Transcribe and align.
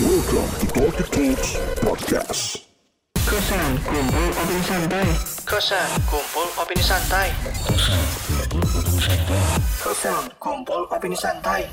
Welcome 0.00 0.48
to 0.64 0.66
Talkie 0.72 1.04
Talks 1.12 1.50
Podcast. 1.84 2.64
Kosan 3.20 3.76
kumpul 3.84 4.32
opini 4.32 4.62
santai. 4.64 5.04
Kosan 5.44 5.90
kumpul 6.08 6.48
opini 6.56 6.80
santai. 6.80 7.28
Kosan 9.84 10.24
kumpul 10.40 10.88
opini 10.88 11.12
santai. 11.12 11.68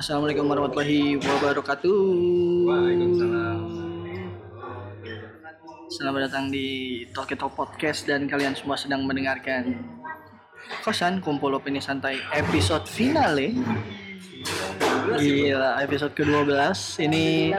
Assalamualaikum 0.00 0.48
warahmatullahi 0.48 1.20
wabarakatuh. 1.20 2.00
Waalaikumsalam. 2.72 3.60
Selamat 5.92 6.32
datang 6.32 6.48
di 6.48 7.04
Talkie 7.12 7.36
Talk 7.36 7.52
Podcast 7.52 8.08
dan 8.08 8.24
kalian 8.24 8.56
semua 8.56 8.80
sedang 8.80 9.04
mendengarkan 9.04 9.84
Kosan 10.80 11.20
Kumpul 11.20 11.52
Opini 11.52 11.84
Santai 11.84 12.16
episode 12.32 12.88
finale. 12.88 13.52
Gila, 15.18 15.70
episode 15.84 16.12
ke-12 16.16 16.56
ini 17.04 17.52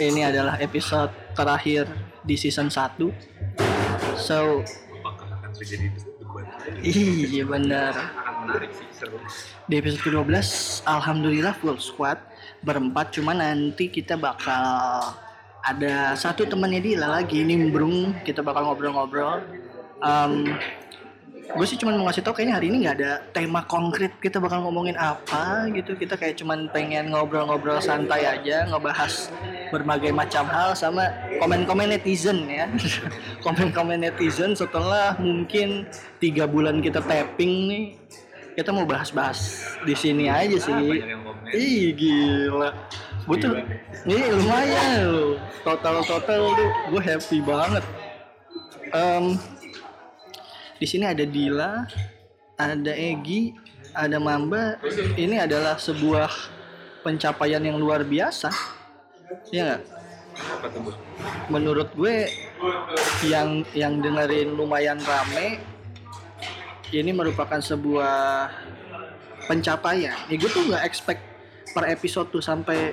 ini 0.00 0.20
adalah 0.24 0.56
episode 0.56 1.12
terakhir 1.36 1.84
di 2.24 2.36
season 2.36 2.72
1 2.72 2.96
So, 4.16 4.64
apakah 4.64 5.28
akan 5.28 5.50
terjadi 5.52 5.92
debat 5.92 6.16
iya 6.80 7.44
benar. 7.44 7.92
Akan 7.92 8.34
menarik 8.48 8.72
sih 8.72 8.88
seru. 8.92 9.20
Di 9.68 9.74
episode 9.80 10.02
ke-12, 10.08 10.32
Alhamdulillah 10.88 11.54
full 11.60 11.76
squad 11.76 12.16
Berempat, 12.64 13.12
cuma 13.12 13.36
nanti 13.36 13.92
kita 13.92 14.16
bakal 14.16 15.12
Ada 15.66 16.14
satu 16.14 16.46
temannya 16.46 16.78
Dila 16.78 17.10
lagi, 17.10 17.42
nimbrung. 17.42 18.14
Kita 18.22 18.38
bakal 18.38 18.70
ngobrol-ngobrol. 18.70 19.42
Em, 19.98 20.54
gue 21.46 21.66
sih 21.66 21.78
cuma 21.78 21.94
mau 21.94 22.10
ngasih 22.10 22.26
tau 22.26 22.34
kayaknya 22.34 22.58
hari 22.58 22.66
ini 22.68 22.76
nggak 22.82 22.96
ada 22.98 23.12
tema 23.30 23.62
konkret 23.70 24.10
kita 24.18 24.42
bakal 24.42 24.66
ngomongin 24.66 24.98
apa 24.98 25.70
gitu. 25.70 25.94
Kita 25.94 26.18
kayak 26.18 26.42
cuman 26.42 26.66
pengen 26.74 27.14
ngobrol-ngobrol 27.14 27.78
santai 27.78 28.26
aja 28.26 28.66
ngebahas 28.66 29.30
berbagai 29.70 30.10
macam 30.10 30.46
hal 30.50 30.74
sama 30.74 31.06
komen-komen 31.38 31.94
netizen 31.94 32.50
ya. 32.50 32.66
Komen-komen 33.46 34.02
netizen 34.02 34.58
setelah 34.58 35.14
mungkin 35.22 35.86
tiga 36.18 36.50
bulan 36.50 36.82
kita 36.82 36.98
tapping 37.04 37.54
nih 37.70 37.84
kita 38.56 38.72
mau 38.72 38.88
bahas-bahas 38.88 39.68
di 39.84 39.92
sini 39.92 40.32
aja 40.32 40.56
sih. 40.56 40.72
ih 41.52 41.92
gila. 41.92 42.72
Gue 43.28 43.36
tuh 43.36 43.52
ini 44.08 44.32
lumayan 44.32 45.12
loh. 45.12 45.36
Total 45.60 46.00
total 46.02 46.42
tuh 46.56 46.68
gue 46.90 47.02
happy 47.04 47.38
banget. 47.44 47.84
Em, 48.96 49.36
di 50.76 50.86
sini 50.86 51.04
ada 51.08 51.24
Dila, 51.24 51.84
ada 52.56 52.92
Egi, 52.92 53.56
ada 53.96 54.20
Mamba. 54.20 54.76
Ini 55.16 55.48
adalah 55.48 55.80
sebuah 55.80 56.28
pencapaian 57.00 57.62
yang 57.64 57.80
luar 57.80 58.04
biasa. 58.04 58.52
Ya 59.50 59.80
Bu? 60.76 60.92
Menurut 61.48 61.88
gue 61.96 62.28
yang 63.24 63.64
yang 63.72 64.04
dengerin 64.04 64.52
lumayan 64.52 65.00
rame 65.00 65.64
ini 66.92 67.10
merupakan 67.10 67.56
sebuah 67.56 68.52
pencapaian. 69.48 70.16
Ya 70.28 70.36
gue 70.36 70.50
tuh 70.50 70.68
nggak 70.68 70.84
expect 70.84 71.22
per 71.72 71.88
episode 71.88 72.28
tuh 72.28 72.44
sampai 72.44 72.92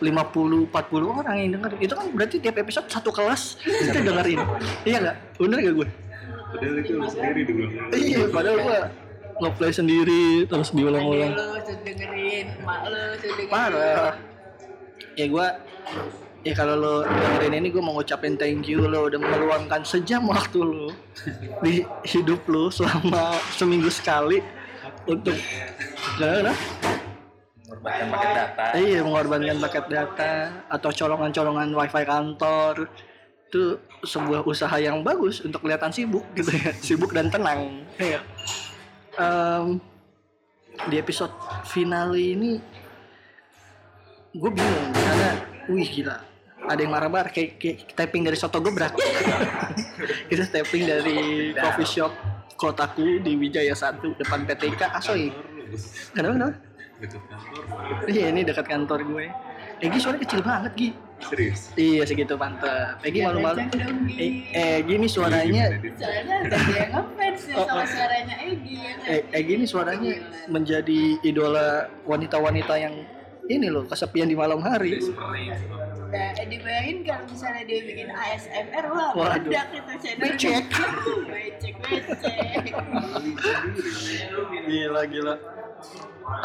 50 0.00 0.68
40 0.72 1.18
orang 1.22 1.36
yang 1.44 1.50
denger. 1.60 1.70
Itu 1.80 1.94
kan 1.94 2.06
berarti 2.12 2.40
tiap 2.40 2.56
episode 2.56 2.88
satu 2.88 3.12
kelas 3.12 3.60
kita 3.62 4.00
dengerin. 4.00 4.40
iya 4.88 4.96
nggak? 5.02 5.16
Bener 5.38 5.58
gak 5.60 5.74
gue? 5.76 5.88
Padahal 6.52 6.76
itu 6.78 6.92
lu 6.94 7.06
sendiri 7.08 7.40
dulu 7.42 7.64
Iya, 7.90 8.22
padahal 8.28 8.58
gua 8.60 8.78
ngeplay 9.40 9.72
sendiri 9.72 10.22
terus 10.44 10.70
diulang-ulang. 10.70 11.32
lo 11.32 11.56
tuh 11.58 11.76
dengerin 11.82 12.46
mak 12.62 12.86
lo 12.86 13.00
tuh 13.16 13.30
dengerin 13.32 13.48
Parah. 13.48 14.12
Ya 15.12 15.26
gua 15.26 15.46
ya 16.42 16.52
kalau 16.52 16.74
lo 16.74 16.94
dengerin 17.02 17.54
ini 17.56 17.68
gua 17.68 17.82
mau 17.82 17.94
ngucapin 17.96 18.36
thank 18.36 18.66
you 18.66 18.84
lo 18.84 19.08
udah 19.08 19.18
meluangkan 19.18 19.82
sejam 19.82 20.28
waktu 20.28 20.60
lo 20.60 20.92
di 21.60 21.82
hidup 22.04 22.44
lo 22.46 22.68
selama 22.68 23.34
seminggu 23.50 23.88
sekali 23.88 24.38
untuk 25.04 25.34
Gimana? 26.14 26.52
mengorbankan 27.66 28.06
paket 28.12 28.30
data 28.36 28.64
Iya 28.76 29.00
mengorbankan 29.00 29.56
paket 29.58 29.84
data 29.88 30.32
atau 30.68 30.90
colongan-colongan 30.92 31.68
wifi 31.72 32.02
kantor 32.04 32.74
itu 33.52 33.76
sebuah 34.08 34.48
usaha 34.48 34.72
yang 34.80 35.04
bagus 35.04 35.44
untuk 35.44 35.60
kelihatan 35.60 35.92
sibuk 35.92 36.24
gitu 36.32 36.56
ya. 36.56 36.72
Sibuk 36.88 37.12
dan 37.12 37.28
tenang. 37.28 37.84
Ya 38.00 38.24
Em, 39.12 39.76
di 40.88 40.96
episode 40.96 41.36
finale 41.68 42.32
ini 42.32 42.56
gue 44.32 44.50
bingung. 44.50 44.88
Karena 44.96 45.30
wih 45.68 45.84
gila. 45.84 46.16
Ada 46.62 46.80
yang 46.80 46.92
marah-marah 46.94 47.28
kayak, 47.28 47.60
kayak 47.60 47.92
tapping 47.92 48.22
dari 48.22 48.38
soto 48.38 48.62
gebrak 48.62 48.94
kita 50.30 50.46
tapping 50.46 50.86
dari 50.86 51.50
coffee 51.58 51.90
shop 51.98 52.14
kotaku 52.54 53.18
di 53.18 53.34
Wijaya 53.34 53.74
1 53.74 53.98
depan 54.22 54.46
PTK 54.46 54.80
Asoy. 54.94 55.34
Kenapa 56.14 56.32
kenapa? 56.38 56.56
Iya 58.06 58.30
ini 58.30 58.46
dekat 58.46 58.64
kantor 58.70 59.02
gue. 59.02 59.26
Egi 59.82 59.98
suaranya 59.98 60.22
kecil 60.22 60.40
banget 60.40 60.72
Gi. 60.74 60.90
serius 61.22 61.60
Iya 61.74 62.02
segitu 62.02 62.34
mantep. 62.34 62.98
Egi 63.02 63.18
Ya, 63.18 63.26
malu-malu. 63.28 63.58
kenceng 63.60 63.82
dong, 63.82 63.98
Gi. 64.06 64.28
Eh, 64.50 64.78
Egi 64.78 64.92
ini 64.96 65.08
suaranya. 65.08 65.64
soalnya 65.92 66.36
ada 66.40 66.56
yang 66.68 66.90
ngefans 66.92 67.40
ya 67.46 67.54
Oh, 67.54 67.64
sama 67.66 67.78
oh. 67.78 67.86
suaranya 67.86 68.36
Egi 68.40 68.74
ya 68.76 68.92
kan? 68.96 69.06
Eh, 69.08 69.22
Egi 69.32 69.52
ini 69.52 69.66
suaranya 69.66 70.12
menjadi 70.46 71.00
idola 71.20 71.68
wanita-wanita 72.04 72.74
yang 72.76 72.94
ini 73.48 73.66
loh 73.68 73.82
kesepian 73.84 74.26
di 74.26 74.34
malam 74.34 74.62
hari. 74.62 75.02
Nah, 76.12 76.30
dibayangin 76.38 77.02
kalau 77.02 77.24
misalnya 77.24 77.62
dia 77.64 77.80
bikin 77.82 78.08
ASMR 78.08 78.84
wah 78.86 79.10
Waduh. 79.16 79.48
meledak 79.48 79.66
itu 79.72 79.92
channel 79.98 80.20
Becek. 80.20 80.64
becek 81.32 81.74
becek 81.80 82.74
Gila 84.64 85.02
gila. 85.06 85.34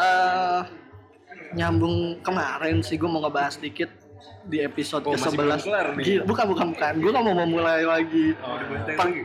Eh 0.00 0.60
nyambung 1.50 1.96
kemarin 2.20 2.80
sih 2.80 2.94
gue 2.94 3.06
mau 3.06 3.20
ngebahas 3.20 3.56
dikit 3.56 3.88
di 4.44 4.60
episode 4.60 5.04
Oh, 5.04 5.12
masih 5.12 5.28
ke-11. 5.28 5.36
belum 5.38 5.58
kelar 5.60 5.86
nih. 5.92 6.04
Gila, 6.04 6.22
bukan 6.24 6.44
bukan 6.48 6.66
bukan. 6.72 6.92
Gue 6.98 7.10
gak 7.10 7.20
mau 7.22 7.36
memulai 7.36 7.82
lagi. 7.82 8.26
oh 8.38 8.56
lagi 8.90 9.22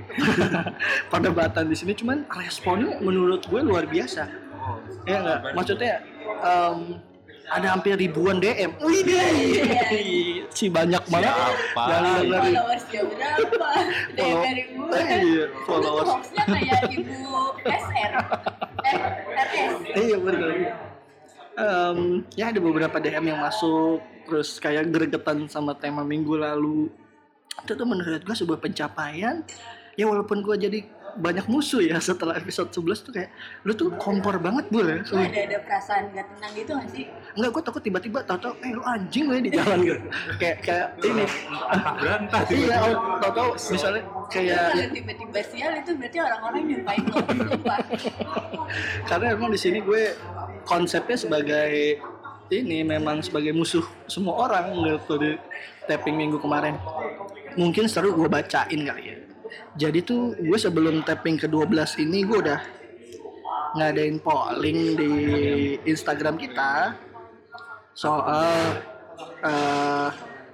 perdebatan 1.11 1.63
di 1.65 1.75
sini 1.75 1.93
cuman 1.93 2.17
responnya 2.29 2.99
menurut 2.99 3.41
gue 3.41 3.61
luar 3.61 3.85
biasa 3.85 4.27
oh 4.53 4.77
ya 5.03 5.19
enggak 5.19 5.39
maksudnya 5.53 5.93
em, 6.39 6.99
ada 7.45 7.67
hampir 7.69 7.95
ribuan 7.95 8.39
DM 8.39 8.71
wih 8.79 9.03
si 10.49 10.71
banyak 10.75 11.03
banget 11.05 11.27
Siapa? 11.29 11.83
yang 11.83 12.03
dengerin 12.21 12.39
followersnya 12.55 13.01
berapa 13.05 13.69
dia 14.15 14.23
Follow- 14.23 14.41
dari 14.41 14.63
gue 14.65 14.97
Iya, 15.03 15.43
itu 15.45 15.59
followers. 15.63 16.07
hoaxnya 16.09 16.43
kayak 16.45 16.81
ibu 16.89 17.35
SR 17.63 18.11
eh 18.83 18.97
RS 19.41 19.73
iya 19.97 20.17
betul 20.17 20.51
Em, 21.53 22.25
ya 22.33 22.49
ada 22.49 22.57
beberapa 22.57 22.97
DM 22.97 23.29
yang 23.29 23.39
masuk 23.41 24.01
terus 24.25 24.57
kayak 24.57 24.89
gregetan 24.89 25.45
sama 25.45 25.77
tema 25.77 26.01
minggu 26.01 26.33
lalu. 26.33 26.89
Itu 27.61 27.77
tuh 27.77 27.85
menurut 27.85 28.25
gue 28.25 28.35
sebuah 28.35 28.57
pencapaian. 28.57 29.45
Ya 29.93 30.09
walaupun 30.09 30.41
gue 30.41 30.55
jadi 30.57 30.79
banyak 31.17 31.45
musuh 31.45 31.81
ya 31.83 31.97
setelah 32.07 32.37
episode 32.37 32.73
11 32.73 33.05
tuh 33.05 33.11
kayak 33.13 33.29
lu 33.65 33.71
tuh 33.77 33.89
kompor 34.01 34.37
banget 34.41 34.65
bu 34.73 34.81
ya 34.81 35.01
Lu 35.03 35.19
ada 35.19 35.39
ada 35.45 35.57
perasaan 35.61 36.09
gak 36.13 36.25
tenang 36.25 36.53
gitu 36.57 36.71
gak 36.73 36.89
sih? 36.93 37.05
Enggak, 37.33 37.49
gue 37.49 37.63
takut 37.65 37.81
tiba-tiba 37.81 38.19
tau-tau, 38.25 38.53
eh 38.61 38.71
lu 38.73 38.81
anjing 38.85 39.25
lu 39.25 39.33
ya 39.37 39.41
di 39.41 39.51
jalan 39.51 39.77
gitu. 39.81 40.01
kayak 40.37 40.57
kayak 40.61 40.87
ini. 41.01 41.25
berantah 41.97 42.41
iya, 42.53 42.77
tau-tau 43.21 43.49
misalnya 43.57 44.03
kayak 44.29 44.63
Kalau 44.73 44.89
tiba-tiba 44.93 45.39
sial 45.49 45.73
itu 45.77 45.91
berarti 45.97 46.17
orang-orang 46.21 46.61
nyumpain 46.69 47.03
lo 47.09 47.19
sumpah. 47.25 47.79
karena 49.09 49.25
emang 49.33 49.49
di 49.49 49.59
sini 49.59 49.79
gue 49.81 50.03
konsepnya 50.63 51.17
sebagai 51.17 51.97
ini 52.53 52.85
memang 52.85 53.25
sebagai 53.25 53.49
musuh 53.55 53.81
semua 54.05 54.45
orang 54.45 54.77
gitu 54.85 55.17
di 55.17 55.31
tapping 55.89 56.13
minggu 56.13 56.37
kemarin. 56.37 56.77
Mungkin 57.57 57.89
seru 57.89 58.13
gue 58.13 58.29
bacain 58.29 58.81
kali 58.85 59.03
ya. 59.09 59.17
Jadi 59.73 59.99
tuh 60.05 60.37
gue 60.37 60.57
sebelum 60.57 61.01
tapping 61.01 61.41
ke-12 61.41 62.05
ini 62.05 62.25
gue 62.25 62.37
udah 62.37 62.59
ngadain 63.73 64.21
polling 64.21 64.79
di 64.93 65.11
Instagram 65.89 66.37
kita 66.37 66.93
soal 67.97 68.77
eh, 69.41 70.09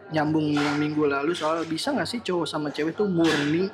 nyambung 0.09 0.55
yang 0.55 0.79
minggu 0.79 1.05
lalu 1.05 1.35
soal 1.35 1.61
bisa 1.67 1.93
nggak 1.93 2.09
sih 2.09 2.19
cowok 2.23 2.47
sama 2.47 2.71
cewek 2.73 2.97
tuh 2.97 3.05
murni 3.05 3.69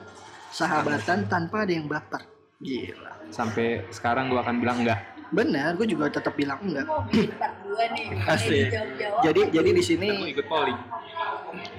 sahabatan 0.51 1.30
tanpa 1.31 1.63
ada 1.63 1.74
yang 1.74 1.88
baper 1.88 2.25
gila 2.60 3.13
sampai 3.31 3.83
sekarang 3.92 4.31
gua 4.31 4.44
akan 4.44 4.56
bilang 4.60 4.77
enggak 4.83 5.00
benar 5.33 5.74
gue 5.75 5.88
juga 5.89 6.07
tetap 6.07 6.38
bilang 6.38 6.62
enggak 6.62 6.86
Mau 6.86 7.01
bikin 7.10 7.33
part 7.36 7.57
2 7.66 7.95
nih. 7.98 8.06
Asik. 8.33 8.68
Jawab-jawab. 8.72 9.22
jadi 9.25 9.42
jadi 9.51 9.69
di 9.74 9.83
sini 9.83 10.07
mau 10.13 10.30
ikut 10.30 10.45
polling 10.48 10.80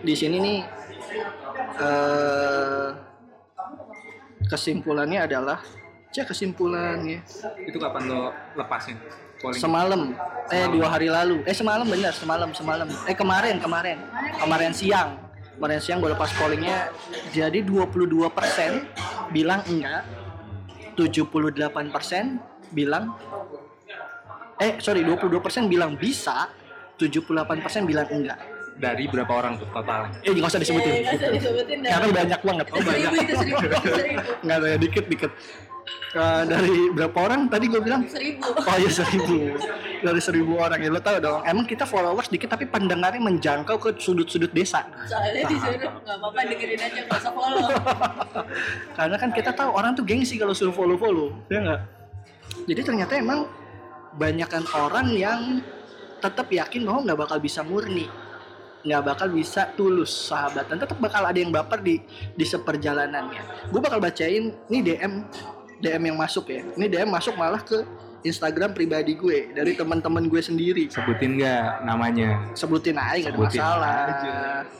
di 0.02 0.14
sini 0.16 0.36
nih 0.40 0.58
eh 1.78 2.88
kesimpulannya 4.46 5.26
adalah 5.26 5.58
cek 6.14 6.32
kesimpulannya. 6.32 7.20
Itu 7.66 7.76
kapan 7.76 8.02
lo 8.08 8.32
lepasin? 8.56 8.96
Polling. 9.36 9.60
semalam. 9.60 10.16
Eh 10.48 10.64
dua 10.72 10.88
hari 10.88 11.12
lalu. 11.12 11.44
Eh 11.44 11.52
semalam 11.52 11.84
bener 11.84 12.16
semalam 12.16 12.48
semalam. 12.56 12.88
Eh 13.04 13.12
kemarin 13.12 13.60
kemarin. 13.60 14.00
Kemarin 14.40 14.72
siang. 14.72 15.20
Kemarin 15.56 15.80
siang 15.80 16.00
gue 16.00 16.12
lepas 16.12 16.32
pollingnya 16.36 16.92
jadi 17.32 17.60
22% 17.60 18.32
bilang 19.32 19.60
enggak. 19.68 20.04
78% 20.96 22.72
bilang 22.72 23.12
eh 24.56 24.80
sorry 24.80 25.04
22% 25.04 25.68
bilang 25.68 26.00
bisa. 26.00 26.48
78% 26.96 27.84
bilang 27.84 28.08
enggak 28.08 28.55
Dari 28.76 29.04
berapa 29.08 29.32
orang 29.32 29.56
tuh 29.56 29.68
total? 29.72 30.12
eh 30.20 30.32
nggak 30.36 30.50
usah 30.52 30.60
disebutin. 30.60 30.92
Eh, 30.92 31.00
nggak 31.00 31.16
usah 31.16 31.30
disebutin 31.32 31.78
karena 31.80 32.06
banyak 32.12 32.40
banget. 32.44 32.66
Itu 32.68 32.80
seribu 32.84 33.14
itu 33.16 33.34
seribu 33.34 33.58
itu 33.64 33.90
seribu. 33.96 34.20
Nggak 34.44 34.56
ada 34.60 34.68
dikit 34.76 35.04
dikit. 35.08 35.30
Eh, 36.16 36.42
dari 36.44 36.74
berapa 36.92 37.16
orang? 37.16 37.40
Tadi 37.48 37.64
gue 37.72 37.80
bilang. 37.80 38.02
Seribu. 38.04 38.48
Oh 38.52 38.76
iya 38.76 38.90
seribu. 38.92 39.36
Dari 40.04 40.20
seribu 40.20 40.52
orang. 40.60 40.78
Ya 40.84 40.90
lo 40.92 41.00
tau 41.00 41.16
dong. 41.16 41.40
Emang 41.48 41.64
kita 41.64 41.88
followers 41.88 42.28
dikit 42.28 42.52
tapi 42.52 42.68
pendengarnya 42.68 43.22
menjangkau 43.24 43.80
ke 43.80 43.90
sudut-sudut 43.96 44.52
desa. 44.52 44.84
Soalnya 45.08 45.48
disuruh 45.48 45.80
nggak 45.80 46.16
apa-apa 46.20 46.38
dengerin 46.52 46.80
aja 46.80 47.00
nggak 47.00 47.20
usah 47.20 47.32
follow. 47.32 47.68
Karena 48.98 49.16
kan 49.16 49.30
kita 49.32 49.50
tahu 49.56 49.70
orang 49.72 49.96
tuh 49.96 50.04
gengsi 50.04 50.36
kalau 50.36 50.52
suruh 50.52 50.74
follow-follow. 50.76 51.32
Ya 51.48 51.64
nggak? 51.64 51.80
Jadi 52.68 52.80
ternyata 52.84 53.16
emang 53.16 53.48
Banyakan 54.16 54.64
orang 54.72 55.12
yang 55.12 55.60
tetap 56.24 56.48
yakin 56.48 56.88
bahwa 56.88 57.04
nggak 57.04 57.20
bakal 57.20 57.36
bisa 57.36 57.60
murni 57.60 58.08
nggak 58.86 59.02
bakal 59.02 59.28
bisa 59.34 59.74
tulus 59.74 60.30
sahabatan. 60.30 60.78
Tetap 60.78 60.98
bakal 61.02 61.26
ada 61.26 61.34
yang 61.34 61.50
baper 61.50 61.82
di 61.82 61.98
di 62.38 62.44
seperjalanannya. 62.46 63.74
Gue 63.74 63.80
bakal 63.82 63.98
bacain 63.98 64.54
nih 64.70 64.80
DM 64.94 65.26
DM 65.82 66.02
yang 66.14 66.16
masuk 66.16 66.46
ya. 66.48 66.62
Ini 66.78 66.86
DM 66.86 67.10
masuk 67.10 67.34
malah 67.34 67.60
ke 67.60 67.82
Instagram 68.22 68.74
pribadi 68.74 69.14
gue 69.14 69.54
dari 69.54 69.74
teman-teman 69.74 70.30
gue 70.30 70.40
sendiri. 70.42 70.90
Sebutin 70.90 71.38
nggak 71.38 71.86
namanya? 71.86 72.54
sebutin 72.54 72.96
aja 72.98 73.30
nggak 73.30 73.38
ada 73.38 73.50
masalah. 73.50 73.98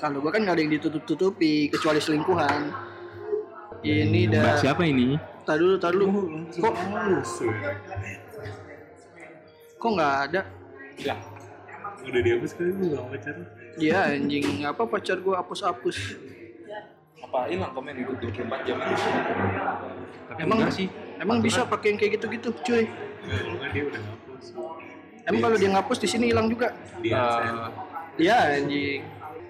kalau 0.02 0.18
gue 0.22 0.30
kan 0.30 0.40
nggak 0.42 0.54
ada 0.56 0.62
yang 0.62 0.72
ditutup-tutupi 0.78 1.68
kecuali 1.70 1.98
selingkuhan. 1.98 2.74
Ini 3.86 4.20
Mbak 4.30 4.34
dah. 4.34 4.56
siapa 4.58 4.82
ini? 4.86 5.14
tar 5.46 5.62
dulu 5.62 5.78
tar 5.78 5.94
dulu. 5.94 6.06
Kok? 6.58 6.74
kok 9.78 9.90
nggak 9.94 10.14
ada? 10.26 10.40
Ya. 10.98 11.14
Udah 12.06 12.20
dihapus 12.22 12.52
kali 12.54 12.70
lu 12.70 12.84
gak 12.94 13.04
pacar. 13.14 13.36
Iya 13.76 13.98
anjing. 14.10 14.62
Apa 14.62 14.82
pacar 14.84 15.16
gue 15.16 15.34
hapus-hapus? 15.34 15.96
Apa 17.18 17.38
hilang 17.46 17.72
komen 17.72 17.94
itu 17.94 18.12
24 18.14 18.64
jam 18.64 18.76
itu? 18.78 18.94
Tapi 20.26 20.40
Emang- 20.40 20.58
enggak 20.58 20.72
sih. 20.72 20.88
emang 21.16 21.38
bisa 21.40 21.64
pakai 21.64 21.86
yang 21.90 21.98
kayak 21.98 22.12
gitu-gitu 22.14 22.48
cuy? 22.62 22.84
Enggak, 23.22 23.70
dia 23.70 23.84
udah 23.84 24.00
ngapus. 24.02 24.44
emang 25.26 25.40
kalau 25.42 25.56
dia 25.56 25.70
ngapus 25.70 25.98
di 25.98 26.08
sini 26.08 26.24
hilang 26.28 26.46
juga? 26.46 26.70
Dia 27.00 27.18
Eh, 27.18 27.68
Iya 28.18 28.36
anjing. 28.56 29.00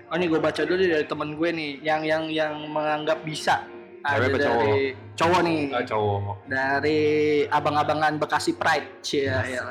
Oh 0.06 0.14
ini 0.14 0.26
gue 0.26 0.38
baca 0.38 0.62
dulu 0.62 0.74
nih 0.76 0.90
dari 0.92 1.06
temen 1.06 1.30
gue 1.32 1.48
nih 1.52 1.70
yang 1.80 2.02
yang 2.02 2.24
yang 2.26 2.54
menganggap 2.66 3.22
bisa. 3.22 3.62
Ada 4.00 4.16
Cewek 4.16 4.26
apa 4.28 4.38
cowok? 4.38 4.62
dari 4.62 4.82
cowok? 5.16 5.40
nih. 5.42 5.62
Eh, 5.68 5.84
cowok. 5.84 6.34
dari 6.46 7.00
abang-abangan 7.48 8.12
Bekasi 8.16 8.52
Pride. 8.54 8.88
Cia 9.00 9.38
ya 9.44 9.62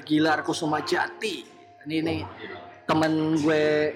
Gilar 0.00 0.42
Kusuma 0.42 0.78
Jati. 0.80 1.42
Ini 1.82 1.96
nih 2.00 2.20
temen 2.84 3.38
gue 3.38 3.94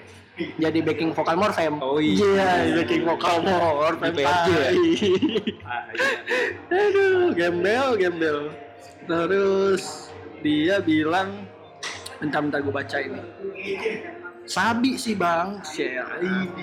jadi 0.57 0.79
backing 0.85 1.11
vokal 1.17 1.33
Morfem 1.33 1.81
Oh 1.81 1.97
iya. 1.97 2.69
backing 2.77 3.03
vokal 3.03 3.41
Morfem 3.41 4.13
Di 4.13 4.21
PRJ 4.21 4.47
ya? 4.49 4.69
ah, 5.65 5.83
iya. 5.89 6.05
aduh 6.69 7.33
gembel 7.33 7.87
gembel 7.97 8.39
terus 9.07 10.13
dia 10.45 10.77
bilang 10.77 11.47
bentar 12.19 12.41
bentar 12.41 12.59
gue 12.61 12.73
baca 12.73 12.97
ini 13.01 13.21
Sabi 14.47 14.95
sih 14.95 15.11
bang, 15.11 15.59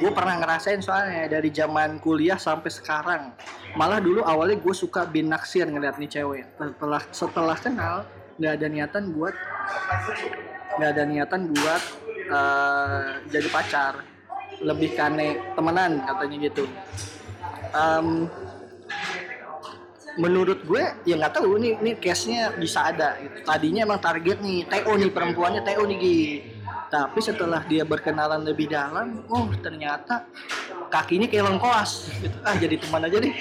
gue 0.01 0.09
pernah 0.09 0.41
ngerasain 0.41 0.81
soalnya 0.81 1.29
dari 1.29 1.53
zaman 1.53 2.01
kuliah 2.01 2.41
sampai 2.41 2.73
sekarang. 2.73 3.37
Malah 3.77 4.01
dulu 4.01 4.25
awalnya 4.25 4.57
gue 4.57 4.73
suka 4.73 5.05
bin 5.05 5.29
naksir 5.29 5.69
ngeliat 5.69 6.01
nih 6.01 6.09
cewek. 6.09 6.49
Setelah 6.57 7.03
setelah 7.13 7.57
kenal 7.61 8.09
nggak 8.41 8.53
ada 8.57 8.67
niatan 8.73 9.13
buat 9.13 9.37
nggak 10.81 10.91
ada 10.97 11.05
niatan 11.05 11.41
buat 11.53 11.83
eh, 12.29 13.03
jadi 13.29 13.49
pacar. 13.53 13.95
Lebih 14.63 14.95
kane 14.95 15.55
temenan 15.59 15.99
katanya 16.07 16.37
gitu. 16.47 16.65
Em, 17.75 18.31
menurut 20.15 20.63
gue 20.63 20.83
ya 21.03 21.15
nggak 21.19 21.43
tahu 21.43 21.59
nih 21.59 21.75
nih 21.83 21.95
case 21.99 22.31
nya 22.31 22.55
bisa 22.55 22.87
ada 22.87 23.19
gitu. 23.19 23.43
tadinya 23.43 23.83
emang 23.83 23.99
target 23.99 24.39
nih 24.39 24.63
TO 24.71 24.95
nih 24.95 25.11
perempuannya 25.11 25.63
TO 25.67 25.83
nih 25.91 25.99
Gi. 25.99 26.23
tapi 26.87 27.19
setelah 27.19 27.67
dia 27.67 27.83
berkenalan 27.83 28.47
lebih 28.47 28.71
dalam 28.71 29.27
oh 29.27 29.51
ternyata 29.59 30.31
kakinya 30.87 31.27
kayak 31.27 31.51
lengkoas 31.51 32.15
gitu. 32.23 32.37
ah 32.47 32.55
jadi 32.55 32.79
teman 32.79 33.03
aja 33.03 33.17
deh 33.19 33.33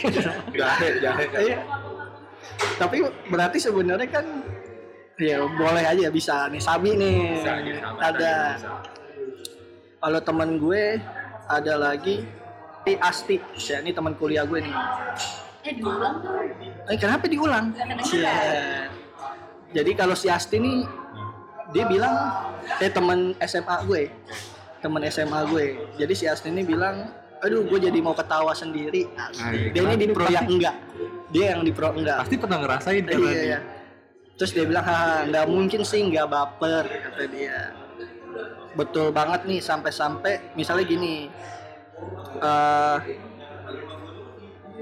Jahe, 0.58 0.90
jahe. 0.98 1.26
Iya. 1.38 1.58
tapi 2.82 3.06
berarti 3.30 3.58
sebenarnya 3.62 4.10
kan 4.10 4.26
ya 5.22 5.46
boleh 5.46 5.84
aja 5.86 6.08
bisa 6.10 6.50
nih 6.50 6.62
Sabi 6.62 6.90
nih 6.98 7.18
Bisa 7.38 7.52
aja, 7.60 7.74
sama 7.82 8.00
ada 8.02 8.34
kalau 10.04 10.20
teman 10.20 10.50
gue 10.60 11.00
ada 11.48 11.74
lagi 11.80 12.26
si 12.84 12.94
Asti 13.00 13.36
ya, 13.56 13.80
ini 13.80 13.96
teman 13.96 14.18
kuliah 14.18 14.44
gue 14.44 14.60
nih 14.64 14.76
eh 15.64 15.74
diulang 15.80 16.20
tuh 16.20 16.34
Eh 16.92 16.98
kenapa 17.00 17.32
diulang? 17.32 17.72
Kedengeran. 17.72 18.04
Cia. 18.04 18.92
Jadi 19.72 19.92
kalau 19.96 20.16
si 20.20 20.28
Asti 20.28 20.60
nih 20.60 20.84
dia 21.72 21.88
bilang 21.88 22.16
eh 22.84 22.92
teman 22.92 23.34
SMA 23.40 23.76
gue, 23.88 24.12
teman 24.84 25.02
SMA 25.08 25.40
gue. 25.48 25.66
Jadi 25.96 26.14
si 26.14 26.26
Asti 26.28 26.52
ini 26.52 26.68
bilang, 26.68 27.08
aduh 27.40 27.64
gue 27.64 27.80
jadi 27.80 27.96
mau 28.04 28.12
ketawa 28.12 28.52
sendiri. 28.52 29.08
Ay, 29.40 29.72
Dia 29.72 29.82
ini 29.88 29.96
di 29.96 30.08
pro 30.12 30.28
enggak, 30.28 30.76
dia 31.32 31.56
yang 31.56 31.64
di 31.64 31.72
pro 31.72 31.96
enggak. 31.96 32.28
Pasti 32.28 32.36
pernah 32.36 32.58
ngerasain 32.62 33.04
kan? 33.08 33.18
Iya, 33.18 33.42
iya. 33.42 33.60
Terus 34.34 34.52
dia 34.52 34.66
bilang, 34.66 34.84
ha 34.84 35.24
nggak 35.24 35.46
mungkin 35.46 35.82
sih 35.82 36.02
nggak 36.04 36.26
baper 36.26 36.84
kata 36.90 37.24
dia. 37.30 37.72
Betul 38.74 39.14
banget 39.14 39.46
nih 39.46 39.60
sampai-sampai 39.60 40.54
misalnya 40.54 40.86
gini. 40.86 41.30
eh 42.36 42.98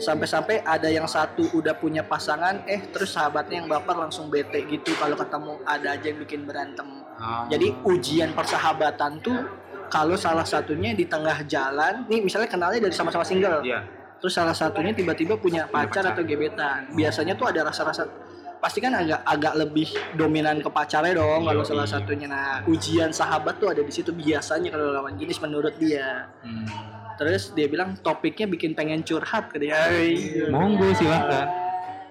sampai-sampai 0.01 0.65
ada 0.65 0.89
yang 0.89 1.05
satu 1.05 1.45
udah 1.53 1.77
punya 1.77 2.01
pasangan 2.01 2.65
eh 2.65 2.89
terus 2.89 3.13
sahabatnya 3.13 3.61
yang 3.61 3.69
baper 3.69 3.93
langsung 3.93 4.33
bete 4.33 4.65
gitu 4.65 4.97
kalau 4.97 5.13
ketemu 5.13 5.61
ada 5.61 5.93
aja 5.93 6.05
yang 6.09 6.17
bikin 6.17 6.41
berantem 6.43 6.87
Ah. 7.21 7.45
jadi 7.45 7.77
ujian 7.85 8.33
persahabatan 8.33 9.21
tuh 9.21 9.45
kalau 9.93 10.17
salah 10.17 10.41
satunya 10.41 10.97
di 10.97 11.05
tengah 11.05 11.45
jalan 11.45 12.01
nih 12.09 12.17
misalnya 12.17 12.49
kenalnya 12.49 12.81
dari 12.81 12.95
sama-sama 12.97 13.21
single 13.21 13.61
Iya. 13.61 13.85
terus 14.17 14.33
salah 14.33 14.57
satunya 14.57 14.89
tiba-tiba 14.89 15.37
punya 15.37 15.69
pacar 15.69 16.01
pacar. 16.01 16.17
atau 16.17 16.23
gebetan 16.25 16.89
biasanya 16.97 17.37
tuh 17.37 17.53
ada 17.53 17.61
rasa-rasa 17.61 18.09
pasti 18.61 18.77
kan 18.77 18.93
agak 18.93 19.25
agak 19.25 19.53
lebih 19.57 19.89
dominan 20.13 20.61
ke 20.61 20.69
pacarnya 20.69 21.17
dong 21.17 21.49
kalau 21.49 21.65
salah 21.65 21.89
satunya. 21.89 22.29
Nah 22.29 22.61
ujian 22.69 23.09
sahabat 23.09 23.57
tuh 23.57 23.73
ada 23.73 23.81
di 23.81 23.89
situ 23.89 24.13
biasanya 24.13 24.69
kalau 24.69 24.93
lawan 24.93 25.17
jenis 25.17 25.41
menurut 25.41 25.73
dia. 25.81 26.29
Hmm. 26.45 26.69
terus 27.21 27.53
dia 27.53 27.69
bilang 27.69 27.93
topiknya 28.01 28.49
bikin 28.49 28.73
pengen 28.73 29.05
curhat 29.05 29.49
ke 29.53 29.61
dia. 29.61 29.89
Monggo 30.53 30.93
silahkan. 30.93 31.49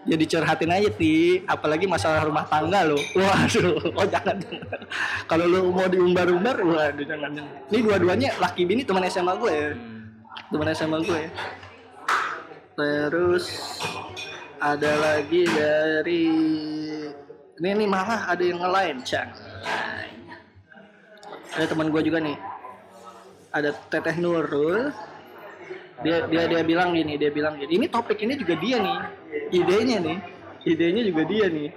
ya 0.08 0.16
dicurhatin 0.16 0.72
aja 0.72 0.88
ti 0.96 1.44
apalagi 1.44 1.84
masalah 1.84 2.26
rumah 2.26 2.46
tangga 2.46 2.86
lo. 2.86 2.98
Waduh 3.14 3.78
oh 3.98 4.06
jangan 4.06 4.38
jangan. 4.38 4.80
kalau 5.26 5.46
lo 5.50 5.60
mau 5.70 5.86
diumbar-umbar 5.86 6.56
waduh 6.62 7.06
jangan 7.06 7.30
jangan. 7.34 7.54
Ini 7.70 7.78
dua-duanya 7.82 8.28
laki 8.38 8.66
bini 8.66 8.82
teman 8.82 9.06
SMA 9.06 9.34
gue. 9.38 9.54
Ya 9.54 9.70
teman 10.50 10.66
SMA 10.74 10.98
gue. 11.06 11.22
Terus 12.74 13.44
ada 14.60 14.92
lagi 15.00 15.42
dari 15.48 16.24
ini 17.60 17.68
nih 17.76 17.88
malah 17.88 18.28
ada 18.28 18.44
yang 18.44 18.60
ngelain 18.60 19.00
cang 19.04 19.32
ada 21.50 21.66
teman 21.66 21.90
gue 21.90 22.02
juga 22.06 22.18
nih. 22.22 22.38
Ada 23.50 23.74
Teteh 23.90 24.16
Nurul. 24.22 24.94
Dia 26.00 26.24
dia 26.30 26.48
dia 26.48 26.62
bilang 26.62 26.94
gini 26.94 27.18
dia 27.18 27.34
bilang 27.34 27.58
gini. 27.58 27.76
Ini 27.76 27.86
topik 27.90 28.22
ini 28.22 28.38
juga 28.38 28.54
dia 28.54 28.78
nih. 28.78 28.98
Idenya 29.50 29.98
nih. 29.98 30.18
Idenya 30.62 31.02
juga 31.10 31.22
dia 31.26 31.46
nih. 31.50 31.68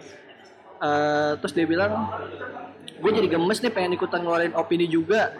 Eh, 0.83 1.31
terus 1.41 1.53
dia 1.57 1.65
bilang 1.65 2.11
gue 3.03 3.11
jadi 3.11 3.27
gemes 3.27 3.59
nih 3.59 3.71
pengen 3.73 3.97
ikutan 3.97 4.21
ngeluarin 4.21 4.53
opini 4.53 4.85
juga. 4.85 5.33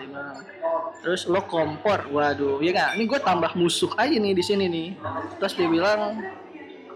Terus 1.06 1.30
lo 1.30 1.46
kompor. 1.46 2.10
Waduh 2.10 2.58
ya 2.66 2.74
nggak? 2.74 2.90
Ini 2.98 3.04
gue 3.06 3.20
tambah 3.22 3.54
musuh 3.54 3.94
aja 4.02 4.18
nih 4.18 4.34
di 4.34 4.44
sini 4.44 4.66
nih. 4.66 4.90
Terus 5.38 5.54
dia 5.54 5.70
bilang 5.70 6.26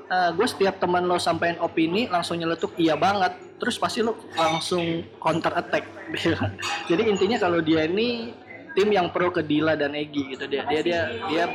gue 0.07 0.47
setiap 0.47 0.79
teman 0.79 1.03
lo 1.03 1.19
sampein 1.19 1.59
opini 1.59 2.07
langsung 2.07 2.39
nyeletuk 2.39 2.75
iya 2.79 2.95
banget. 2.95 3.35
Terus 3.59 3.75
pasti 3.75 4.05
lo 4.05 4.15
langsung 4.37 5.03
counter 5.19 5.51
attack 5.57 5.97
jadi 6.89 7.03
intinya 7.03 7.35
kalau 7.35 7.59
dia 7.59 7.83
ini 7.83 8.31
tim 8.71 8.87
yang 8.93 9.11
pro 9.11 9.33
ke 9.33 9.43
Dila 9.43 9.75
dan 9.75 9.97
Egi 9.97 10.37
gitu. 10.37 10.45
Dia 10.47 10.63
dia 10.69 10.81
dia 10.85 11.01
dia 11.27 11.45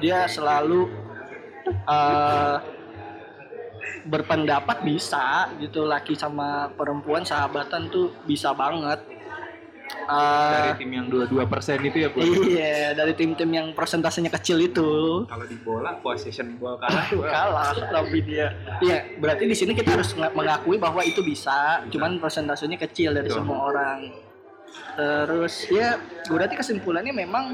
dia 0.00 0.18
selalu 0.30 0.88
eh, 1.68 2.56
berpendapat 4.08 4.86
bisa 4.86 5.52
gitu 5.60 5.84
laki 5.84 6.16
sama 6.16 6.72
perempuan 6.72 7.26
sahabatan 7.26 7.92
tuh 7.92 8.14
bisa 8.24 8.54
banget. 8.56 9.02
Eh, 9.88 10.52
Dari 10.54 10.72
tim 10.80 10.90
yang 10.90 11.06
22% 11.08 11.84
itu 11.84 11.96
ya, 12.00 12.08
Bro. 12.08 12.20
iya 12.44 12.92
dari 12.92 13.12
tim-tim 13.12 13.48
yang 13.48 13.66
persentasenya 13.72 14.28
kecil 14.30 14.56
itu 14.58 14.88
Kalau 15.24 15.44
di 15.44 15.56
bola 15.58 15.96
possession 15.98 16.56
ball 16.56 16.76
kalah 16.76 17.04
tuh 17.08 17.20
ah. 17.20 17.32
kalah 17.36 17.72
tapi 17.76 18.20
dia 18.20 18.52
iya 18.80 19.04
berarti 19.16 19.44
di 19.44 19.52
sini 19.52 19.72
kita 19.72 19.96
harus 19.96 20.12
nga- 20.12 20.32
mengakui 20.32 20.76
bahwa 20.76 21.00
itu 21.00 21.20
bisa 21.20 21.84
cuman 21.88 22.16
persentasenya 22.16 22.76
kecil 22.78 23.12
dari 23.12 23.28
Betul. 23.28 23.44
semua 23.44 23.58
orang 23.68 23.98
terus 24.94 25.68
ya 25.68 25.96
berarti 26.26 26.54
kesimpulannya 26.56 27.12
memang 27.14 27.44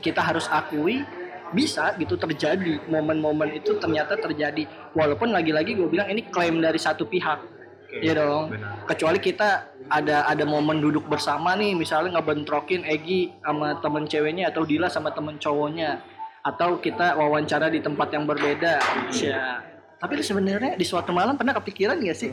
kita 0.00 0.20
harus 0.20 0.48
akui 0.48 1.04
bisa 1.52 1.92
gitu 1.96 2.16
terjadi 2.16 2.80
momen-momen 2.84 3.54
itu 3.54 3.76
ternyata 3.76 4.16
terjadi 4.16 4.64
walaupun 4.92 5.30
lagi-lagi 5.30 5.72
gue 5.72 5.86
bilang 5.86 6.08
ini 6.08 6.24
klaim 6.26 6.58
dari 6.58 6.76
satu 6.76 7.04
pihak 7.04 7.56
Oke, 7.86 8.02
Iya 8.02 8.18
dong. 8.18 8.50
benar. 8.50 8.82
Kecuali 8.82 9.18
kita 9.22 9.75
ada 9.88 10.26
ada 10.26 10.44
momen 10.44 10.82
duduk 10.82 11.06
bersama 11.06 11.54
nih, 11.54 11.74
misalnya 11.74 12.18
ngebentrokin 12.18 12.82
Egi 12.86 13.34
sama 13.42 13.78
temen 13.78 14.04
ceweknya 14.06 14.50
atau 14.50 14.62
Dila 14.66 14.90
sama 14.90 15.14
temen 15.14 15.38
cowoknya, 15.38 16.02
atau 16.46 16.78
kita 16.78 17.18
wawancara 17.18 17.66
di 17.70 17.82
tempat 17.82 18.10
yang 18.14 18.24
berbeda. 18.26 18.78
Ya. 19.14 19.62
Tapi 19.96 20.20
sebenarnya 20.20 20.76
di 20.76 20.84
suatu 20.84 21.08
malam 21.08 21.40
pernah 21.40 21.56
kepikiran 21.56 21.96
gak 22.04 22.18
sih? 22.20 22.28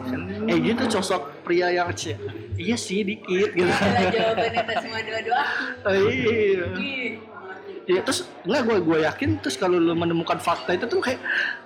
Egi 0.52 0.76
tuh 0.76 1.00
sosok 1.00 1.48
pria 1.48 1.72
yang 1.72 1.90
cia. 1.96 2.20
Iya 2.60 2.76
sih 2.76 3.08
dikit 3.08 3.56
gitu. 3.56 3.72
Adalah 3.72 4.12
jawaban 4.12 4.52
atas 4.52 4.76
semua 4.84 5.00
doa-doa. 5.00 5.44
Oh, 5.88 6.12
iya. 6.12 6.68
Iya 7.84 8.00
terus 8.04 8.28
enggak 8.48 8.62
gue 8.64 8.78
gue 8.80 8.98
yakin 9.04 9.30
terus 9.44 9.60
kalau 9.60 9.76
lu 9.76 9.92
menemukan 9.92 10.40
fakta 10.40 10.72
itu 10.72 10.88
tuh 10.88 11.04
kayak 11.04 11.20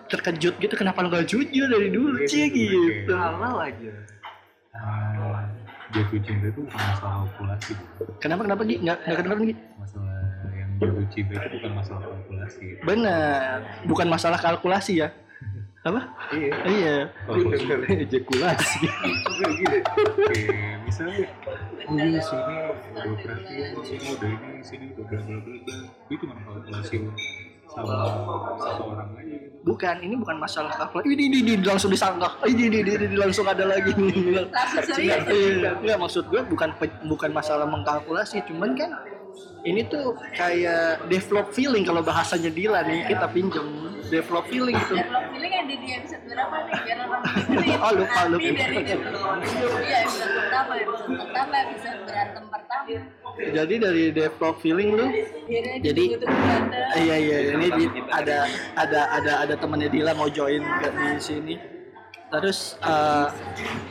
terkejut 0.10 0.58
gitu 0.58 0.74
kenapa 0.74 1.06
lu 1.06 1.14
gak 1.14 1.30
jujur 1.30 1.66
dari 1.70 1.90
dulu 1.90 2.26
cie 2.30 2.50
gitu. 2.50 3.14
Halal 3.14 3.74
aja. 3.74 3.92
Jatuh 5.96 6.20
cinta 6.20 6.46
itu 6.52 6.60
bukan 6.68 6.82
masalah 6.84 7.14
kalkulasi 7.24 7.74
Kenapa 8.20 8.42
kenapa 8.44 8.62
Gi? 8.68 8.76
Enggak 8.84 8.98
enggak 9.06 9.18
kedengeran 9.24 9.44
Gi? 9.48 9.56
masalah 9.80 10.16
yang 10.52 10.70
jatuh 10.80 11.06
cinta 11.14 11.34
itu 11.38 11.56
bukan 11.62 11.72
masalah 11.78 12.02
kalkulasi 12.04 12.66
Benar, 12.84 13.58
bukan 13.88 14.08
masalah 14.08 14.40
kalkulasi 14.40 14.94
ya. 15.06 15.10
Apa? 15.88 16.02
Iya. 16.36 16.56
Iya. 16.68 16.96
Ejakulasi. 18.04 18.80
Enggak 19.32 19.52
gini. 19.56 19.78
Oke, 20.28 20.42
misalnya 20.84 21.24
oh 21.88 21.96
iya 21.96 22.20
sini 22.20 22.54
udah 22.68 23.16
perhatian, 23.24 23.72
sini 23.88 24.06
udah 24.12 24.28
ini, 24.28 24.52
sini 24.60 24.86
udah 24.92 25.04
bla 25.08 25.20
bla 25.24 25.38
bla 25.40 25.56
bla. 25.64 25.78
Itu 26.12 26.14
cuma 26.28 26.36
kalkulasi 26.44 26.96
sama 27.68 27.92
aja 28.56 28.70
gitu. 28.80 28.94
Bukan, 29.68 29.96
ini 30.00 30.16
bukan 30.16 30.40
masalah 30.40 30.72
kalkulasi. 30.80 31.12
Ini, 31.12 31.24
ini, 31.28 31.38
ini 31.44 31.54
langsung 31.68 31.92
disangka. 31.92 32.40
Ini, 32.48 32.72
ini, 32.72 32.78
ini, 32.88 32.92
ini, 33.04 33.16
langsung 33.20 33.44
ada 33.44 33.68
lagi 33.68 33.92
nih. 34.00 34.48
Langsung 34.48 34.84
serius. 34.96 35.28
Iya, 35.84 36.00
maksud 36.00 36.32
gue 36.32 36.40
bukan 36.48 36.72
bukan 37.04 37.30
masalah 37.36 37.68
mengkalkulasi, 37.68 38.48
cuman 38.48 38.80
kan 38.80 38.96
ini 39.64 39.82
tuh 39.84 40.16
kayak 40.32 41.06
develop 41.08 41.52
feeling 41.52 41.84
kalau 41.84 42.00
bahasanya 42.00 42.48
Dila 42.48 42.82
nih 42.84 43.04
kita 43.06 43.28
pinjem 43.28 43.68
develop 44.08 44.48
feeling 44.48 44.76
gitu. 44.78 44.96
Develop 44.96 45.26
feeling 45.30 45.54
ada 45.54 45.76
di 45.76 45.88
episode 45.92 46.24
berapa 46.24 46.56
nih? 46.62 46.74
Biar 46.82 46.98
orang. 47.02 47.22
Oh, 47.78 47.92
lupa, 47.94 48.22
lupa. 48.28 48.48
dari 48.48 48.78
develop. 48.82 49.44
Iya, 49.78 49.98
episode 50.02 50.32
pertama, 50.34 50.72
episode 50.78 51.16
pertama, 51.20 51.56
episode 51.68 52.00
berantem 52.04 52.44
pertama. 52.48 52.86
Jadi 53.38 53.76
dari 53.78 54.04
develop 54.10 54.56
feeling 54.58 54.90
lu 54.94 55.06
Jadi-. 55.78 56.10
Iya 56.96 57.16
iya 57.18 57.38
ini 57.54 57.68
di- 57.70 57.92
ada 58.10 58.48
ada 58.74 59.00
ada 59.12 59.32
ada 59.44 59.54
temannya 59.54 59.90
Dila 59.90 60.12
mau 60.14 60.26
join 60.28 60.64
ke 60.64 60.88
di 60.90 61.10
sini. 61.20 61.56
Terus 62.28 62.76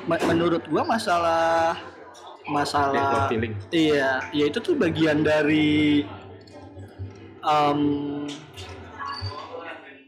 me- 0.05 0.25
menurut 0.25 0.65
gua 0.67 0.83
masalah 0.83 1.77
masalah 2.47 3.27
iya 3.75 4.23
ya 4.31 4.45
itu 4.47 4.59
tuh 4.63 4.79
bagian 4.79 5.27
dari 5.27 6.07
em, 7.43 7.81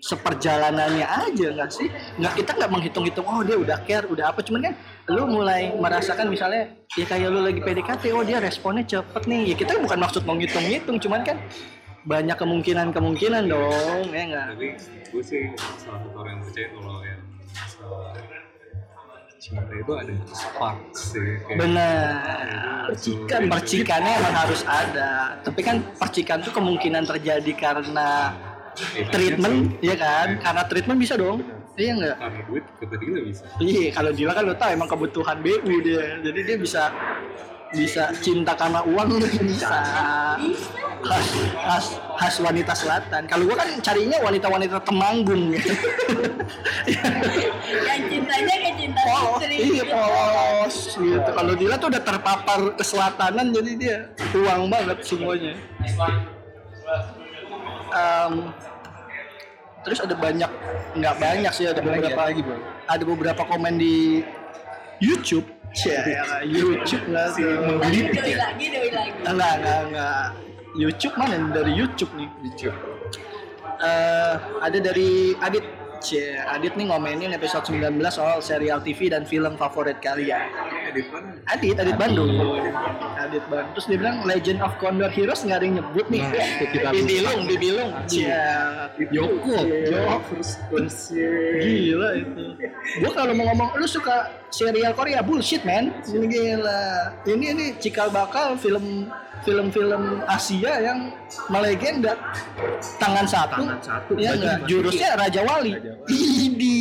seperjalanannya 0.08 1.04
aja 1.04 1.46
nggak 1.52 1.70
sih? 1.70 1.88
Nggak 2.16 2.32
kita 2.40 2.50
nggak 2.56 2.70
menghitung-hitung 2.72 3.26
oh 3.28 3.44
dia 3.44 3.56
udah 3.60 3.78
care 3.84 4.06
udah 4.08 4.32
apa. 4.32 4.40
Cuman 4.40 4.72
kan 4.72 4.74
lu 5.12 5.28
mulai 5.28 5.76
merasakan 5.76 6.32
misalnya 6.32 6.72
ya 6.96 7.04
kayak 7.04 7.28
lu 7.28 7.44
lagi 7.44 7.60
PDKT 7.60 8.16
oh 8.16 8.24
dia 8.24 8.40
responnya 8.40 8.84
cepet 8.88 9.28
nih. 9.28 9.52
Ya 9.52 9.56
kita 9.58 9.76
bukan 9.76 9.98
maksud 10.00 10.24
mau 10.24 10.38
ngitung-ngitung 10.38 10.96
cuman 10.96 11.20
kan 11.28 11.36
banyak 12.08 12.36
kemungkinan-kemungkinan 12.40 13.42
dong 13.52 14.06
ya 14.08 14.22
nggak? 14.32 14.44
Tapi 14.56 14.66
gue 15.12 15.22
sih 15.22 15.42
salah 15.60 16.00
satu 16.00 16.08
orang 16.16 16.40
percaya 16.40 16.68
kalau 16.72 17.04
yang 17.04 17.22
masalah 17.52 18.16
cinta 19.38 19.70
itu 19.70 19.92
ada 19.94 20.12
spark 20.34 20.78
sih. 20.92 21.38
Kayak 21.46 21.58
benar 21.62 22.82
percikan 22.90 23.42
percikannya 23.46 24.12
emang 24.18 24.34
harus 24.34 24.62
ada 24.66 25.38
tapi 25.46 25.60
kan 25.62 25.76
percikan 25.94 26.42
tuh 26.42 26.50
kemungkinan 26.50 27.06
terjadi 27.06 27.52
karena 27.54 28.34
treatment 29.14 29.78
ya 29.78 29.94
kan 29.94 30.42
karena 30.42 30.62
treatment 30.66 30.98
bisa 30.98 31.14
dong 31.14 31.44
iya 31.78 31.94
nggak 31.94 32.16
Karena 32.18 32.40
duit 32.50 32.64
kata 32.82 32.94
bisa. 32.98 33.44
Iya, 33.62 33.94
kalau 33.94 34.10
Dila 34.10 34.34
kan 34.34 34.42
lo 34.50 34.54
tau 34.58 34.74
emang 34.74 34.90
kebutuhan 34.90 35.38
BU 35.38 35.78
dia. 35.86 36.18
Jadi 36.26 36.40
dia 36.42 36.56
bisa 36.58 36.90
bisa 37.70 38.10
cinta 38.18 38.58
karena 38.58 38.82
uang 38.82 39.22
bisa. 39.46 39.78
Khas, 40.98 41.28
khas, 41.54 41.86
khas 42.18 42.34
wanita 42.42 42.74
selatan. 42.74 43.30
Kalau 43.30 43.46
gua 43.46 43.62
kan 43.62 43.70
carinya 43.78 44.18
wanita-wanita 44.26 44.82
temanggung 44.82 45.54
gitu. 45.54 45.70
iya 49.58 49.84
polos 49.84 50.94
gitu. 50.94 51.30
Kalau 51.34 51.52
Dila 51.58 51.76
tuh 51.76 51.88
udah 51.90 52.02
terpapar 52.02 52.60
keselatanan 52.78 53.50
jadi 53.50 53.72
dia 53.74 53.98
uang 54.32 54.70
banget 54.70 54.98
semuanya. 55.02 55.52
Em, 57.88 58.32
terus 59.82 59.98
ada 60.04 60.14
banyak 60.14 60.50
nggak 60.96 61.14
banyak 61.18 61.52
sih 61.52 61.66
ada 61.66 61.80
beberapa 61.82 62.20
lagi, 62.20 62.40
Bro. 62.44 62.56
ada 62.86 63.04
beberapa 63.04 63.42
komen 63.48 63.74
di 63.80 64.20
YouTube 65.00 65.46
ya 65.84 66.42
YouTube 66.48 67.04
nggak 67.12 67.28
sih 67.36 67.44
lagi, 67.44 68.00
doi 68.08 68.34
lagi. 68.34 68.66
enggak 69.24 69.52
enggak 69.60 69.80
enggak 69.92 70.24
YouTube 70.76 71.14
mana 71.16 71.36
dari 71.50 71.72
YouTube 71.74 72.12
nih 72.14 72.28
YouTube. 72.44 72.76
Eh, 73.78 74.34
ada 74.58 74.78
dari 74.82 75.38
Adit 75.38 75.64
Cie, 75.98 76.38
Adit 76.38 76.78
nih 76.78 76.86
ngomenin 76.88 77.34
episode 77.34 77.66
19 77.66 77.98
soal 78.14 78.38
serial 78.38 78.78
TV 78.80 79.10
dan 79.10 79.26
film 79.26 79.58
favorit 79.58 79.98
kalian. 79.98 80.48
Mana? 81.12 81.36
Adit, 81.52 81.76
Adit 81.78 81.96
Bandung. 81.98 82.30
Adit 83.18 83.44
Bandung. 83.50 83.72
Terus 83.76 83.86
dia 83.90 83.98
bilang 84.00 84.24
Legend 84.24 84.60
of 84.62 84.72
Condor 84.78 85.10
Heroes 85.12 85.42
nggak 85.44 85.58
ada 85.58 85.66
yang 85.66 85.76
nyebut 85.82 86.06
nih. 86.08 86.22
Nah, 86.24 86.66
kita 86.70 86.88
Bibilung, 86.94 87.40
Bibilung. 87.44 87.90
Cia. 88.08 88.88
Yoko. 89.10 89.58
Yo, 89.68 90.18
Gila 91.58 92.08
itu. 92.16 92.44
Gua 93.04 93.12
kalau 93.12 93.32
mau 93.36 93.44
ngomong 93.52 93.76
lu 93.76 93.86
suka 93.86 94.37
serial 94.50 94.92
Korea 94.96 95.20
bullshit 95.20 95.62
man. 95.64 95.92
Ini 96.04 96.26
gila. 96.28 96.82
Ini 97.24 97.44
ini 97.54 97.64
cikal 97.80 98.08
bakal 98.12 98.56
film 98.56 99.08
film-film 99.46 100.22
Asia 100.26 100.72
yang 100.82 101.14
melegenda 101.46 102.18
tangan 102.98 103.26
satu, 103.26 103.62
Tangan 103.62 103.80
satu, 103.80 104.12
ya 104.18 104.34
enggak 104.34 104.66
jurusnya 104.66 105.14
Raja 105.14 105.40
Wali 105.46 105.72
Raja 105.78 105.92
Wali. 105.94 106.12
Idi 106.12 106.80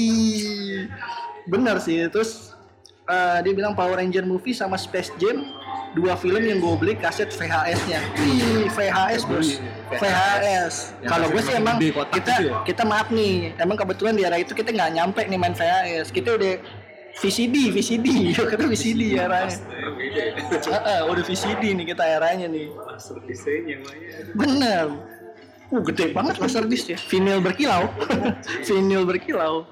bener 1.47 1.79
sih 1.79 2.09
terus 2.11 2.51
eh, 3.07 3.39
dia 3.45 3.53
bilang 3.53 3.77
Power 3.77 4.01
Ranger 4.01 4.25
movie 4.25 4.57
sama 4.57 4.75
Space 4.75 5.13
Jam 5.21 5.45
dua 5.95 6.13
film 6.19 6.43
yang 6.43 6.59
gue 6.59 6.73
beli 6.77 6.93
kaset 6.93 7.31
VHS-nya. 7.31 7.99
Ih, 8.21 8.67
VHS 8.69 9.23
bos, 9.25 9.57
VHS. 9.97 10.75
Kalau 11.07 11.27
gue 11.31 11.41
sih 11.41 11.53
emang 11.57 11.81
kita 11.81 12.03
gitu 12.13 12.31
ya? 12.53 12.61
kita 12.67 12.83
maaf 12.85 13.07
nih, 13.09 13.55
emang 13.57 13.79
kebetulan 13.79 14.13
di 14.13 14.21
era 14.27 14.37
itu 14.37 14.53
kita 14.53 14.69
nggak 14.75 14.91
nyampe 14.93 15.21
nih 15.25 15.39
main 15.39 15.55
VHS. 15.57 16.13
Kita 16.13 16.37
udah 16.37 16.53
VCD, 17.17 17.73
VCD, 17.73 18.07
kita 18.37 18.65
VCD 18.69 19.17
eranya. 19.17 19.57
Heeh, 20.53 20.99
udah 21.09 21.23
VCD 21.25 21.73
nih 21.73 21.85
kita 21.89 22.05
eranya 22.05 22.45
nih. 22.45 22.69
Master 22.69 23.17
desain 23.25 23.65
yang 23.65 23.81
lainnya. 23.81 24.17
Bener. 24.37 24.85
Uh, 25.67 25.83
gede 25.83 26.15
banget 26.15 26.39
laser 26.39 26.63
disc 26.63 26.87
ya. 26.87 26.95
Vinyl 26.95 27.43
berkilau. 27.43 27.91
Vinyl 28.69 29.03
berkilau. 29.03 29.67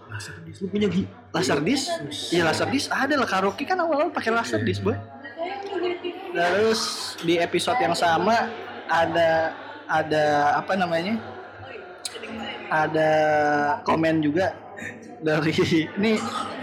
Lu 0.59 0.67
punya 0.67 0.91
Gi? 0.91 1.07
Laser 1.31 1.63
disc? 1.63 1.87
Iya 2.35 2.51
laser 2.51 2.67
disc 2.67 2.91
ada 2.91 3.15
lah 3.15 3.27
karaoke 3.29 3.63
kan 3.63 3.79
awal-awal 3.79 4.11
pakai 4.11 4.35
laser 4.35 4.59
disc, 4.67 4.83
Boy. 4.83 4.99
Terus 6.35 7.15
di 7.23 7.39
episode 7.39 7.79
yang 7.79 7.95
sama 7.95 8.51
ada 8.91 9.55
ada 9.87 10.25
apa 10.59 10.75
namanya? 10.75 11.15
Ada 12.67 13.11
komen 13.87 14.19
juga 14.19 14.51
dari 15.23 15.55
ini 15.95 16.19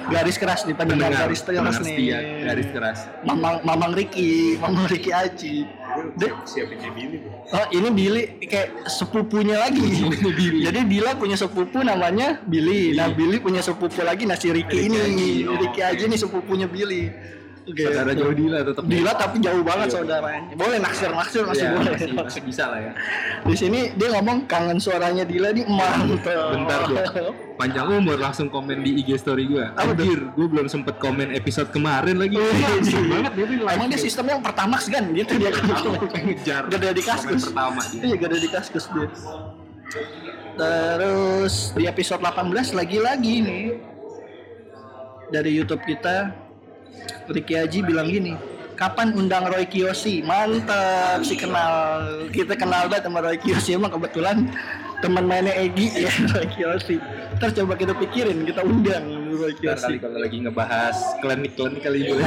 garis 0.09 0.37
keras 0.37 0.61
nih 0.65 0.75
pendengar 0.75 1.11
garis 1.11 1.39
keras 1.39 1.47
pendengar 1.47 1.73
nih 1.77 1.87
setia, 1.87 2.19
garis 2.43 2.69
keras. 2.69 2.99
Mamang 3.23 3.63
Mamang 3.63 3.93
Riki 3.93 4.57
Mamang 4.57 4.87
Riki 4.87 5.11
Aji 5.11 5.57
Dia- 6.17 6.35
Siapinnya 6.43 6.91
Billy. 6.91 7.19
Oh 7.53 7.67
ini 7.69 7.89
Billy 7.91 8.23
kayak 8.43 8.89
sepupunya 8.89 9.61
lagi. 9.61 9.85
Jadi 10.65 10.81
Dila 10.89 11.13
punya 11.15 11.37
sepupu 11.37 11.85
namanya 11.85 12.41
Billy. 12.43 12.97
Nah 12.97 13.13
Billy 13.13 13.37
punya 13.37 13.61
sepupu 13.61 14.01
lagi 14.01 14.25
nasi 14.25 14.49
Ricky 14.49 14.89
ini. 14.89 15.45
Ricky 15.45 15.81
aja 15.81 16.05
nih 16.05 16.17
sepupunya 16.17 16.65
Billy. 16.65 17.13
Oke. 17.63 17.83
Saudara 17.87 18.11
jauh 18.11 18.35
Dila 18.35 18.59
tetap. 18.67 18.83
Dila 18.91 19.13
tapi 19.15 19.37
jauh 19.39 19.63
banget 19.63 19.89
saudaranya. 19.95 20.51
Boleh 20.59 20.79
naksir 20.83 21.11
naksir 21.15 21.43
masih 21.47 21.63
Iya, 21.63 21.75
boleh. 21.79 21.93
masih, 21.95 22.11
masih 22.19 22.41
bisa 22.43 22.65
lah 22.67 22.81
ya. 22.83 22.93
Di 23.47 23.55
sini 23.55 23.81
dia 23.95 24.09
ngomong 24.19 24.51
kangen 24.51 24.79
suaranya 24.83 25.23
Dila 25.23 25.55
nih 25.55 25.65
mantap. 25.71 26.27
Bentar 26.27 26.81
dong. 26.91 27.35
Panjang 27.55 27.87
umur 27.87 28.19
langsung 28.19 28.51
komen 28.51 28.83
di 28.83 28.99
IG 28.99 29.15
story 29.23 29.47
gue. 29.47 29.63
Anjir, 29.79 30.19
gue 30.35 30.47
belum 30.51 30.67
sempet 30.67 30.99
komen 30.99 31.31
episode 31.39 31.71
kemarin 31.71 32.19
lagi. 32.19 32.35
Langsung 32.35 33.07
banget 33.07 33.33
dia. 33.39 33.47
Emang 33.71 33.87
dia 33.87 34.01
sistemnya 34.03 34.35
yang 34.41 34.45
pertamax 34.45 34.91
kan 34.91 35.05
gitu 35.15 35.33
dia 35.39 35.51
kan. 35.55 35.63
ngejar. 36.19 36.63
Gak 36.67 36.79
ada 36.83 36.91
di 36.91 37.03
kaskus. 37.07 37.43
pertama. 37.47 37.83
Iya 37.95 38.15
gak 38.19 38.29
ada 38.35 38.39
di 38.43 38.49
kaskus 38.51 38.85
dia. 38.91 39.09
Terus 40.53 41.55
di 41.79 41.85
episode 41.87 42.21
18 42.27 42.75
lagi-lagi 42.75 43.35
nih 43.41 43.67
dari 45.33 45.51
YouTube 45.57 45.81
kita 45.87 46.42
Ricky 47.31 47.55
Haji 47.57 47.79
bilang 47.85 48.09
gini 48.11 48.35
kapan 48.83 49.15
undang 49.15 49.47
Roy 49.47 49.63
Kiyoshi? 49.69 50.25
Mantap 50.27 51.23
si 51.23 51.39
kenal 51.39 52.27
kita 52.35 52.59
kenal 52.59 52.91
banget 52.91 53.07
sama 53.07 53.23
Roy 53.23 53.39
Kiyoshi. 53.39 53.79
Emang 53.79 53.95
kebetulan 53.95 54.51
teman 54.99 55.27
mainnya 55.27 55.55
Egi 55.55 56.03
ya 56.03 56.13
Roy 56.35 56.47
Kiyoshi. 56.51 56.97
Terus 57.39 57.53
coba 57.63 57.75
kita 57.79 57.95
pikirin 57.95 58.43
kita 58.43 58.67
undang 58.67 59.07
Roy 59.39 59.55
Ntar 59.55 59.79
kali 59.79 59.95
Kiyoshi. 59.95 59.95
kalau 60.03 60.19
lagi 60.19 60.37
ngebahas 60.43 60.97
klinik-klinik 61.23 61.81
kali 61.83 61.99
ini. 62.11 62.25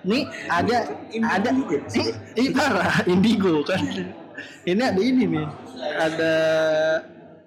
nih 0.00 0.22
ada 0.48 0.76
ada 1.12 1.48
ini, 1.52 2.04
ini 2.38 2.48
parah 2.54 3.04
indigo 3.10 3.60
kan. 3.66 3.82
Ini 4.64 4.80
ada 4.80 5.00
ini 5.02 5.24
nih 5.28 5.46
ada 5.98 6.32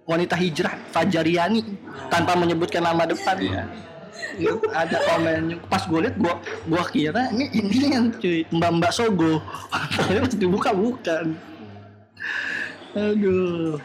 wanita 0.03 0.35
hijrah 0.35 0.75
Fajariani 0.91 1.63
tanpa 2.11 2.35
menyebutkan 2.35 2.83
nama 2.83 3.07
depan. 3.07 3.39
Iya. 3.39 3.63
Gitu, 4.33 4.65
ada 4.73 4.97
komen 5.13 5.61
pas 5.69 5.83
gue 5.85 5.99
liat 6.03 6.15
gue 6.17 6.33
gue 6.69 6.83
kira 6.89 7.29
ini 7.33 7.45
ini 7.53 7.87
yang 7.93 8.09
cuy 8.17 8.41
mbak 8.49 8.71
mbak 8.81 8.91
sogo. 8.93 9.41
Ternyata 9.97 10.25
pas 10.25 10.35
dibuka 10.37 10.69
bukan 10.73 11.37
aduh. 12.93 13.77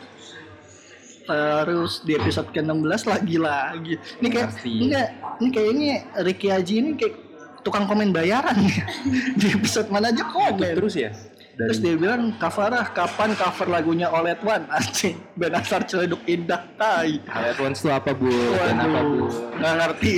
Terus 1.29 2.01
di 2.09 2.17
episode 2.17 2.49
ke-16 2.57 3.03
lagi 3.05 3.37
lagi 3.37 3.95
ini 4.25 4.29
kayak 4.33 4.49
Pasti. 4.49 4.73
enggak 4.81 5.09
ini 5.45 5.49
kayaknya 5.53 5.93
Ricky 6.25 6.49
Haji 6.49 6.75
ini 6.81 6.91
kayak 6.97 7.15
tukang 7.61 7.85
komen 7.85 8.17
bayaran. 8.17 8.57
Di 9.41 9.47
episode 9.53 9.93
mana 9.93 10.09
aja 10.09 10.25
komen. 10.25 10.73
Terus 10.81 10.97
ya? 10.97 11.13
Dari 11.59 11.75
Terus 11.75 11.83
dia 11.83 11.95
bilang, 11.99 12.39
Kafarah, 12.39 12.87
kapan 12.95 13.35
cover 13.35 13.67
lagunya 13.67 14.07
Olet 14.15 14.39
One? 14.47 14.63
Anjing, 14.79 15.19
Ben 15.35 15.51
Asar 15.59 15.83
Celeduk 15.91 16.23
Indah, 16.31 16.63
tai. 16.79 17.19
Highlight 17.27 17.59
Ones 17.59 17.83
itu 17.83 17.91
apa 17.91 18.15
bu? 18.15 18.31
Dan 18.31 18.79
apa 18.79 19.01
bu? 19.03 19.27
Nggak 19.59 19.75
ngerti. 19.75 20.13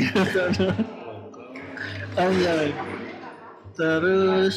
Anjay. 2.21 2.69
Terus 3.81 4.57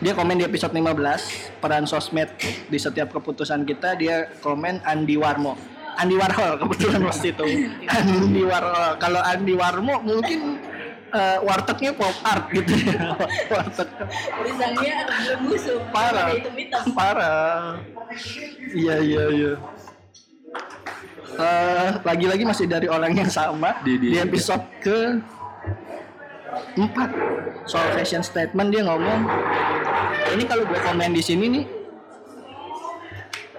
dia 0.00 0.16
komen 0.16 0.40
di 0.40 0.48
episode 0.48 0.72
15 0.72 1.60
peran 1.60 1.84
sosmed 1.84 2.32
di 2.72 2.78
setiap 2.80 3.12
keputusan 3.12 3.68
kita 3.68 3.98
dia 4.00 4.30
komen 4.40 4.80
Andi 4.86 5.18
Warmo 5.18 5.58
Andi 5.98 6.14
Warhol 6.14 6.54
kebetulan 6.62 7.02
waktu 7.02 7.34
itu 7.34 7.46
Andi 7.90 8.42
Warhol 8.46 8.94
kalau 9.02 9.18
Andi 9.18 9.54
Warmo 9.58 9.98
mungkin 10.06 10.62
eh, 11.10 11.38
wartegnya 11.40 11.90
pop 11.92 12.16
art 12.22 12.46
gitu. 12.50 12.72
Ya 12.86 13.14
warteg. 13.52 13.88
Tulisannya 14.32 14.92
ada 14.96 15.12
belum 15.12 15.40
musuh 15.46 15.78
parah. 15.90 16.28
hitam 16.32 16.54
hitam. 16.54 16.82
Parah. 16.92 17.60
Iya 18.70 18.96
iya 18.98 19.24
iya. 19.30 19.52
Eh, 21.30 21.90
lagi-lagi 22.02 22.42
masih 22.42 22.66
dari 22.66 22.84
orang 22.84 23.14
yang 23.14 23.30
sama 23.30 23.78
Di- 23.80 23.96
di, 23.96 24.12
di- 24.12 24.18
episode 24.18 24.66
ke 24.78 24.98
4 26.74 26.84
soal 27.64 27.88
fashion 27.94 28.20
statement 28.20 28.68
dia 28.68 28.82
ngomong 28.82 29.24
ini 30.28 30.42
kalau 30.44 30.66
gue 30.66 30.76
komen 30.76 31.14
di 31.14 31.22
sini 31.22 31.46
nih 31.48 31.64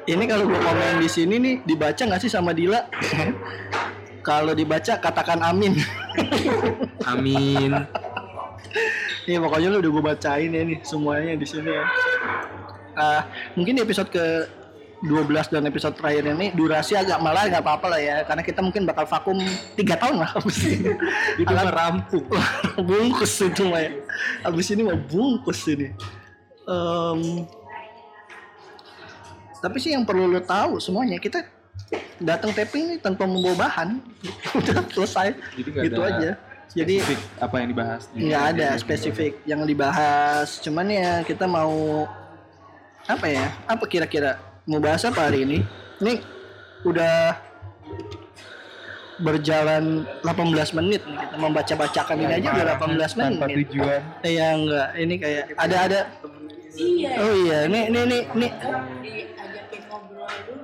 ini 0.08 0.23
kalau 0.28 0.43
gue 0.45 0.60
komen 0.60 0.99
di 0.99 1.08
sini 1.08 1.36
nih 1.39 1.56
dibaca 1.63 2.04
nggak 2.04 2.19
sih 2.19 2.28
sama 2.28 2.52
Dila 2.52 2.84
kalau 4.21 4.53
dibaca 4.53 4.97
katakan 5.01 5.41
amin 5.41 5.75
Amin. 7.07 7.71
Iya 9.29 9.38
pokoknya 9.38 9.67
lu 9.69 9.77
udah 9.79 9.91
gue 9.91 10.03
bacain 10.03 10.51
ya 10.51 10.62
nih 10.65 10.79
semuanya 10.81 11.34
di 11.38 11.45
sini 11.45 11.69
ya. 11.69 11.86
Ah, 12.97 13.21
mungkin 13.53 13.77
di 13.77 13.81
episode 13.86 14.10
ke 14.12 14.49
12 15.01 15.49
dan 15.49 15.65
episode 15.65 15.97
terakhir 15.97 16.29
ini 16.29 16.53
durasi 16.53 16.93
agak 16.93 17.17
malah 17.25 17.49
nggak 17.49 17.65
apa-apa 17.65 17.97
lah 17.97 18.01
ya 18.01 18.17
karena 18.21 18.43
kita 18.45 18.62
mungkin 18.62 18.86
bakal 18.86 19.10
vakum 19.10 19.38
tiga 19.73 19.97
tahun 19.97 20.21
lah 20.21 20.29
abis 20.38 20.57
ini. 20.65 20.93
Itu 21.41 21.51
mah 21.53 21.73
rampung. 21.73 22.25
bungkus 22.89 23.34
itu 23.41 23.63
mah 23.65 23.81
ya. 23.81 23.91
Abis 24.45 24.67
ini 24.73 24.81
mau 24.86 24.97
bungkus 24.97 25.65
ini. 25.69 25.93
Em, 26.69 27.21
tapi 29.62 29.77
sih 29.81 29.93
yang 29.93 30.05
perlu 30.05 30.29
lo 30.29 30.41
tahu 30.41 30.77
semuanya 30.77 31.17
kita 31.17 31.61
datang 32.17 32.51
taping 32.51 32.84
ini 32.86 32.95
tanpa 32.97 33.23
membawa 33.23 33.67
bahan. 33.67 33.99
Udah 34.60 34.84
selesai. 34.88 35.36
Jadi 35.54 35.69
gitu 35.82 35.99
ada 35.99 36.12
aja. 36.12 36.32
Jadi 36.71 37.04
apa 37.36 37.56
yang 37.58 37.69
dibahas? 37.69 38.01
di- 38.10 38.23
nggak 38.25 38.43
ada 38.49 38.67
spesifik 38.77 39.43
yang 39.43 39.62
dibahas. 39.63 40.60
Cuman 40.60 40.88
ya 40.88 41.19
kita 41.21 41.43
mau 41.43 42.08
apa 43.04 43.27
ya? 43.27 43.51
Apa 43.65 43.84
kira-kira? 43.86 44.39
Mau 44.63 44.80
bahas 44.80 45.04
apa 45.04 45.27
hari 45.27 45.43
ini? 45.43 45.58
Ini 45.99 46.23
udah 46.84 47.36
berjalan 49.19 49.84
18 50.23 50.73
menit 50.73 51.01
nih. 51.04 51.17
Kita 51.19 51.36
membaca-bacakan 51.38 52.15
ini 52.17 52.34
aja 52.34 52.47
udah 52.49 52.65
18 52.73 53.12
Tanpa 53.12 53.45
menit. 53.45 53.67
tujuan. 53.67 54.01
ya 54.23 54.47
enggak. 54.56 54.88
Ini 54.95 55.15
kayak 55.17 55.43
ada 55.56 55.77
ada. 55.82 55.99
iya 56.71 57.12
oh 57.19 57.34
iya 57.36 57.60
nih 57.67 57.91
nih 57.91 58.04
nih 58.08 58.21
nih 58.32 58.51
diajakin 59.04 59.82
ngobrol 59.91 60.23
dulu. 60.47 60.56
nih 60.56 60.61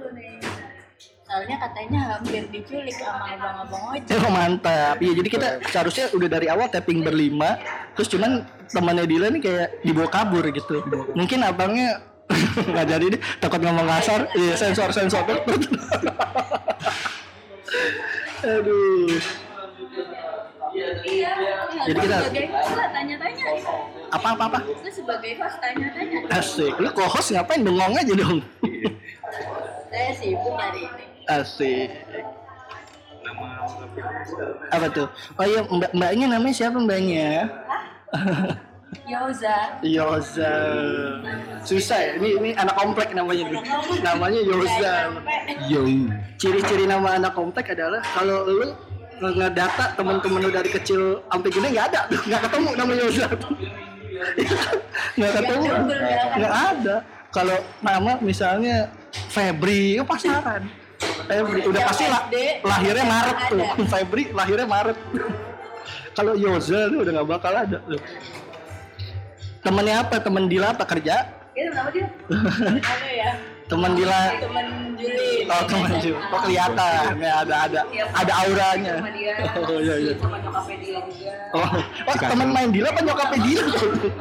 soalnya 1.37 1.57
katanya 1.61 2.17
hampir 2.17 2.49
diculik 2.49 2.97
sama 2.97 3.29
abang-abang 3.29 3.93
ojek 3.93 4.17
Oh 4.17 4.33
mantap. 4.33 4.97
Iya 4.97 5.13
jadi 5.21 5.29
kita 5.29 5.47
seharusnya 5.69 6.09
udah 6.09 6.29
dari 6.33 6.49
awal 6.49 6.65
tapping 6.65 7.05
berlima, 7.05 7.61
terus 7.93 8.09
cuman 8.09 8.41
temannya 8.73 9.05
Dila 9.05 9.29
nih 9.29 9.41
kayak 9.45 9.85
dibawa 9.85 10.09
kabur 10.09 10.41
gitu. 10.49 10.81
Mungkin 11.13 11.45
abangnya 11.45 12.01
nggak 12.73 12.85
jadi 12.89 13.05
deh, 13.13 13.21
takut 13.37 13.61
ngomong 13.61 13.85
kasar, 13.85 14.25
iya 14.33 14.57
sensor 14.57 14.89
sensor. 14.89 15.21
Aduh. 18.39 19.13
iya 21.05 21.31
Jadi 21.85 21.99
kita- 22.01 22.21
sebagai 22.23 22.45
host 22.49 22.73
lah 22.73 22.87
tanya-tanya 22.89 23.45
Apa 24.09 24.27
apa 24.33 24.43
apa? 24.45 24.59
lu 24.65 24.89
sebagai 24.89 25.31
host 25.37 25.57
tanya-tanya 25.57 26.17
Asik. 26.33 26.73
Lu 26.77 26.89
co-host 26.91 27.29
ngapain 27.29 27.61
bengong 27.61 27.93
aja 27.93 28.13
dong? 28.15 28.41
saya 29.87 30.11
sibuk 30.13 30.51
hari 30.53 30.83
ini 30.83 31.06
Asik. 31.27 31.91
Nama 33.27 33.45
Apa 34.71 34.87
tuh? 34.95 35.07
Oh 35.35 35.43
iya 35.43 35.59
mbak 35.67 35.91
mbaknya 35.91 36.25
namanya 36.31 36.55
siapa 36.55 36.79
mbaknya? 36.79 37.51
Yoza 39.11 39.57
Yoza. 39.83 40.53
Susah 41.67 41.99
ya. 41.99 42.11
Ini 42.15 42.29
ini 42.39 42.49
anak 42.55 42.75
komplek 42.79 43.11
namanya 43.11 43.43
nih. 43.51 43.61
Namanya 43.99 44.39
Yoza. 44.39 44.95
Yo. 45.67 45.83
ciri-ciri 46.39 46.87
nama 46.87 47.19
anak 47.19 47.35
komplek 47.35 47.75
adalah 47.75 47.99
kalau 48.15 48.47
lu 48.47 48.71
ngedata 49.17 49.97
temen-temen 49.97 50.39
lu 50.45 50.51
dari 50.53 50.69
kecil 50.69 51.19
sampai 51.27 51.49
gede 51.49 51.67
nggak 51.73 51.87
ada 51.89 51.99
tuh 52.05 52.21
nggak 52.29 52.41
ketemu 52.45 52.69
nama 52.77 52.91
Yoza 52.93 53.25
tuh 53.33 53.51
nggak 55.17 55.31
ketemu 55.41 55.65
nggak 56.37 56.53
ada 56.53 56.95
kalau 57.33 57.57
nama 57.81 58.11
misalnya 58.21 58.93
Febri 59.33 59.97
itu 59.97 60.05
pasaran 60.05 60.69
Febri 61.25 61.61
udah 61.65 61.81
pasti 61.89 62.05
lah. 62.05 62.23
Lahirnya 62.61 63.05
Maret 63.09 63.37
tuh. 63.49 63.65
Febri 63.91 64.23
lahirnya 64.29 64.67
Maret. 64.69 64.97
Kalau 66.17 66.33
Yoza 66.33 66.89
tuh 66.89 66.99
udah 67.01 67.11
nggak 67.17 67.29
bakal 67.29 67.53
ada 67.53 67.77
tuh. 67.81 68.01
Temennya 69.65 70.05
apa? 70.05 70.15
Temen 70.21 70.45
Dila 70.45 70.73
apa 70.73 70.83
kerja? 70.85 71.15
Dia 71.57 71.73
ada 72.93 73.09
ya. 73.09 73.31
Temen 73.67 73.91
Dila. 73.97 74.21
Temen 74.37 74.67
Juli. 74.97 75.49
Oh 75.49 75.63
teman 75.67 75.91
Ju, 76.01 76.13
oh 76.15 76.39
kelihatan. 76.45 77.11
Ya 77.19 77.33
ada 77.43 77.55
ada. 77.69 77.81
Ada 78.13 78.31
auranya. 78.45 78.95
dia. 79.13 79.33
Oh 79.57 79.79
iya 79.81 79.95
iya. 79.97 80.13
nyokapnya 80.17 80.75
juga. 80.81 81.33
Oh, 81.53 81.67
oh 81.81 82.15
teman 82.15 82.49
main 82.53 82.69
Dila 82.69 82.89
apa 82.93 83.01
nyokapnya 83.03 83.39
Dila? 83.43 83.65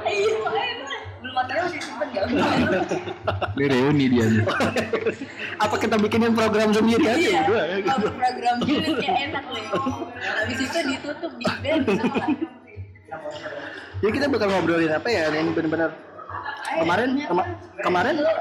iya 0.08 0.85
matanya 1.36 1.62
masih 1.62 1.80
simpen 1.80 2.08
gak 2.10 2.24
Ini 3.52 3.64
reuni 3.66 4.04
dia 4.08 4.24
nih. 4.26 4.44
Apa 5.58 5.74
kita 5.76 5.96
bikinin 5.96 6.32
program 6.32 6.72
sendiri 6.72 7.04
aja 7.04 7.14
Iya, 7.14 7.40
berdua 7.42 7.62
ya 7.62 7.76
gitu. 7.78 8.08
program 8.10 8.56
julid 8.62 8.94
kayak 8.96 9.18
enak 9.28 9.44
nih. 9.46 9.64
Habis 10.16 10.58
itu 10.58 10.78
ditutup 10.86 11.32
di 11.34 11.44
band. 11.60 11.84
Jadi 13.96 14.12
kita 14.12 14.26
bakal 14.26 14.48
ngobrolin 14.50 14.90
apa 14.90 15.08
ya? 15.08 15.28
Ini 15.30 15.52
bener-bener 15.52 15.90
kemarin 16.76 17.08
kema- 17.22 17.48
kemarin 17.80 18.14
ya? 18.14 18.32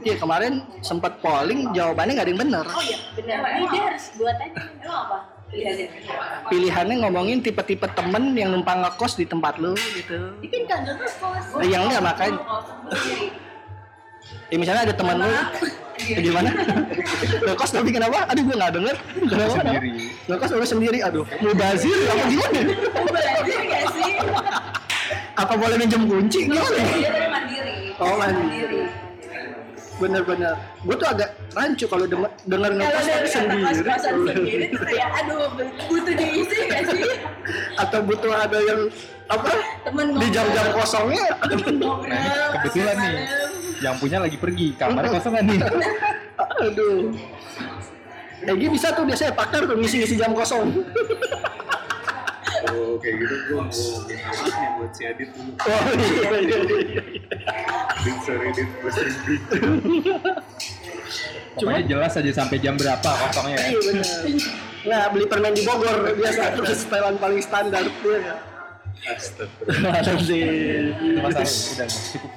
iya 0.00 0.14
kemarin 0.14 0.52
sempat 0.80 1.18
polling 1.18 1.70
jawabannya 1.72 2.12
nggak 2.14 2.26
ada 2.26 2.32
yang 2.32 2.40
bener. 2.40 2.64
Oh 2.64 2.82
iya, 2.82 2.98
benar. 3.14 3.38
Ini 3.48 3.66
dia 3.68 3.82
harus 3.84 4.06
buat 4.14 4.36
aja. 4.36 4.62
Emang 4.78 4.98
apa? 5.02 5.18
Pilihannya. 6.48 6.96
Ngomongin 7.04 7.38
tipe-tipe 7.44 7.86
temen 7.92 8.32
yang 8.32 8.56
numpang 8.56 8.80
ngekos 8.80 9.20
di 9.20 9.24
tempat 9.28 9.60
lu 9.60 9.76
gitu. 9.76 10.16
Ini 10.40 10.58
kan. 10.64 10.80
Eh, 11.60 11.68
yang 11.68 11.86
enggak, 11.86 12.02
makanya. 12.02 12.40
Ya 14.48 14.56
misalnya 14.56 14.82
ada 14.88 14.94
teman 14.96 15.16
lu 15.20 15.28
eh, 15.28 16.20
gimana? 16.24 16.50
ngekos 17.46 17.70
tapi 17.72 17.90
kenapa? 17.92 18.24
Aduh 18.32 18.42
gua 18.48 18.56
nggak 18.64 18.72
denger. 18.80 18.96
Kenapa? 19.28 19.52
Sendiri. 19.60 19.90
Ngekos 20.28 20.50
lu 20.56 20.66
sendiri. 20.66 20.98
Aduh, 21.04 21.24
mubazir 21.44 21.96
apa 22.08 22.24
gimana? 22.28 22.60
Belajar 23.12 23.60
nggak 23.68 23.84
sih? 23.96 24.12
Apa 25.32 25.54
boleh 25.56 25.76
minjem 25.80 26.02
kunci? 26.08 26.48
Gimana? 26.48 26.68
Dia 26.76 27.28
mandiri. 27.28 27.76
Oh, 28.00 28.16
mandiri. 28.16 29.11
Bener-bener. 30.02 30.54
Gue 30.82 30.94
tuh 30.98 31.06
agak 31.06 31.30
rancu 31.54 31.86
kalau 31.86 32.06
denger, 32.10 32.30
denger 32.50 32.70
ngekos 32.74 33.06
sendiri. 33.30 33.62
sendiri 34.02 34.64
tuh 34.74 34.82
kayak 34.82 35.08
aduh 35.22 35.46
butuh 35.86 36.14
diisi 36.18 36.58
nggak 36.66 36.82
sih? 36.90 37.04
Atau 37.78 38.02
butuh 38.02 38.34
ada 38.34 38.58
yang 38.58 38.90
apa? 39.30 39.50
Temen 39.86 40.06
Di 40.18 40.28
jam-jam 40.34 40.66
kosongnya. 40.74 41.26
ngobrol. 41.38 42.50
Kebetulan 42.58 42.96
nih, 42.98 43.14
yang 43.78 43.94
punya 44.02 44.18
lagi 44.18 44.36
pergi, 44.42 44.74
kamarnya 44.74 45.10
kosong 45.22 45.32
kan 45.38 45.44
nih. 45.46 45.60
Aduh. 46.66 47.14
Egi 48.42 48.66
bisa 48.74 48.90
tuh 48.90 49.06
biasanya 49.06 49.32
pakar 49.38 49.70
tuh 49.70 49.78
ngisi-ngisi 49.78 50.18
jam 50.18 50.34
kosong. 50.34 50.66
Oh 52.72 52.96
kayak 52.96 53.16
gitu 53.20 53.34
gue 53.36 53.60
mau 53.60 53.68
minta 54.08 54.28
maaf 54.32 54.48
nih 54.48 54.68
buat 54.80 54.90
si 54.96 55.02
Adit 55.04 55.28
dulu. 55.36 55.52
Oh 55.60 55.80
iya 56.00 56.40
iya 56.40 56.58
iya. 56.64 57.02
Adit 58.00 58.16
sorry 58.24 58.48
Adit 58.48 58.68
gue 58.72 58.90
sering 58.96 59.16
bikin. 59.28 59.60
Pokoknya 61.52 61.84
jelas 61.84 62.16
aja 62.16 62.32
sampai 62.32 62.56
jam 62.64 62.80
berapa 62.80 63.04
kosongnya 63.04 63.60
ya. 63.60 63.68
Iya 63.68 63.80
benar. 63.84 64.08
Nah 64.82 65.02
beli 65.12 65.24
permen 65.28 65.52
di 65.52 65.62
Bogor 65.62 66.16
biasa 66.16 66.40
terus 66.56 66.80
setelan 66.82 67.14
paling 67.20 67.40
standar 67.44 67.84
tuh 68.00 68.16
ya. 68.16 68.36
Astagfirullah. 69.02 71.28
Udah 71.28 71.48
cukup. 71.88 72.32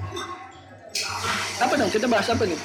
Apa 1.55 1.73
dong 1.79 1.91
kita 1.91 2.07
bahas 2.11 2.27
apa 2.27 2.43
nih? 2.43 2.59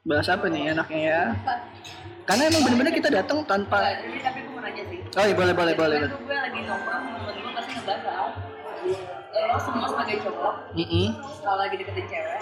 Bahas 0.00 0.28
apa 0.30 0.46
nih 0.48 0.62
enaknya 0.74 1.00
ya? 1.00 1.22
Karena 2.30 2.42
emang 2.46 2.62
bener-bener 2.62 2.94
kita 2.94 3.10
datang 3.10 3.42
tanpa 3.42 3.98
Ini 4.06 4.22
tapi 4.22 4.46
gue 4.46 4.54
mau 4.54 4.62
nanya 4.62 4.84
sih. 4.86 5.02
Oh 5.02 5.24
iya 5.26 5.34
boleh 5.34 5.50
boleh 5.50 5.74
boleh. 5.74 5.98
Gue 6.06 6.30
lagi 6.30 6.60
nongkrong 6.62 7.02
sama 7.02 7.18
temen 7.26 7.34
gue 7.42 7.52
pasti 7.58 7.70
ngebahas 7.74 8.02
soal 8.06 8.28
lo 9.50 9.58
semua 9.58 9.86
sebagai 9.90 10.16
cowok 10.26 10.54
Mm 10.78 11.06
kalau 11.42 11.58
lagi 11.58 11.74
deketin 11.80 12.06
cewek 12.06 12.38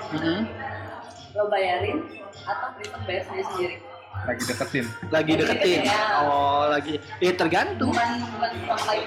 lo 1.37 1.43
bayarin 1.53 1.99
atau 2.49 2.69
prefer 2.75 3.01
bayar 3.07 3.23
sendiri 3.29 3.45
sendiri 3.49 3.77
Lagi 4.29 4.43
deketin. 4.45 4.85
Lagi 5.09 5.33
deketin. 5.41 5.81
Oh 6.21 6.69
lagi. 6.69 7.01
Ya 7.17 7.33
tergantung. 7.33 7.97
bukan 7.97 8.11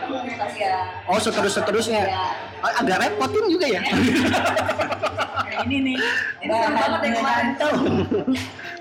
bukan 0.02 0.26
tapi 0.34 0.58
ya 0.66 0.82
Oh 1.06 1.22
seterus 1.22 1.54
seterusnya. 1.62 2.10
ya 2.10 2.26
Agak 2.82 3.06
repotin 3.06 3.46
juga 3.46 3.70
ya. 3.70 3.82
kayak 5.46 5.62
ini 5.70 5.94
nih 5.94 5.98
ini 6.42 6.54
serem 6.58 6.74
banget 6.74 7.00
yang 7.06 7.16
kemarin 7.22 7.48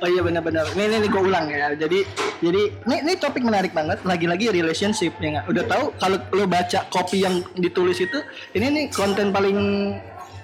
oh 0.00 0.08
iya 0.08 0.20
benar-benar. 0.24 0.64
Ini 0.72 0.96
ini, 0.96 1.08
gue 1.12 1.22
ulang 1.22 1.46
ya. 1.52 1.76
Jadi 1.76 2.08
jadi 2.40 2.62
ini 2.88 2.96
ini 3.04 3.12
topik 3.20 3.44
menarik 3.44 3.76
banget. 3.76 4.00
Lagi-lagi 4.08 4.48
relationship 4.48 5.12
ya 5.20 5.40
nggak. 5.40 5.46
Udah 5.52 5.64
tahu 5.68 5.84
kalau 6.00 6.18
lo 6.32 6.44
baca 6.48 6.88
kopi 6.88 7.20
yang 7.28 7.44
ditulis 7.60 8.00
itu, 8.00 8.24
ini 8.56 8.66
nih 8.72 8.84
konten 8.88 9.28
paling 9.28 9.58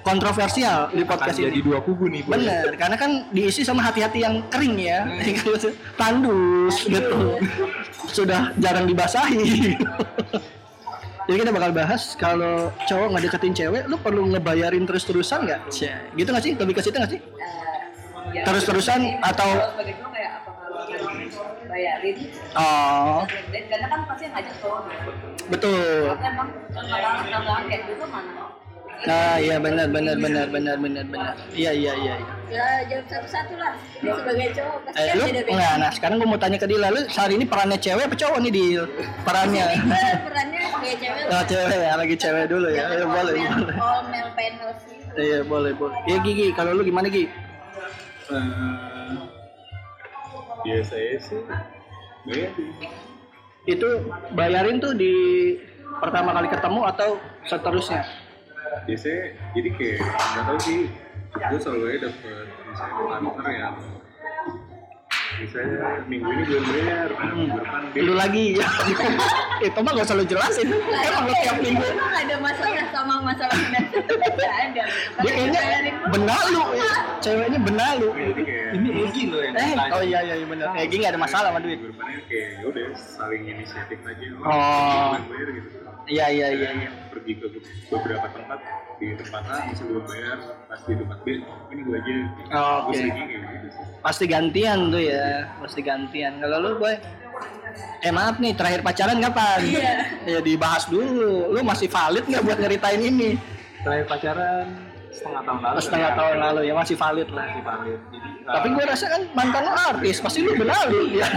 kontroversial 0.06 0.86
di 0.88 1.02
Akan 1.02 1.10
podcast 1.10 1.36
jadi 1.36 1.50
ini. 1.50 1.66
dua 1.66 1.82
kubu 1.82 2.06
nih. 2.06 2.22
Boy. 2.22 2.38
Bener, 2.38 2.78
karena 2.78 2.94
kan 2.94 3.10
diisi 3.28 3.66
sama 3.66 3.82
hati-hati 3.82 4.22
yang 4.22 4.46
kering 4.46 4.78
ya, 4.78 5.02
tandus 6.00 6.86
gitu, 6.86 7.42
sudah 8.06 8.54
jarang 8.56 8.86
dibasahi. 8.86 9.74
Jadi 11.26 11.36
kita 11.36 11.50
bakal 11.50 11.74
bahas 11.74 12.14
kalau 12.14 12.70
cowok 12.86 13.06
nggak 13.10 13.22
deketin 13.26 13.50
cewek, 13.52 13.82
lu 13.90 13.98
perlu 13.98 14.30
ngebayarin 14.30 14.86
terus-terusan 14.86 15.42
nggak? 15.42 15.60
Gitu 16.14 16.28
nggak 16.30 16.44
sih? 16.46 16.52
Lebih 16.54 16.74
ke 16.78 16.82
situ 16.86 16.94
nggak 16.94 17.10
sih? 17.10 17.18
Eh, 17.18 17.78
ya, 18.32 18.42
Terus-terusan 18.46 19.00
jadi, 19.02 19.18
atau- 19.26 19.58
bayarin 21.66 22.16
Oh, 22.54 23.26
dan 23.50 23.62
karena 23.66 23.86
kan 23.90 24.00
pasti 24.06 24.22
yang 24.24 24.34
ngajak 24.38 24.54
cowok 24.62 24.80
betul. 25.46 26.08
karena 26.08 26.28
emang 26.30 26.48
kalau 26.72 26.96
kalau 27.26 27.66
kayak 27.66 27.82
gitu 27.90 28.04
mana 28.06 28.45
Nah, 28.96 29.36
iya 29.36 29.60
benar 29.60 29.92
benar 29.92 30.16
benar 30.16 30.48
benar 30.48 30.76
benar 30.80 31.04
benar. 31.04 31.34
Iya 31.52 31.70
iya 31.70 31.92
iya. 31.94 32.14
iya. 32.16 32.32
ya 32.46 32.66
jawab 32.86 33.06
satu-satu 33.10 33.54
lah 33.58 33.74
dia 34.00 34.12
sebagai 34.16 34.48
cowok 34.54 34.78
pasti 34.86 35.02
Eh, 35.02 35.12
lu 35.12 35.24
beda-beda 35.26 35.50
enggak, 35.52 35.74
nah 35.76 35.90
sekarang 35.92 36.16
gue 36.16 36.28
mau 36.30 36.38
tanya 36.38 36.56
ke 36.56 36.66
Dila, 36.66 36.88
lu 36.88 37.00
hari 37.10 37.32
ini 37.36 37.44
perannya 37.44 37.76
cewek 37.76 38.04
apa 38.06 38.16
cowok 38.16 38.38
nih 38.40 38.52
di 38.54 38.64
perannya? 39.26 39.64
Perannya 40.24 40.60
sebagai 40.64 40.94
cewek 40.96 41.22
Oh, 41.26 41.42
cewek 41.44 41.76
ya, 41.76 41.92
lagi 41.92 42.14
cewek 42.16 42.44
dulu 42.46 42.68
ya. 42.70 42.84
Ya, 42.88 43.04
boleh, 43.04 43.04
all 43.04 43.12
boleh. 43.12 43.36
male, 43.42 43.74
all 43.76 44.02
male 44.08 44.30
panel 44.32 44.70
sih 44.80 44.96
Iya, 45.16 45.38
boleh, 45.44 45.72
boleh. 45.74 45.98
Ya 46.06 46.16
Gigi, 46.22 46.46
kalau 46.54 46.70
lu 46.72 46.82
gimana 46.82 47.06
Gigi? 47.10 47.26
Eh, 48.26 49.14
biasanya 50.62 51.18
sih 51.20 51.40
bayarin. 52.24 52.70
Itu 53.66 53.88
bayarin 54.32 54.76
tuh 54.78 54.94
di 54.94 55.14
pertama 55.98 56.30
kali 56.30 56.46
ketemu 56.46 56.80
atau 56.86 57.08
seterusnya? 57.44 58.02
Biasanya 58.86 59.22
jadi 59.54 59.68
kayak 59.74 59.98
nggak 60.04 60.44
tahu 60.46 60.58
sih. 60.62 60.80
Gue 61.36 61.58
selalu 61.60 61.84
aja 61.92 61.98
dapet 62.08 62.46
misalnya 62.64 62.94
partner 63.20 63.48
yang 63.52 63.76
misalnya 65.36 65.78
minggu 66.04 66.28
ini 66.28 66.42
belum 66.44 66.64
bayar 66.66 67.08
dia 67.90 68.02
Lu 68.02 68.12
lagi 68.12 68.44
ya. 68.56 68.66
Itu 69.58 69.78
mah 69.78 69.92
gak 69.92 70.04
usah 70.04 70.16
lu 70.16 70.24
jelasin. 70.24 70.68
Emang 70.70 71.24
lu 71.24 71.32
tiap 71.34 71.56
minggu. 71.58 71.82
Emang 71.82 72.12
ada 72.12 72.36
masalah 72.38 72.84
sama 72.88 73.14
masalah 73.22 73.54
finansial 73.54 74.04
Gak 74.36 74.54
ada 74.54 74.82
Dia 75.18 75.32
kayaknya 75.48 75.92
benalu 76.08 76.62
ya. 76.76 76.92
Ceweknya 77.18 77.58
benalu. 77.58 78.08
kayak 78.12 78.70
Ini 78.72 78.88
Egi 79.02 79.22
loh 79.26 79.40
yang 79.40 79.54
Eh, 79.56 79.72
oh 79.90 80.02
iya 80.02 80.18
iya 80.22 80.34
iya 80.36 80.46
benar. 80.46 80.66
Eh, 80.74 80.84
Gigi 80.86 81.02
gak 81.02 81.12
ada 81.12 81.20
masalah 81.20 81.48
sama 81.50 81.60
duit. 81.60 81.78
depannya 81.80 82.20
kayak 82.28 82.48
ya 82.52 82.64
udah 82.66 82.86
saling 82.96 83.42
inisiatif 83.44 83.98
aja 84.02 84.24
Oh. 84.44 85.12
gitu 85.16 85.76
Iya 86.06 86.26
iya 86.30 86.46
iya 86.54 86.68
iya. 86.76 86.90
pergi 87.10 87.32
ke 87.34 87.46
beberapa 87.90 88.26
tempat 88.30 88.60
di 88.96 89.12
tempat 89.12 89.42
A 89.44 89.56
masih 89.68 89.84
belum 89.92 90.04
bayar 90.08 90.38
pas 90.64 90.80
di 90.80 90.94
tempat 90.96 91.18
B 91.20 91.26
ini 91.44 91.80
gue 91.84 91.96
aja 92.00 92.14
Oh, 92.56 92.78
gue 92.88 92.92
oke. 92.92 92.96
sering 92.96 93.14
kayak 93.14 93.28
gitu 93.60 93.68
Pasti 94.00 94.24
gantian 94.30 94.78
tuh 94.94 95.02
ya. 95.02 95.50
Pasti 95.58 95.80
gantian. 95.82 96.38
Kalau 96.38 96.56
lu 96.62 96.70
boy 96.78 96.94
Eh 98.00 98.14
maaf 98.14 98.38
nih, 98.38 98.54
terakhir 98.54 98.80
pacaran 98.80 99.18
kapan? 99.18 99.60
Iya. 99.66 99.92
Ya 100.36 100.40
dibahas 100.40 100.86
dulu. 100.86 101.50
Lu 101.50 101.60
masih 101.66 101.90
valid 101.90 102.22
nggak 102.24 102.42
buat 102.46 102.58
nyeritain 102.62 103.02
ini? 103.02 103.34
Terakhir 103.82 104.06
pacaran 104.06 104.66
setengah 105.10 105.42
tahun 105.42 105.60
lalu. 105.60 105.78
Setengah 105.82 106.10
ya. 106.14 106.16
tahun 106.16 106.36
lalu 106.38 106.60
ya 106.70 106.74
masih 106.78 106.96
valid 106.96 107.28
lah. 107.34 107.46
Masih 107.50 107.64
valid. 107.66 108.00
Jadi, 108.14 108.28
Tapi 108.46 108.66
eh, 108.66 108.72
gue 108.78 108.84
rasa 108.86 109.04
kan 109.10 109.22
mantan 109.34 109.62
lu 109.66 109.72
artis, 109.74 110.16
pasti 110.22 110.38
lu 110.46 110.52
benalu 110.54 111.02
ya. 111.18 111.28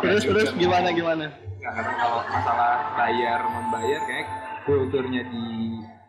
terus 0.00 0.22
terus 0.24 0.48
gimana 0.56 0.88
gimana? 0.90 1.28
nggak 1.60 1.72
kadang 1.76 1.96
kalau 2.00 2.20
masalah 2.24 2.72
bayar 2.96 3.40
membayar 3.44 4.00
kayak 4.08 4.26
kulturnya 4.72 5.22
di 5.24 5.44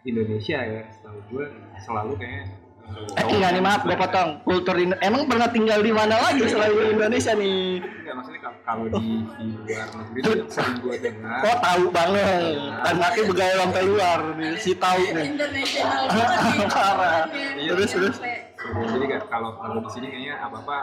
Indonesia 0.04 0.58
ya 0.60 0.82
setahu 0.88 1.17
gue 1.28 1.45
selalu 1.80 2.13
kayak 2.15 2.45
eh, 3.12 3.17
Eh 3.17 3.26
enggak 3.26 3.52
nih 3.52 3.62
maaf 3.62 3.82
gue 3.82 3.95
potong. 3.95 4.30
Kultur 4.43 4.76
Indo- 4.76 5.00
emang 5.00 5.24
pernah 5.24 5.47
tinggal 5.47 5.80
di 5.80 5.91
mana 5.91 6.17
lagi 6.19 6.43
selain 6.43 6.69
di 6.71 6.86
Indonesia 6.91 7.32
nih? 7.34 7.80
Enggak, 7.80 8.13
maksudnya 8.13 8.41
kalau- 8.41 8.62
kalau 8.62 8.86
di, 8.89 9.06
di 9.32 9.45
luar 9.63 9.88
negeri 9.95 10.19
itu 10.19 10.32
sering 10.47 10.76
gue 10.78 10.95
dengar 11.00 11.39
Oh 11.41 11.58
tahu 11.58 11.84
banget. 11.89 12.54
Anaknya 12.84 13.24
begawe 13.26 13.54
sampai 13.58 13.84
luar 13.86 14.19
nih, 14.36 14.54
si 14.56 14.71
tahu 14.76 15.02
nih. 15.10 15.26
internasional 15.30 16.04
Parah. 16.74 17.24
Iya, 17.56 17.71
Terus, 17.71 17.89
terus. 17.91 18.15
sampai- 18.17 18.50
jadi 18.91 19.06
kalau 19.26 19.50
kalau 19.56 19.80
di 19.80 19.89
sini 19.89 20.08
kayaknya 20.08 20.36
apa 20.38 20.58
apa 20.60 20.78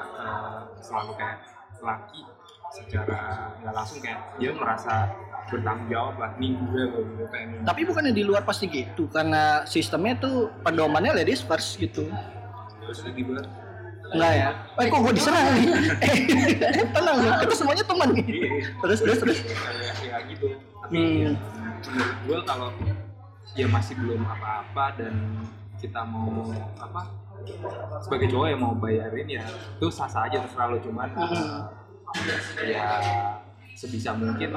selalu 0.79 1.13
kayak 1.15 1.39
laki 1.79 2.23
secara 2.71 3.21
nggak 3.55 3.71
langsung 3.73 3.99
kayak 3.99 4.19
dia 4.35 4.51
merasa 4.51 5.09
bertanggung 5.49 5.89
jawab 5.89 6.15
lah 6.17 6.31
nih 6.37 6.53
gue 6.55 6.83
kayak. 7.29 7.65
Tapi 7.65 7.81
bukannya 7.85 8.13
di 8.13 8.23
luar 8.23 8.43
pasti 8.43 8.69
gitu 8.69 9.09
karena 9.09 9.65
sistemnya 9.65 10.17
tuh 10.17 10.53
pedomannya 10.63 11.13
ladies 11.15 11.41
first 11.41 11.77
gitu. 11.77 12.09
terus 12.79 13.05
tiba 13.05 13.37
Enggak 14.09 14.33
ya? 14.33 14.49
Eh 14.81 14.87
kok 14.89 15.01
gue 15.03 15.13
diserang 15.13 15.47
nih? 15.53 15.65
Tenang, 16.97 17.17
kita 17.45 17.55
semuanya 17.55 17.85
teman 17.85 18.09
nih. 18.17 18.25
Iya. 18.25 18.49
Terus 18.81 18.99
terus 19.05 19.19
terus. 19.21 19.39
kayak 19.45 19.95
ya 20.01 20.17
gitu 20.25 20.47
tapi 20.79 20.97
Hmm. 21.29 21.37
menurut 21.85 22.17
gue 22.25 22.39
kalau 22.45 22.69
ya 23.53 23.67
masih 23.69 23.93
belum 23.99 24.25
apa-apa 24.25 24.97
dan 24.97 25.15
kita 25.77 26.01
mau 26.03 26.49
apa 26.81 27.13
sebagai 28.01 28.29
cowok 28.29 28.47
yang 28.49 28.61
mau 28.61 28.73
bayarin 28.73 29.29
ya 29.29 29.45
itu 29.77 29.87
sah 29.89 30.09
sah 30.09 30.25
aja 30.25 30.41
terserah 30.41 30.73
lo 30.73 30.79
cuman 30.81 31.09
Hmm. 31.13 31.61
ya 32.63 32.89
sebisa 33.79 34.11
mungkin 34.11 34.51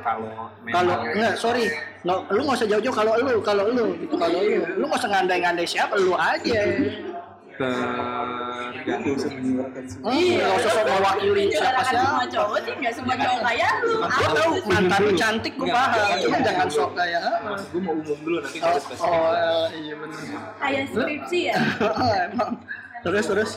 kalau 0.00 0.32
kalau 0.72 0.96
enggak 1.04 1.36
sorry. 1.36 1.68
Nggak 2.08 2.18
lu 2.32 2.40
nggak 2.48 2.56
usah 2.56 2.68
jauh-jauh. 2.72 2.96
Kalau 2.96 3.12
lu 3.20 3.36
kalau 3.44 3.64
lu 3.68 3.84
gitu 4.00 4.16
kalau 4.16 4.40
lu. 4.40 4.64
Lu 4.80 4.84
nggak 4.88 5.00
usah 5.04 5.10
ngandai-ngandai 5.12 5.68
siapa 5.68 5.92
lu 6.00 6.16
aja. 6.16 6.60
Tergantung 7.58 9.18
iya 10.08 10.46
nggak 10.46 10.62
usah 10.62 10.72
mewakili 10.86 11.44
siapa 11.52 12.24
cowok 12.30 12.58
sih 12.64 12.72
nggak 12.80 12.92
semua 12.96 13.14
cowok 13.18 13.40
kayak 13.44 13.72
lu. 13.84 13.92
Gue 13.98 14.08
Apa 14.08 14.32
tahu 14.32 14.52
mantan 14.72 15.00
lu 15.04 15.12
cantik 15.12 15.52
gue 15.58 15.68
paham. 15.68 16.16
cuma 16.22 16.38
jangan 16.40 16.68
sok 16.72 16.90
kayak 16.96 17.20
mas 17.44 17.62
gue 17.68 17.80
mau 17.82 17.94
umum 17.98 18.18
dulu 18.24 18.36
nanti 18.40 18.58
oh, 18.62 18.78
oh 19.04 19.66
iya 19.74 19.94
benar 20.00 20.22
kayak 20.62 20.84
skripsi 20.96 21.40
ya? 21.52 21.56
Emang. 22.30 22.52
Terus 23.04 23.24
terus 23.26 23.50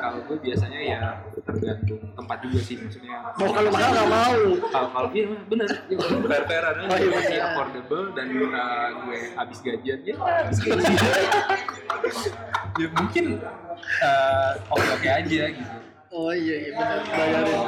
kalau 0.00 0.18
gue 0.24 0.36
biasanya 0.40 0.80
ya 0.80 1.00
tergantung 1.44 2.00
tempat 2.16 2.40
juga 2.40 2.58
sih 2.64 2.80
maksudnya. 2.80 3.20
Mau 3.36 3.52
kalau 3.52 3.68
mahal 3.68 3.90
nggak 3.92 4.08
mau. 4.08 4.40
Kalau 4.72 4.88
kalau 4.96 5.08
iya 5.12 5.24
bener. 5.46 5.68
Ya, 5.92 6.40
fair 6.48 6.64
Oh, 6.64 6.96
iya, 6.96 7.08
masih 7.12 7.36
bener. 7.36 7.48
affordable 7.52 8.04
dan 8.16 8.26
uh, 8.32 8.88
gue 9.04 9.18
habis 9.36 9.58
gajian 9.60 10.00
ya 10.02 10.16
ya 12.80 12.88
mungkin 12.96 13.24
oke 14.72 14.88
oke 14.96 15.08
aja 15.08 15.42
gitu. 15.52 15.76
Oh 16.10 16.32
iya 16.32 16.56
iya 16.66 16.70
benar 16.74 16.98
bayarin. 17.06 17.60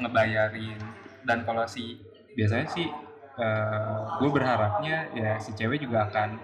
Ngebayarin. 0.00 0.78
Dan 1.24 1.38
kalau 1.44 1.64
si 1.68 2.00
biasanya 2.34 2.66
sih 2.72 2.88
uh, 3.38 4.18
gue 4.18 4.30
berharapnya 4.32 5.12
ya 5.14 5.36
si 5.38 5.52
cewek 5.54 5.84
juga 5.84 6.08
akan 6.10 6.40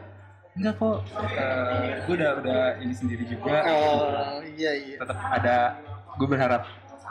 enggak 0.59 0.75
kok. 0.79 0.99
Uh, 1.15 1.85
gue 2.07 2.15
udah 2.19 2.31
udah 2.43 2.63
ini 2.83 2.95
sendiri 2.95 3.25
juga. 3.27 3.57
Oh 3.71 4.43
iya 4.43 4.73
iya. 4.75 4.97
Tetap 4.99 5.19
ada 5.19 5.57
gue 6.19 6.27
berharap 6.27 6.63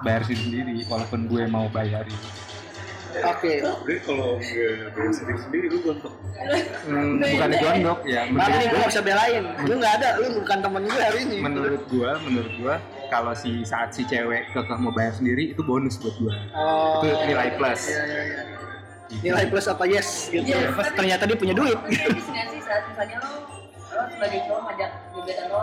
bayar 0.04 0.24
sendiri 0.28 0.84
walaupun 0.88 1.28
gue 1.28 1.44
mau 1.48 1.68
bayarin. 1.72 2.20
Oke. 3.10 3.66
Berarti 3.66 3.94
kalau 4.06 4.38
nggak 4.38 4.92
bayar 4.94 5.14
sendiri 5.16 5.40
sendiri 5.42 5.66
lu 5.72 5.80
gontok. 5.82 6.14
Hmm, 6.86 7.18
bukan 7.20 7.50
gondok 7.58 8.00
ya. 8.06 8.22
Tapi 8.28 8.36
menurut 8.38 8.60
gue 8.60 8.70
gue 8.70 8.90
bisa 8.92 9.02
belain. 9.02 9.44
Lu 9.66 9.74
gak 9.82 9.94
ada, 10.04 10.10
lu 10.22 10.28
bukan 10.40 10.58
temen 10.62 10.82
gue 10.86 11.02
hari 11.02 11.20
ini. 11.26 11.38
Menurut 11.42 11.84
gue 11.90 12.12
menurut 12.28 12.54
gue 12.54 12.76
kalau 13.10 13.34
si 13.34 13.66
saat 13.66 13.90
si 13.96 14.06
cewek 14.06 14.54
kekeh 14.54 14.78
mau 14.78 14.94
bayar 14.94 15.18
sendiri 15.18 15.58
itu 15.58 15.66
bonus 15.66 15.98
buat 15.98 16.14
gue 16.22 16.34
Oh 16.54 17.02
itu 17.02 17.34
nilai 17.34 17.58
plus. 17.58 17.90
Iya, 17.90 18.04
iya, 18.06 18.22
iya 18.22 18.59
Nilai 19.10 19.46
plus 19.50 19.66
apa 19.66 19.84
yes 19.84 20.30
gitu. 20.30 20.46
Yes, 20.46 20.70
Pas 20.72 20.86
tapi- 20.86 20.98
ternyata 20.98 21.24
dia 21.26 21.34
punya 21.36 21.54
duit. 21.54 21.78
sih 22.46 22.62
saat 22.62 22.84
misalnya 22.86 23.18
lo 23.20 23.32
lo 23.90 24.02
sebagai 24.08 24.40
cowok 24.46 24.62
ngajak 24.64 24.92
gebetan 25.12 25.46
lo 25.50 25.62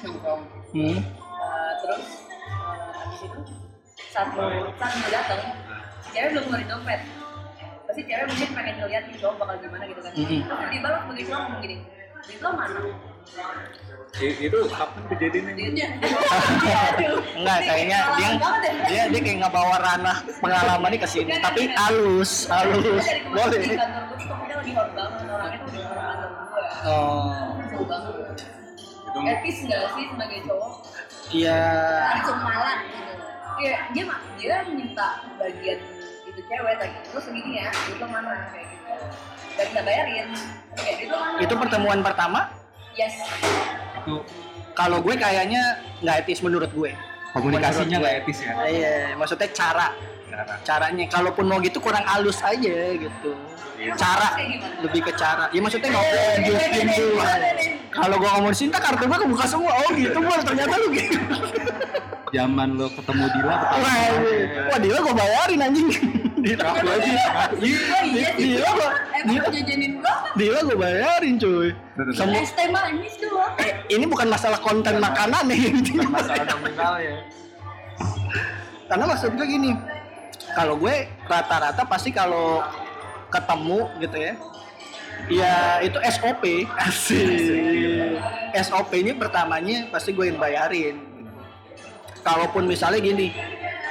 nongkrong. 0.00 0.42
Hmm. 0.72 0.98
Uh, 0.98 1.70
terus 1.78 2.04
uh, 2.48 2.88
habis 2.90 3.20
itu 3.20 3.40
saat 4.08 4.28
lo 4.32 4.44
saat 4.74 4.92
datang 5.08 5.40
cewek 6.08 6.28
belum 6.32 6.44
ngeluarin 6.46 6.68
dompet. 6.68 7.00
Pasti 7.84 8.02
cewek 8.02 8.24
mungkin 8.26 8.48
pengen 8.52 8.74
ngeliat 8.80 9.02
nih 9.06 9.16
cowok 9.20 9.34
bakal 9.38 9.54
gimana 9.60 9.84
gitu 9.84 10.00
kan. 10.00 10.12
Mhm. 10.12 10.24
terus 10.24 10.40
tiba-tiba 10.48 10.86
lo 10.88 10.98
sebagai 11.04 11.24
cowok 11.28 11.40
ngomong 11.44 11.60
gini 11.60 11.76
duit 12.24 12.40
lo 12.40 12.50
mana 12.56 12.80
Itu 14.14 14.58
kapan 14.70 15.02
kejadiannya? 15.10 15.52
duitnya 15.58 15.86
Aduh. 16.94 17.18
Enggak, 17.34 17.58
kayaknya 17.66 17.98
dia 18.14 18.30
ya. 18.30 18.30
dia 18.86 19.02
dia 19.10 19.20
kayak 19.26 19.36
nggak 19.42 19.52
bawa 19.52 19.76
ranah 19.82 20.16
pengalaman 20.38 20.90
ini 20.94 20.98
ke 21.02 21.08
sini, 21.10 21.32
tapi 21.42 21.66
halus, 21.74 22.46
halus. 22.46 23.04
Boleh. 23.34 23.74
Oh, 26.84 27.34
etis 29.24 29.56
nggak 29.64 29.82
sih 29.94 30.04
sebagai 30.10 30.38
cowok 30.44 30.72
iya. 31.32 31.60
langsung 32.12 32.38
malah 32.42 32.76
gitu 32.88 33.12
Iya, 33.54 33.76
dia 33.94 34.02
mah 34.02 34.18
dia 34.34 34.54
minta 34.66 35.22
bagian 35.38 35.78
itu 36.26 36.40
cewek 36.50 36.74
lagi 36.74 36.98
terus 37.06 37.22
segini 37.22 37.62
ya 37.62 37.70
itu 37.70 38.02
mana 38.02 38.50
kayak 38.50 38.66
gitu 38.66 38.94
dan 39.54 39.66
nggak 39.70 39.84
bayarin 39.86 40.28
kayak 40.74 40.96
gitu 41.06 41.14
mana 41.14 41.38
Itu 41.38 41.54
pertemuan 41.54 42.00
pertama. 42.02 42.50
Yes 42.94 43.14
itu 44.00 44.16
Kalau 44.74 44.98
gue 44.98 45.14
kayaknya 45.14 45.62
nggak 46.02 46.26
etis 46.26 46.42
menurut 46.42 46.66
gue. 46.70 46.90
komunikasinya 47.30 47.96
nggak 47.98 48.14
etis 48.22 48.38
ya 48.42 48.52
Iya, 48.66 48.94
maksudnya 49.14 49.46
cara 49.50 49.86
cara 50.26 50.54
caranya. 50.66 51.06
Kalaupun 51.06 51.46
mau 51.46 51.62
gitu 51.62 51.78
kurang 51.78 52.02
halus 52.02 52.42
aja 52.42 52.74
gitu. 52.90 53.30
Cara 53.94 54.34
Kayak 54.34 54.48
gimana? 54.50 54.76
lebih 54.82 55.00
ke 55.06 55.12
cara. 55.14 55.44
Ya 55.50 55.60
maksudnya 55.62 55.94
ngobrol 55.94 56.34
diem 56.42 56.88
dulu. 56.90 57.14
Kalau 57.90 58.14
gua 58.18 58.30
ngomong 58.34 58.50
cinta 58.50 58.82
kartu 58.82 59.06
gua 59.06 59.18
kebuka 59.18 59.46
semua. 59.46 59.70
Oh 59.78 59.90
gitu, 59.94 60.18
gua 60.18 60.42
ternyata 60.42 60.74
lu 60.74 60.88
gitu. 60.90 61.18
zaman 62.34 62.68
lo 62.74 62.90
ketemu 62.90 63.24
Dila 63.30 63.54
pertama 63.54 63.78
Wah, 63.86 64.10
wah 64.74 64.78
Dila 64.82 64.98
gua 65.00 65.14
bayarin 65.14 65.60
anjing. 65.62 65.88
Dila 66.44 66.64
Aku 66.76 66.86
aja 66.92 67.08
oh 67.08 67.64
iya 67.64 68.28
Dila 68.36 68.68
gua 68.76 68.90
emang 69.16 69.32
Dila, 69.32 69.46
jajanin 69.48 69.92
gua? 69.96 70.14
Dila 70.36 70.58
gua 70.68 70.76
bayarin 70.76 71.34
cuy. 71.40 71.72
Semua 72.12 72.44
es 72.44 72.52
teh 72.52 72.68
manis 72.68 73.14
doang 73.16 73.56
eh, 73.64 73.72
ini 73.88 74.04
bukan 74.04 74.28
masalah 74.28 74.60
konten 74.60 75.00
makanan 75.00 75.48
nih. 75.48 75.72
masalah 76.12 76.44
nominal 76.52 77.00
ya. 77.00 77.16
Karena 78.84 79.04
maksud 79.08 79.32
gue 79.34 79.46
gini, 79.48 79.70
kalau 80.52 80.76
gue 80.76 81.08
rata-rata 81.24 81.82
pasti 81.88 82.12
kalau 82.12 82.60
ketemu 83.32 83.80
gitu 84.04 84.16
ya, 84.20 84.32
ya 85.32 85.54
itu 85.80 85.98
SOP, 86.14 86.44
asik. 86.78 88.20
SOP 88.60 88.90
ini 88.94 89.16
pertamanya 89.16 89.88
pasti 89.88 90.12
gue 90.12 90.28
yang 90.28 90.38
bayarin. 90.38 91.00
Kalaupun 92.24 92.68
misalnya 92.68 93.00
gini, 93.00 93.32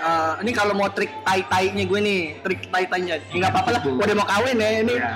eh, 0.04 0.34
ini 0.44 0.52
kalau 0.52 0.76
mau 0.76 0.92
trik 0.92 1.10
tai 1.24 1.42
tainya 1.48 1.84
gue 1.88 2.00
nih, 2.04 2.22
trik 2.44 2.68
tai 2.68 2.86
tainya, 2.86 3.24
nggak 3.32 3.50
apa-apa 3.50 3.70
lah, 3.80 3.82
udah 3.88 4.16
mau 4.20 4.28
kawin 4.28 4.60
ya 4.60 4.70
ini. 4.84 4.96
Ya. 5.00 5.14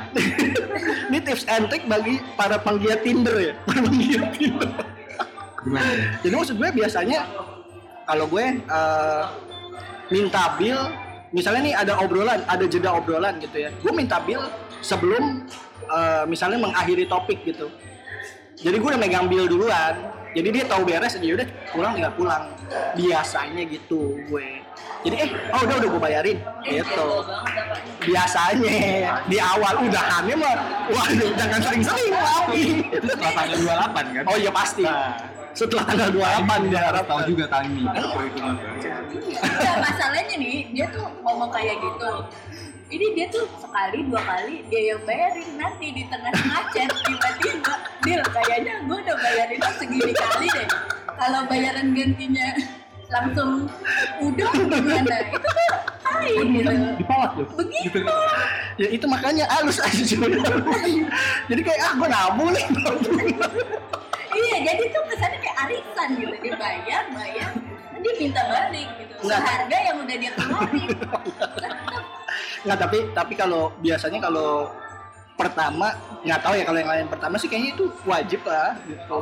ini 1.12 1.18
tips 1.20 1.44
and 1.52 1.68
trick 1.68 1.84
bagi 1.86 2.24
para 2.40 2.56
penggiat 2.56 3.04
Tinder 3.04 3.36
ya, 3.36 3.54
para 3.68 3.80
penggiat 3.84 4.32
Tinder. 4.34 4.70
gimana? 5.68 5.92
Jadi 6.24 6.34
maksud 6.34 6.56
gue 6.56 6.70
biasanya 6.72 7.20
kalau 8.08 8.26
gue 8.32 8.46
eh, 8.64 9.24
minta 10.08 10.56
bill, 10.56 10.80
misalnya 11.36 11.62
nih 11.68 11.76
ada 11.76 11.94
obrolan, 12.00 12.40
ada 12.48 12.66
jeda 12.66 12.96
obrolan 12.96 13.36
gitu 13.44 13.68
ya. 13.68 13.70
Gue 13.84 13.92
minta 13.92 14.24
bill 14.24 14.40
sebelum 14.80 15.44
eh, 15.92 16.24
misalnya 16.24 16.64
mengakhiri 16.64 17.04
topik 17.12 17.44
gitu. 17.44 17.68
Jadi 18.58 18.76
gue 18.80 18.90
udah 18.90 19.02
megang 19.02 19.28
bill 19.28 19.46
duluan. 19.46 20.17
Jadi 20.38 20.54
dia 20.54 20.64
tahu 20.70 20.86
beres, 20.86 21.18
jadi 21.18 21.34
udah 21.34 21.48
pulang 21.74 21.92
tinggal 21.98 22.14
pulang. 22.14 22.44
Biasanya 22.94 23.64
gitu 23.66 24.22
gue. 24.30 24.62
Jadi 25.02 25.16
eh, 25.18 25.30
oh 25.50 25.66
udah 25.66 25.76
udah 25.82 25.90
gue 25.90 26.02
bayarin 26.02 26.38
gitu. 26.62 27.10
Biasanya 28.06 28.78
di 29.26 29.38
awal 29.42 29.82
udahannya 29.82 30.36
mah, 30.38 30.58
waduh 30.94 31.32
jangan 31.34 31.60
sering-sering 31.66 32.14
lagi. 32.14 32.66
itu 32.86 33.08
setelah 33.10 33.34
tanggal 33.34 33.58
28 33.66 34.14
kan 34.14 34.24
Oh 34.30 34.38
iya 34.38 34.52
pasti. 34.54 34.86
Setelah 35.58 35.84
tanggal 35.90 36.10
28 36.14 36.70
dia 36.70 36.82
harap 36.86 37.06
tahu 37.10 37.22
juga 37.34 37.46
timing 37.50 37.90
Nah, 39.38 39.76
masalahnya 39.82 40.36
nih, 40.38 40.70
dia 40.70 40.86
tuh 40.94 41.10
ngomong 41.26 41.50
kayak 41.50 41.82
gitu. 41.82 42.12
Ini 42.88 43.06
dia 43.20 43.28
tuh 43.28 43.44
sekali 43.60 44.08
dua 44.08 44.22
kali 44.24 44.64
dia 44.72 44.96
yang 44.96 45.02
bayarin 45.04 45.50
nanti 45.60 45.92
di 45.92 46.04
tengah-tengah 46.08 46.64
chat 46.72 46.88
tiba-tiba 47.04 47.74
Dil 48.08 48.22
kayaknya 48.32 48.74
gue 48.88 48.98
udah 49.04 49.18
bayarin 49.20 49.60
lo 49.60 49.72
segini 49.76 50.14
kali 50.16 50.48
deh. 50.48 50.68
Kalau 51.18 51.42
bayaran 51.52 51.92
gantinya 51.92 52.48
langsung 53.12 53.68
udah 54.24 54.50
gimana? 54.56 55.18
Itu 55.36 55.48
tuh 55.52 55.72
tai 56.08 56.34
gitu. 56.34 56.72
dipawat 56.98 57.32
loh 57.38 57.48
Begitu. 57.56 58.00
ya 58.82 58.88
itu 58.90 59.06
makanya 59.06 59.46
halus 59.52 59.80
aja 59.82 60.18
jadi 61.50 61.62
kayak 61.62 61.80
ah 61.84 61.94
gue 61.96 62.08
nabung 62.10 62.50
nih 62.56 62.66
Iya, 64.38 64.70
jadi 64.70 64.84
tuh 64.94 65.02
kesannya 65.10 65.40
kayak 65.42 65.58
arisan 65.66 66.08
gitu. 66.14 66.36
Dia 66.46 66.54
bayar, 66.62 67.04
bayar, 67.10 67.50
dia 68.04 68.14
minta 68.20 68.42
balik 68.46 68.88
gitu. 69.02 69.14
Enggak. 69.26 69.40
Seharga 69.42 69.78
yang 69.82 69.98
udah 70.04 70.16
dia 70.18 70.32
keluarin. 70.36 70.88
Nggak 72.66 72.78
tapi 72.84 72.98
tapi 73.16 73.34
kalau 73.38 73.64
biasanya 73.80 74.20
kalau 74.22 74.70
pertama 75.38 75.94
nggak 76.26 76.42
tahu 76.42 76.54
ya 76.58 76.64
kalau 76.66 76.80
yang 76.82 76.90
lain 76.90 77.06
pertama 77.08 77.36
sih 77.38 77.46
kayaknya 77.46 77.78
itu 77.78 77.86
wajib 78.10 78.42
lah 78.42 78.74
gitu 78.90 79.20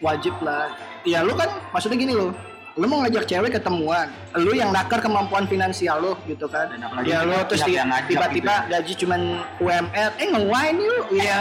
wajib 0.00 0.34
lah 0.40 0.72
ya 1.04 1.20
lu 1.20 1.36
kan 1.36 1.52
maksudnya 1.70 2.00
gini 2.00 2.16
lo 2.16 2.32
lu 2.80 2.88
mau 2.88 3.04
ngajak 3.04 3.28
cewek 3.28 3.60
ketemuan 3.60 4.08
lu 4.40 4.56
yang 4.56 4.72
nakar 4.72 5.04
kemampuan 5.04 5.44
finansial 5.44 6.00
lo 6.00 6.12
gitu 6.24 6.48
kan 6.48 6.72
ya 7.04 7.28
lu 7.28 7.36
terus 7.44 7.60
tiba-tiba 7.68 8.32
gitu. 8.64 8.70
gaji 8.72 8.92
cuman 9.04 9.20
UMR 9.60 10.10
eh 10.16 10.26
nge-wine 10.32 10.78
yuk 10.80 11.04
ya 11.20 11.38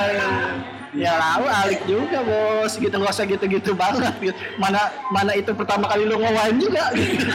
ya 0.95 1.13
lalu 1.17 1.47
alik 1.47 1.82
juga 1.86 2.19
bos. 2.25 2.73
Gitu 2.78 2.93
nggak 2.93 3.13
usah 3.13 3.25
gitu-gitu 3.28 3.71
banget 3.78 4.13
gitu. 4.21 4.39
mana 4.58 4.89
mana 5.13 5.32
itu 5.36 5.52
pertama 5.54 5.89
kali 5.89 6.06
lu 6.06 6.17
nge-wine 6.17 6.58
juga 6.58 6.84
gitu. 6.97 7.25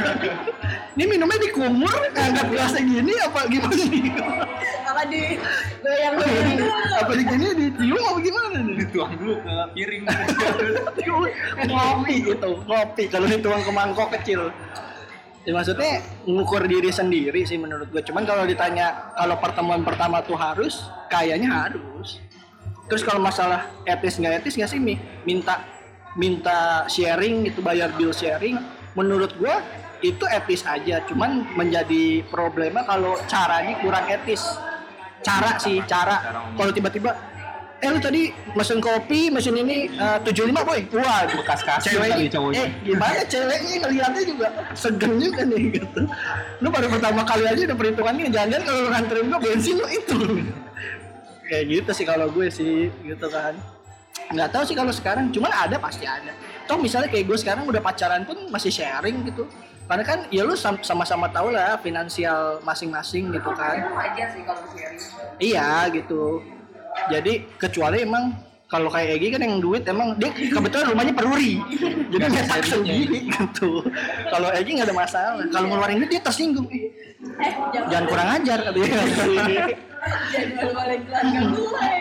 ini 0.95 1.05
minumnya 1.11 1.39
dikumur 1.43 1.99
ngangkat 2.15 2.47
gelasnya 2.55 2.83
gini 2.87 3.13
apa 3.19 3.41
gimana 3.51 3.83
nih? 3.91 4.05
Apa 4.87 5.03
di 5.11 5.23
goyang-goyang 5.83 6.55
dulu 6.55 6.75
apa 6.95 7.13
di 7.13 7.25
gini 7.27 7.47
ditium 7.59 8.03
apa 8.03 8.19
gimana 8.23 8.57
nih? 8.63 8.75
Dituang 8.87 9.13
dulu 9.19 9.35
ke 9.43 9.55
piring. 9.75 10.05
ngopi 11.67 12.15
gitu. 12.31 12.51
Ngopi 12.65 13.05
kalau 13.11 13.27
dituang 13.27 13.63
ke 13.63 13.73
mangkok 13.75 14.09
kecil. 14.19 14.55
Ya 15.45 15.53
maksudnya 15.53 16.01
ngukur 16.25 16.65
diri 16.65 16.89
sendiri 16.89 17.45
sih 17.45 17.61
menurut 17.61 17.93
gue 17.93 18.01
cuman 18.01 18.25
kalau 18.25 18.49
ditanya 18.49 19.13
kalau 19.13 19.37
pertemuan 19.37 19.85
pertama 19.85 20.25
tuh 20.25 20.41
harus 20.41 20.89
kayaknya 21.13 21.69
harus 21.69 22.17
terus 22.89 23.03
kalau 23.03 23.21
masalah 23.21 23.71
etis 23.89 24.21
nggak 24.21 24.45
etis 24.45 24.55
nggak 24.61 24.71
sih 24.71 24.81
Mi? 24.81 25.01
minta 25.25 25.65
minta 26.15 26.87
sharing 26.87 27.51
itu 27.51 27.61
bayar 27.61 27.91
bill 27.99 28.15
sharing. 28.15 28.59
Menurut 28.95 29.35
gue 29.35 29.55
itu 30.07 30.25
etis 30.31 30.63
aja. 30.63 31.03
Cuman 31.11 31.43
menjadi 31.59 32.23
problema 32.31 32.87
kalau 32.87 33.19
caranya 33.27 33.75
kurang 33.83 34.07
etis. 34.07 34.43
Cara 35.27 35.59
sih 35.59 35.83
cara. 35.89 36.47
Kalau 36.55 36.71
tiba-tiba 36.71 37.11
eh 37.85 37.91
lu 37.93 38.01
tadi 38.01 38.33
mesin 38.57 38.81
kopi 38.81 39.29
mesin 39.29 39.59
ini 39.61 39.91
eh, 39.93 40.19
75 40.23 40.55
boy. 40.63 40.81
Wah 40.95 41.27
Bekas 41.27 41.61
ceweknya 41.83 42.17
kali 42.17 42.27
cowoknya. 42.31 42.63
eh 42.63 42.69
gimana 42.87 43.21
ceweknya? 43.27 43.73
Ngeliatnya 43.83 44.23
juga 44.25 44.47
segen 44.79 45.13
juga 45.19 45.43
nih 45.43 45.63
gitu. 45.83 46.01
Lu 46.63 46.69
baru 46.71 46.87
pertama 46.89 47.27
kali 47.27 47.45
aja 47.51 47.63
udah 47.67 47.77
perhitungannya. 47.77 48.31
Jangan 48.31 48.61
kalau 48.63 48.81
lu 48.87 48.89
nganterin 48.95 49.25
gua 49.29 49.41
bensin 49.43 49.77
lu 49.83 49.89
itu 49.91 50.19
kayak 51.55 51.65
gitu 51.71 51.91
sih 51.95 52.03
kalau 52.03 52.27
gue 52.27 52.51
sih 52.51 52.91
gitu 53.07 53.27
kan 53.31 53.55
nggak 54.35 54.51
tahu 54.51 54.63
sih 54.67 54.75
kalau 54.75 54.91
sekarang 54.91 55.31
cuman 55.31 55.55
ada 55.55 55.79
pasti 55.79 56.03
ada 56.03 56.35
toh 56.67 56.75
misalnya 56.83 57.07
kayak 57.07 57.31
gue 57.31 57.39
sekarang 57.39 57.63
udah 57.71 57.79
pacaran 57.79 58.27
pun 58.27 58.51
masih 58.51 58.75
sharing 58.75 59.23
gitu 59.23 59.47
karena 59.85 60.03
kan 60.03 60.19
ya 60.35 60.43
lu 60.43 60.57
sam- 60.59 60.83
sama-sama 60.83 61.31
tahu 61.31 61.55
lah 61.55 61.79
finansial 61.79 62.59
masing-masing 62.67 63.31
gitu 63.31 63.51
kan 63.55 63.79
itu 63.79 63.91
wajar 63.95 64.27
sih 64.35 64.43
kalau 64.43 64.65
sharing 64.75 64.99
Iya 65.39 65.91
gitu. 65.91 66.41
Jadi 67.11 67.43
kecuali 67.59 68.07
emang 68.07 68.33
kalau 68.71 68.87
kayak 68.87 69.19
Egi 69.19 69.29
kan 69.35 69.43
yang 69.43 69.59
duit 69.59 69.83
emang 69.85 70.15
dia 70.15 70.31
kebetulan 70.31 70.95
rumahnya 70.95 71.11
peruri. 71.11 71.59
Jadi 72.09 72.23
Nggak 72.23 72.31
nyetak 72.33 72.59
bisa 72.65 72.77
sendiri 72.81 73.19
gitu. 73.29 73.83
Kalau 74.31 74.49
Egi 74.55 74.71
nggak 74.79 74.89
ada 74.89 74.97
masalah. 74.97 75.43
Kalau 75.51 75.67
ngeluarin 75.69 75.97
duit 76.01 76.11
dia 76.15 76.23
tersinggung. 76.23 76.67
Eh, 76.71 76.87
eh 77.43 77.53
jangan 77.75 77.91
Jangan 77.91 78.05
kurang 78.09 78.29
ajar 78.41 78.59
katanya. 78.63 78.99
keluarga 80.35 81.19
gue 81.25 81.93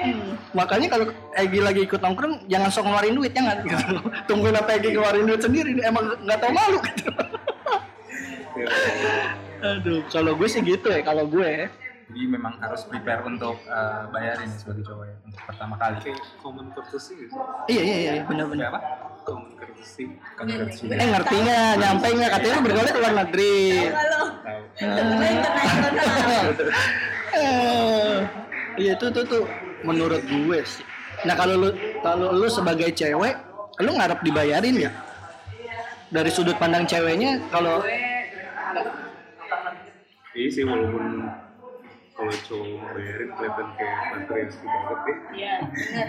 Makanya 0.53 0.87
kalau 0.93 1.05
Egi 1.33 1.59
lagi 1.65 1.81
ikut 1.89 1.97
nongkrong 1.97 2.45
jangan 2.45 2.69
sok 2.69 2.85
ngeluarin 2.85 3.17
duit 3.17 3.33
jangan 3.33 3.57
gitu. 3.65 3.97
Tungguin 4.29 4.53
apa 4.53 4.69
Egi 4.77 4.93
ngeluarin 4.93 5.25
duit 5.25 5.41
sendiri 5.41 5.71
emang 5.81 6.13
nggak 6.21 6.39
tahu 6.39 6.51
malu 6.53 6.77
gitu. 6.85 7.09
Aduh, 9.63 10.03
kalau 10.11 10.35
gue 10.37 10.47
sih 10.51 10.61
gitu 10.61 10.91
ya 10.91 11.01
kalau 11.01 11.25
gue. 11.25 11.71
Jadi 12.13 12.29
memang 12.29 12.59
harus 12.61 12.85
prepare 12.85 13.25
untuk 13.25 13.57
eh, 13.65 14.03
bayarin 14.13 14.51
ya 14.51 14.57
sebagai 14.59 14.85
cowok 14.85 15.05
ya 15.07 15.15
untuk 15.25 15.41
pertama 15.49 15.73
kali. 15.79 15.97
kayak 16.03 16.19
common 16.43 16.67
courtesy 16.75 17.25
gitu 17.25 17.33
Iya 17.71 17.81
iya 17.81 17.95
iya 17.97 18.21
benar-benar. 18.27 18.69
Apa? 18.69 18.79
Courtesy 19.23 20.13
Congrats. 20.38 20.83
Eh 20.83 21.07
ngerti 21.07 21.36
nggak? 21.39 21.71
Nyampe 21.79 22.07
nggak? 22.13 22.29
Katanya 22.36 22.53
lu 22.53 22.62
bergaul 22.67 22.88
ke 22.88 22.99
luar 22.99 23.13
negeri. 23.25 23.55
Iya 28.73 28.91
itu 28.97 29.05
tuh 29.13 29.23
tuh 29.25 29.43
menurut 29.86 30.21
gue 30.25 30.59
sih. 30.65 30.86
Nah 31.23 31.36
kalau 31.38 31.55
lu 31.55 31.69
kalau 32.01 32.33
lu 32.33 32.47
sebagai 32.49 32.89
cewek, 32.91 33.38
lu 33.79 33.91
ngarep 33.95 34.19
dibayarin 34.25 34.89
ya? 34.89 34.91
Dari 36.13 36.29
sudut 36.29 36.57
pandang 36.62 36.86
ceweknya, 36.86 37.41
kalau 37.49 37.81
iya 40.33 40.49
sih 40.49 40.65
walaupun 40.65 41.29
kalau 42.23 42.39
cowok 42.47 42.88
bayarin 42.95 43.29
kelihatan 43.36 43.67
kayak 43.75 43.97
patriarki 44.07 44.63
banget 44.63 44.99
ya 45.03 45.15
Iya, 45.33 45.55
bener. 45.67 46.07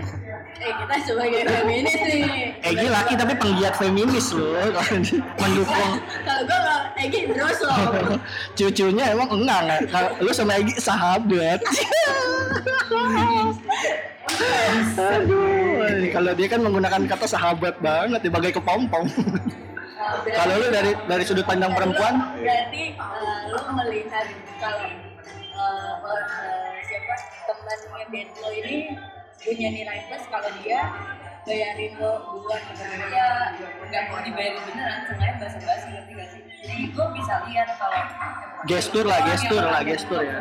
Eh, 0.62 0.72
kita 0.78 0.94
sebagai 1.02 1.42
feminis 1.42 1.94
nih. 1.98 2.22
Egi 2.62 2.86
laki 2.86 3.12
tapi 3.18 3.32
penggiat 3.34 3.74
feminis 3.74 4.26
loh, 4.30 4.54
mendukung 5.42 5.92
Kalau 6.22 6.42
gue 6.46 6.58
nggak, 6.62 6.82
Egi 7.02 7.20
terus 7.34 7.58
loh. 7.66 7.78
cucunya 8.58 9.04
emang 9.10 9.28
enggak 9.34 9.58
enggak. 9.66 9.80
Kalau 9.90 10.10
lu 10.22 10.30
sama 10.30 10.52
Egi 10.54 10.74
sahabat. 10.78 11.58
Aduh, 14.94 16.10
kalau 16.14 16.32
dia 16.34 16.46
kan 16.46 16.60
menggunakan 16.62 17.02
kata 17.10 17.26
sahabat 17.26 17.74
banget 17.82 18.22
ya 18.22 18.30
bagai 18.30 18.52
kepompong. 18.54 19.06
kalau 20.36 20.54
lu 20.60 20.68
dari 20.68 20.92
dari 21.08 21.24
sudut 21.24 21.42
pandang 21.42 21.72
perempuan, 21.72 22.34
Berarti 22.36 22.92
eh, 22.92 23.38
lu 23.50 23.58
melihat 23.72 24.26
kalau 24.60 24.84
band 28.14 28.30
lo 28.38 28.48
ini 28.54 28.94
punya 29.42 29.68
nilai 29.74 29.98
plus 30.06 30.24
kalau 30.30 30.50
dia 30.62 30.80
bayarin 31.42 31.92
lo 31.98 32.12
duluan 32.30 32.62
gitu 32.70 32.82
ya 33.10 33.26
nggak 33.90 34.02
mau 34.06 34.22
dibayarin 34.22 34.62
beneran 34.70 35.00
sengaja 35.10 35.34
basa 35.42 35.58
basi 35.66 35.86
ngerti 35.90 36.12
gak 36.14 36.28
sih 36.30 36.42
jadi 36.62 36.84
gue 36.94 37.06
bisa 37.18 37.34
lihat 37.50 37.68
kalau 37.74 38.02
Gestur 38.64 39.04
lah, 39.04 39.20
gestur 39.28 39.60
lah, 39.60 39.84
gestur 39.84 40.24
ya. 40.24 40.40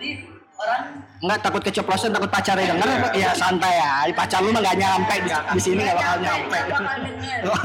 jadi 0.00 0.10
orang 0.56 1.04
enggak 1.20 1.38
takut 1.44 1.60
keceplosan, 1.68 2.16
takut 2.16 2.32
pacarnya 2.32 2.64
denger, 2.72 2.88
ya 3.12 3.30
santai 3.36 3.76
ya. 3.76 4.08
Pacar 4.16 4.40
lu 4.40 4.48
mah 4.48 4.64
nggak 4.64 4.76
nyampe 4.80 5.14
di, 5.20 5.28
di 5.28 5.60
sini 5.60 5.84
nggak 5.84 6.00
bakal 6.00 6.16
nyampe. 6.24 6.58
nggak. 6.64 6.80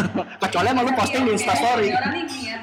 Kecuali 0.44 0.68
emang 0.76 0.84
lu 0.84 0.92
posting 0.92 1.24
di 1.24 1.32
Instastory. 1.40 1.88
Orang 1.96 2.12
nih 2.20 2.24
niat 2.28 2.62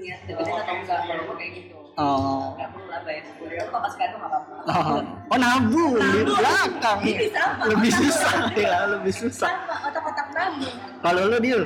niat 0.00 0.20
deketin 0.24 0.54
atau 0.56 0.74
enggak 0.80 1.00
kayak 1.04 1.50
gitu 1.52 1.69
Oh. 1.98 2.54
lah 2.56 3.00
bayar 3.06 3.66
lo 3.70 3.78
pas 3.82 3.92
nggak 3.94 4.10
apa-apa 4.14 4.38
Oh, 4.60 5.00
oh 5.32 5.38
nabung 5.40 5.96
di 5.96 6.20
belakang. 6.20 7.00
Ini 7.00 7.26
sama, 7.32 7.64
Lebih 7.72 7.90
susah 7.96 8.34
ya, 8.52 8.78
lebih 8.92 9.08
susah. 9.08 9.48
sama 9.48 9.74
otak-otak 9.88 10.26
nabung 10.36 10.74
Kalau 11.00 11.22
lu 11.32 11.38
deal, 11.40 11.62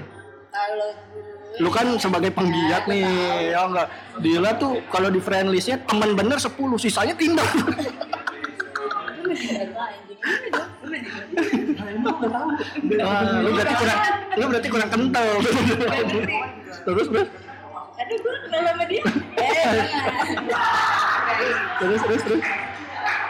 kalau 0.54 0.88
lu 1.58 1.68
kan 1.74 1.86
sebagai 1.98 2.30
penggiat 2.30 2.86
nih, 2.86 3.02
ya 3.50 3.66
enggak. 3.66 3.88
Dila 4.22 4.50
tuh 4.54 4.78
kalau 4.94 5.10
di 5.10 5.18
friend 5.18 5.50
listnya 5.50 5.82
teman 5.90 6.14
bener 6.14 6.38
10, 6.38 6.54
sisanya 6.78 7.14
tindak. 7.18 7.46
lu 13.44 13.50
berarti 13.52 13.74
kurang 13.74 14.00
lu 14.38 14.44
berarti 14.48 14.68
kurang 14.70 14.90
kental. 14.90 15.28
terus 16.84 17.06
terus 17.10 17.28
aduh 17.94 18.16
gue 18.16 18.34
kenal 18.44 18.60
sama 18.64 18.84
dia 18.84 19.02
eh 19.38 19.64
terus 21.78 22.00
terus 22.02 22.22
terus. 22.22 22.42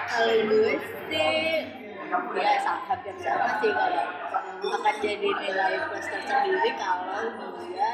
kalau 0.06 0.34
gue 0.42 0.72
sih 1.04 1.68
ya 2.34 2.52
sa- 2.60 2.82
hampir 2.84 3.14
sama 3.18 3.48
sih 3.58 3.70
kalau 3.70 4.04
akan 4.64 4.94
jadi 4.98 5.28
nilai 5.28 5.74
plus 5.84 6.06
tersendiri 6.06 6.70
kalau 6.74 7.20
dia 7.60 7.90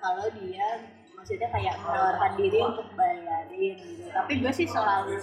kalau 0.00 0.26
dia 0.32 0.66
maksudnya 1.12 1.48
kayak 1.48 1.74
menawarkan 1.78 2.32
diri 2.34 2.58
untuk 2.60 2.86
bayarin 2.94 3.46
gitu 3.76 4.04
tapi 4.10 4.32
gue 4.38 4.52
sih 4.52 4.66
selalu 4.66 5.16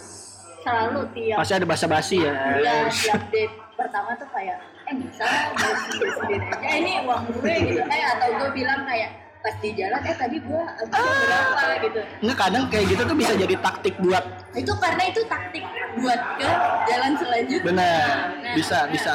selalu 0.62 0.99
tiap 1.12 1.38
Pasti 1.41 1.53
ada 1.53 1.67
basa-basi 1.67 2.17
ya. 2.21 2.33
ya 2.60 2.75
tiap 2.88 3.23
date 3.29 3.55
pertama 3.73 4.15
tuh 4.15 4.29
kayak 4.29 4.57
eh 4.86 4.95
bisa 4.95 5.23
bayar 5.25 5.75
sendiri 5.81 6.10
sendiri 6.13 6.45
aja 6.45 6.69
ini 6.71 6.91
uang 7.03 7.21
gue 7.33 7.53
gitu 7.67 7.81
eh 7.83 8.03
atau 8.10 8.27
gue 8.33 8.49
bilang 8.53 8.81
kayak 8.86 9.12
pas 9.43 9.56
di 9.63 9.69
jalan 9.78 10.02
eh 10.04 10.15
tadi 10.17 10.38
gue 10.41 10.62
habisnya 10.65 11.13
berapa 11.23 11.63
gitu. 11.86 12.00
Enggak 12.26 12.38
kadang 12.38 12.63
kayak 12.67 12.86
gitu 12.91 13.02
tuh 13.06 13.15
bisa 13.15 13.34
jadi 13.38 13.56
taktik 13.62 13.95
buat 14.02 14.23
itu 14.58 14.73
karena 14.82 15.04
itu 15.08 15.21
taktik 15.30 15.65
buat 16.02 16.19
ke 16.38 16.50
jalan 16.89 17.12
selanjutnya. 17.17 17.65
Benar. 17.65 18.08
Nah, 18.43 18.54
bisa 18.58 18.78
nah, 18.78 18.91
bisa. 18.91 19.13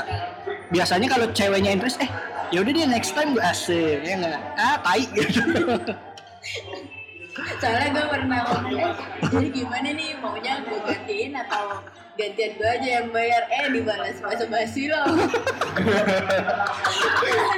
Biasanya 0.72 1.08
kalau 1.12 1.26
ceweknya 1.36 1.70
interest 1.76 2.00
eh 2.00 2.10
ya 2.52 2.60
udah 2.60 2.72
dia 2.72 2.86
next 2.88 3.16
time 3.16 3.32
gue 3.32 3.44
asik 3.44 4.04
ya 4.04 4.14
enggak 4.20 4.40
ah 4.60 4.76
tai 4.84 5.08
gitu 5.08 5.40
soalnya 7.32 7.88
gue 7.96 8.06
pernah 8.12 8.40
ngomong 8.44 8.76
eh 8.76 8.92
jadi 9.32 9.48
gimana 9.48 9.88
nih? 9.96 10.10
Maunya 10.20 10.60
gue 10.68 10.78
gantiin 10.84 11.32
atau 11.32 11.80
gantian 12.20 12.52
gue 12.60 12.68
aja 12.68 12.88
yang 13.00 13.08
bayar? 13.08 13.42
Eh 13.48 13.72
dibalas 13.72 14.16
basa 14.20 14.44
basi 14.50 14.92
loh. 14.92 15.06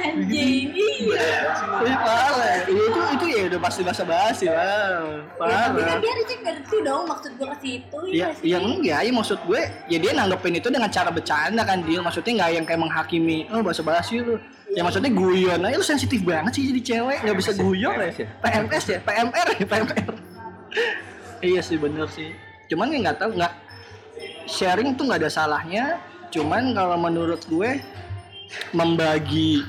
Anjing 0.05 0.71
iya. 0.71 1.27
Ih, 1.83 1.97
parah. 1.99 2.63
Ya. 2.63 2.71
itu 2.71 2.99
itu 3.19 3.25
ya 3.35 3.41
udah 3.51 3.59
pasti 3.59 3.81
basa 3.83 4.03
basi 4.07 4.45
lah. 4.47 5.03
Ya, 5.35 5.75
tapi 5.75 5.83
kan 5.83 5.99
parah. 5.99 5.99
dia 5.99 6.11
harusnya 6.15 6.37
ngerti 6.45 6.77
dong 6.85 7.03
maksud 7.09 7.31
gue 7.35 7.47
ke 7.51 7.57
situ 7.59 7.99
ya 8.15 8.27
sih? 8.37 8.55
ya 8.55 8.57
enggak 8.63 9.01
ya 9.03 9.11
maksud 9.11 9.39
gue 9.43 9.61
ya 9.91 9.97
dia 9.99 10.11
nanggepin 10.15 10.55
itu 10.55 10.67
dengan 10.71 10.89
cara 10.89 11.09
bercanda 11.11 11.61
kan 11.67 11.83
dia 11.83 11.99
maksudnya 11.99 12.31
nggak 12.41 12.51
yang 12.55 12.65
kayak 12.65 12.81
menghakimi 12.81 13.37
oh 13.51 13.61
basa 13.61 13.81
basi 13.83 14.23
lu 14.23 14.39
ya 14.75 14.81
maksudnya 14.83 15.11
guyon 15.11 15.63
aja 15.63 15.75
lu 15.79 15.87
sensitif 15.87 16.19
banget 16.21 16.51
sih 16.59 16.63
jadi 16.69 16.81
cewek 16.83 17.17
nggak 17.23 17.37
bisa 17.39 17.51
guyon 17.55 17.95
ya? 17.95 18.11
PMS 18.43 18.85
ya? 18.91 18.99
PMR 19.01 19.47
ya? 19.55 19.65
PMR 19.65 20.15
iya 21.45 21.61
sih 21.61 21.77
bener 21.79 22.07
sih. 22.09 22.33
Cuman 22.71 22.91
ya 22.91 22.97
nggak 23.09 23.19
tahu 23.21 23.31
nggak 23.37 23.53
sharing 24.49 24.97
tuh 24.97 25.05
nggak 25.09 25.25
ada 25.25 25.31
salahnya. 25.31 25.85
Cuman 26.33 26.75
kalau 26.75 26.97
menurut 26.99 27.41
gue 27.47 27.79
membagi 28.75 29.63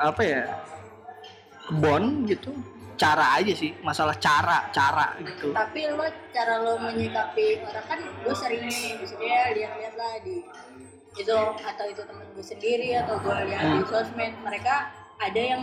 apa 0.00 0.22
ya 0.22 0.42
bond 1.80 2.28
gitu 2.28 2.52
cara 3.00 3.40
aja 3.40 3.52
sih. 3.56 3.72
Masalah 3.80 4.16
cara 4.20 4.68
cara 4.70 5.16
gitu. 5.24 5.50
Tapi 5.56 5.88
lo 5.90 6.06
cara 6.30 6.54
lo 6.60 6.76
menyikapi 6.78 7.64
orang 7.64 7.86
kan 7.88 8.00
gue 8.04 8.34
sering 8.36 8.62
nih 8.68 9.00
misalnya 9.00 9.40
lihat-lihat 9.56 9.94
lah 9.96 10.14
di 10.22 10.36
itu 11.18 11.38
atau 11.58 11.84
itu 11.90 12.02
temen 12.06 12.26
gue 12.36 12.44
sendiri 12.44 12.94
atau 13.02 13.18
gue 13.18 13.34
lihat 13.50 13.66
di 13.78 13.82
sosmed 13.90 14.34
mereka 14.46 14.94
ada 15.20 15.40
yang 15.40 15.62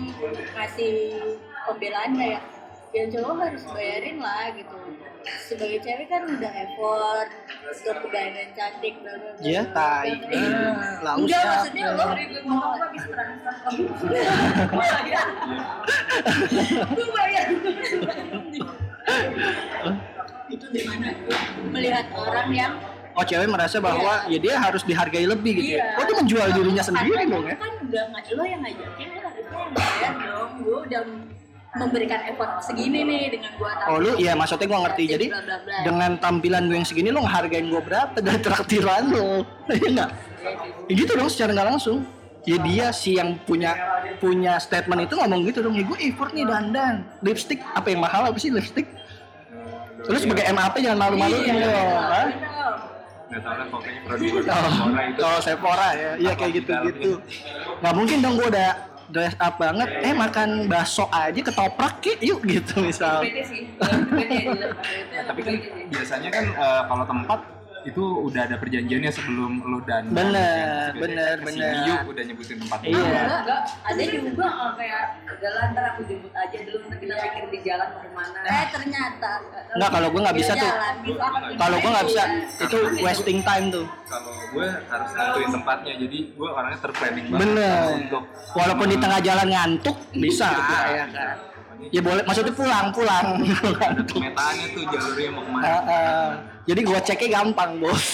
ngasih 0.53 1.15
pembelaan 1.65 2.11
kayak 2.19 2.41
ya 2.95 3.03
cowok 3.11 3.35
harus 3.43 3.63
bayarin 3.71 4.17
lah 4.23 4.51
gitu. 4.55 4.77
Sebagai 5.43 5.83
cewek 5.83 6.07
kan 6.07 6.23
udah 6.23 6.51
effort 6.55 7.29
untuk 7.67 8.09
dandan 8.15 8.47
cantik 8.55 8.95
bla 9.03 9.11
bla 9.11 9.31
bla. 9.35 9.43
Iya, 9.43 9.63
tai. 9.75 10.15
Ah, 10.31 11.03
langsung. 11.03 11.27
enggak 11.27 11.43
maksudnya 11.43 11.85
lo 11.91 12.03
ngomong 12.47 12.79
habis 12.79 13.03
transfer. 13.11 13.53
Kamu 13.59 13.81
gue 16.95 17.07
bayar. 17.11 17.45
Itu 20.47 20.65
di 20.71 20.81
mana 20.87 21.11
melihat 21.75 22.07
orang 22.15 22.49
yang 22.55 22.73
oh 23.17 23.25
cewek 23.25 23.49
merasa 23.49 23.81
bahwa 23.81 24.29
ya 24.29 24.37
dia 24.37 24.55
harus 24.61 24.85
dihargai 24.85 25.25
lebih 25.25 25.57
gitu 25.57 25.73
ya. 25.73 25.81
Iya. 25.81 25.97
oh 25.97 26.03
dia 26.05 26.15
menjual 26.21 26.47
dirinya 26.53 26.83
sendiri 26.85 27.09
Karena 27.17 27.33
dong 27.33 27.43
itu 27.43 27.49
ya 27.49 27.57
kan 27.57 27.73
udah 27.81 28.05
lo 28.37 28.43
yang 28.45 28.61
ngajakin 28.61 29.07
lo 29.09 29.19
harusnya 29.25 29.59
yang 30.05 30.15
dong. 30.21 30.49
Gue 30.61 30.77
udah 30.85 31.01
memberikan 31.77 32.19
effort 32.25 32.51
segini 32.65 32.99
nih 33.05 33.23
dengan 33.37 33.51
gua 33.61 33.71
tahu 33.77 33.89
oh 33.89 33.97
lu 34.01 34.11
iya 34.17 34.33
maksudnya 34.37 34.67
gua 34.69 34.79
ngerti. 34.89 35.03
Jadi 35.09 35.25
bla, 35.29 35.41
bla, 35.41 35.57
bla. 35.65 35.77
dengan 35.85 36.11
tampilan 36.21 36.63
gue 36.69 36.77
yang 36.77 36.87
segini 36.87 37.09
lu 37.09 37.19
ngehargain 37.25 37.65
gue 37.69 37.81
berapa? 37.81 38.17
Dari 38.21 38.39
traktiran 38.41 39.03
lo 39.09 39.45
iya 39.77 39.87
enggak 39.89 40.09
ya 40.87 40.93
gitu 40.93 41.11
dong 41.17 41.29
secara 41.33 41.51
nggak 41.57 41.69
langsung. 41.73 41.99
Ya 42.47 42.55
dia 42.63 42.95
si 42.95 43.19
yang 43.19 43.35
punya 43.43 43.75
punya 44.23 44.55
statement 44.55 45.03
itu 45.09 45.19
ngomong 45.19 45.43
gitu 45.49 45.65
dong. 45.65 45.75
Ya 45.75 45.83
gue 45.83 45.97
effort 46.05 46.31
nih 46.31 46.45
dandan 46.47 47.03
lipstick 47.25 47.59
apa 47.75 47.91
yang 47.91 47.99
mahal 48.05 48.29
apa 48.29 48.37
sih 48.39 48.53
lipstick? 48.53 48.87
Lu 50.07 50.15
sebagai 50.15 50.45
MAP 50.53 50.79
jangan 50.79 51.09
malu-maluin 51.09 51.43
Iya, 51.43 51.67
dong 51.67 51.89
benar. 52.07 52.27
Nggak 53.27 53.41
tahu 53.43 53.55
lah 53.59 53.67
pokoknya 53.67 53.99
produk 54.07 54.27
Oh, 54.27 54.41
Sephora 54.41 55.01
itu. 55.03 55.19
Oh 55.23 55.39
Sephora 55.43 55.89
ya, 55.93 56.11
iya 56.15 56.31
kayak 56.35 56.51
gitu 56.63 56.71
gitu. 56.91 57.11
Nggak 57.83 57.93
mungkin 57.95 58.17
dong 58.23 58.33
gue 58.39 58.47
udah 58.47 58.71
dress 59.07 59.35
up 59.39 59.55
banget, 59.55 59.89
eh 60.03 60.11
makan 60.11 60.67
bakso 60.67 61.07
aja 61.11 61.39
ketoprak 61.39 62.03
ki, 62.03 62.19
yuk 62.19 62.43
gitu 62.43 62.83
misal. 62.83 63.23
beda 63.23 63.43
sih. 63.47 63.63
Itu 63.71 65.23
tapi 65.27 65.41
kan 65.43 65.55
biasanya 65.87 66.29
kan 66.31 66.45
eh, 66.51 66.81
kalau 66.87 67.05
tempat 67.07 67.39
itu 67.83 68.01
udah 68.01 68.41
ada 68.47 68.55
perjanjiannya 68.57 69.11
sebelum 69.11 69.51
lu 69.61 69.79
dan 69.85 70.09
Bener, 70.09 70.95
bener, 70.97 71.35
bener. 71.43 71.73
Yuk 71.85 71.99
udah 72.09 72.23
nyebutin 72.25 72.57
tempat 72.63 72.79
Iya. 72.81 72.97
Enggak, 72.97 73.39
enggak. 73.43 73.61
Ada 73.85 74.01
juga 74.07 74.45
oh, 74.47 74.71
kayak 74.73 75.03
jalan 75.37 75.65
ntar 75.75 75.85
aku 75.93 76.01
jemput 76.09 76.33
aja 76.33 76.57
dulu 76.65 76.77
ntar 76.89 76.97
kita 76.97 77.13
pikir 77.21 77.43
di 77.53 77.59
jalan 77.61 77.87
mau 77.93 78.01
ke 78.01 78.09
mana. 78.11 78.39
Eh 78.47 78.65
ternyata. 78.73 79.29
Nggak, 79.77 79.89
kalau 79.91 80.07
gua 80.09 80.19
nggak 80.25 80.37
bisa 80.39 80.51
tuh. 80.55 80.71
Gitu, 81.05 81.19
aku 81.19 81.37
Kalau 81.57 81.77
gue 81.77 81.91
nggak 81.91 82.07
bisa, 82.07 82.23
Iya. 82.27 82.65
itu 82.65 82.77
wasting 83.03 83.39
time 83.43 83.65
tuh. 83.69 83.85
kalau 84.07 84.31
gue 84.31 84.67
harus 84.87 85.09
nentuin 85.11 85.49
tempatnya 85.51 85.93
jadi 85.99 86.19
gue 86.31 86.47
orangnya 86.47 86.79
terplanning 86.79 87.27
banget 87.27 87.43
Bener. 87.43 87.83
untuk 87.99 88.23
Walaupun 88.55 88.87
di 88.87 88.97
tengah 88.97 89.19
jalan 89.19 89.47
ngantuk 89.51 89.97
bisa, 90.15 90.47
ya 90.87 91.05
kan. 91.11 91.35
Ya 91.91 92.01
boleh, 92.01 92.23
maksudnya 92.25 92.53
pulang, 92.55 92.89
pulang. 92.89 93.27
ada 93.77 94.01
pemetaannya 94.01 94.65
tuh 94.73 94.83
jalurnya 94.89 95.29
mau 95.29 95.43
ke 95.45 95.51
mana. 95.51 95.69
Jadi 96.67 96.81
gue 96.83 96.99
ceknya 96.99 97.27
gampang 97.39 97.79
bos. 97.79 98.05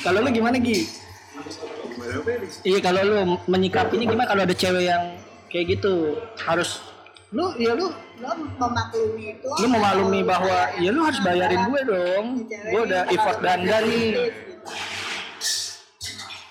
Kalau 0.00 0.22
lu 0.22 0.30
gimana 0.30 0.56
Gi? 0.56 0.86
ya 2.00 2.16
Iya 2.64 2.78
kalau 2.80 3.00
lu 3.04 3.18
menyikapinya 3.46 4.06
gimana 4.06 4.26
kalau 4.26 4.42
ada 4.46 4.54
cewek 4.54 4.88
yang 4.88 5.18
kayak 5.50 5.78
gitu 5.78 6.16
harus 6.40 6.80
lu 7.30 7.54
ya 7.58 7.78
lu 7.78 7.86
Lo 8.20 8.30
memaklumi 8.36 9.38
itu. 9.38 9.48
lu 9.48 9.66
memaklumi 9.70 10.20
bahwa 10.26 10.58
ya 10.82 10.90
lu 10.90 11.00
harus 11.06 11.20
bayarin 11.22 11.62
gue 11.62 11.80
dong 11.86 12.26
gue 12.50 12.80
udah 12.90 13.02
effort 13.14 13.38
dandan 13.38 13.82
nih 13.86 14.28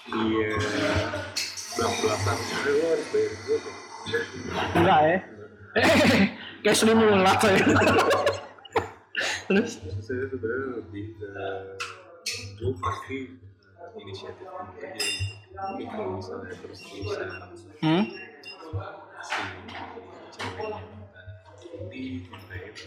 iya 0.07 0.49
belak 1.76 1.93
belakan 1.99 2.38
harus 2.39 3.07
gue 3.12 3.60
enggak 4.80 4.99
ya 5.03 5.18
kayak 6.64 6.76
Sri 6.76 6.93
Mulat 6.95 7.39
ya 7.43 7.55
terus 9.50 9.82
saya 10.00 10.24
sebenarnya 10.30 10.68
lebih 10.78 11.06
ke 11.18 11.30
gue 12.60 12.72
pasti 12.78 13.18
inisiatif 13.97 14.45
bekerja 14.45 15.06
tapi 15.50 15.84
kalau 15.89 16.22
misalnya 16.22 16.54
terus 16.54 16.80
terusan 16.86 17.28
hmm? 17.82 18.04
si 19.20 19.41
ceweknya 20.30 20.80
minta 22.30 22.56
itu 22.62 22.86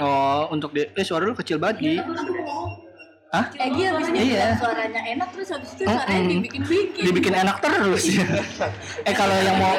oh 0.00 0.48
untuk 0.48 0.72
dia 0.72 0.88
eh 0.88 1.04
suara 1.04 1.28
lu 1.28 1.36
kecil 1.36 1.60
banget 1.60 1.76
Gi 1.84 1.96
Hah? 3.32 3.48
Egi 3.56 3.88
habis 3.88 4.12
ini 4.12 4.36
Iya. 4.36 4.60
suaranya 4.60 5.00
enak 5.08 5.28
terus 5.32 5.48
habis 5.56 5.72
itu 5.72 5.88
suaranya 5.88 6.20
Mm-mm. 6.20 6.28
dibikin-bikin. 6.44 7.00
dibikin 7.00 7.32
enak 7.32 7.56
terus 7.64 8.04
eh 9.08 9.14
kalau 9.16 9.32
yang 9.40 9.56
mau 9.56 9.72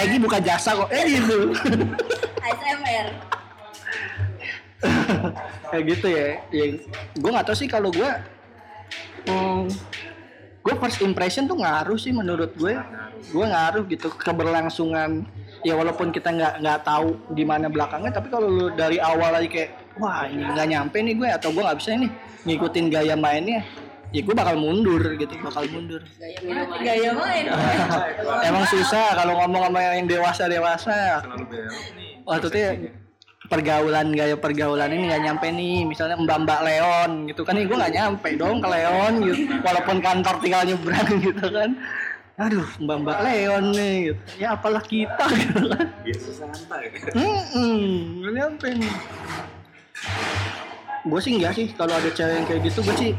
Egi 0.00 0.16
buka 0.20 0.40
jasa 0.44 0.76
kok 0.76 0.92
eh 0.92 1.04
gitu 1.08 1.56
ASMR. 2.40 3.39
Kayak 5.70 5.84
gitu 5.96 6.06
ya. 6.10 6.28
Ya 6.50 6.64
gue 7.16 7.30
nggak 7.30 7.46
tahu 7.46 7.56
sih 7.56 7.68
kalau 7.68 7.90
gue 7.92 8.10
hmm, 9.28 9.68
gue 10.60 10.74
first 10.80 11.00
impression 11.04 11.48
tuh 11.48 11.58
ngaruh 11.60 11.98
sih 12.00 12.12
menurut 12.12 12.52
gue 12.56 12.74
gue 13.30 13.46
ngaruh 13.46 13.84
gitu 13.88 14.08
keberlangsungan. 14.14 15.24
Ya 15.60 15.76
walaupun 15.76 16.08
kita 16.08 16.32
nggak 16.32 16.54
nggak 16.64 16.80
tahu 16.88 17.20
gimana 17.36 17.68
belakangnya 17.68 18.16
tapi 18.16 18.32
kalau 18.32 18.48
lu 18.48 18.66
dari 18.72 18.96
awal 18.96 19.36
aja 19.36 19.44
kayak 19.44 19.76
wah 20.00 20.24
ini 20.24 20.48
nggak 20.48 20.68
nyampe 20.72 20.96
nih 21.04 21.14
gue 21.20 21.28
atau 21.28 21.48
gue 21.52 21.60
nggak 21.60 21.78
bisa 21.78 22.00
nih 22.00 22.12
ngikutin 22.48 22.86
gaya 22.88 23.12
mainnya 23.12 23.60
ya 24.10 24.20
gue 24.26 24.34
bakal 24.34 24.58
mundur 24.58 25.02
gitu 25.14 25.34
bakal 25.38 25.64
mundur. 25.70 26.02
Gaya 26.82 27.10
main. 27.14 27.44
emang 28.48 28.64
susah 28.66 29.14
kalau 29.14 29.38
ngomong 29.44 29.70
sama 29.70 29.80
yang 29.94 30.08
dewasa 30.10 30.50
dewasa 30.50 31.22
waktu 32.26 32.46
itu 32.50 32.58
ya, 32.58 32.72
pergaulan 33.50 34.14
gaya 34.14 34.38
pergaulan 34.38 34.88
ini 34.88 35.10
nggak 35.10 35.22
nyampe 35.26 35.46
nih. 35.50 35.82
Misalnya 35.82 36.16
mbak 36.16 36.46
mbak 36.46 36.60
Leon 36.62 37.10
gitu 37.26 37.42
kan. 37.42 37.58
Nih 37.58 37.66
gue 37.66 37.76
nggak 37.76 37.92
nyampe 37.92 38.28
dong 38.38 38.62
ke 38.62 38.68
Leon 38.70 39.12
gitu. 39.26 39.42
Walaupun 39.60 39.96
kantor 39.98 40.34
tinggal 40.38 40.62
nyebrang 40.64 41.10
gitu 41.26 41.46
kan. 41.50 41.70
Aduh 42.38 42.68
mbak 42.78 42.96
mbak 43.02 43.18
Leon 43.20 43.64
nih 43.74 43.94
gitu. 44.08 44.20
Ya 44.38 44.54
apalah 44.54 44.80
kita 44.80 45.24
gitu 45.42 45.66
kan. 45.68 45.86
Biasa 46.00 46.30
santai 46.32 46.84
Hmm, 47.12 48.22
nggak 48.22 48.32
nyampe 48.32 48.68
nih. 48.78 48.94
Gue 51.02 51.20
sih 51.20 51.32
enggak 51.34 51.52
sih. 51.58 51.66
Kalau 51.74 51.92
ada 51.92 52.08
cewek 52.08 52.34
yang 52.38 52.46
kayak 52.46 52.62
gitu 52.64 52.80
gue 52.86 52.96
sih 52.96 53.12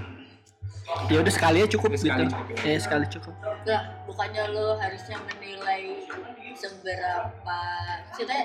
ya 1.08 1.24
udah 1.24 1.32
sekali 1.32 1.64
aja 1.64 1.72
cukup 1.72 1.96
Sekali 1.96 2.28
gitu. 2.28 2.36
cukup. 2.36 2.68
ya. 2.68 2.76
Sekali 2.84 3.06
cukup. 3.08 3.34
Lah, 3.64 3.82
bukannya 4.04 4.44
lo 4.52 4.76
harusnya 4.76 5.18
menilai 5.24 6.04
seberapa 6.52 7.60
maksudnya 8.04 8.42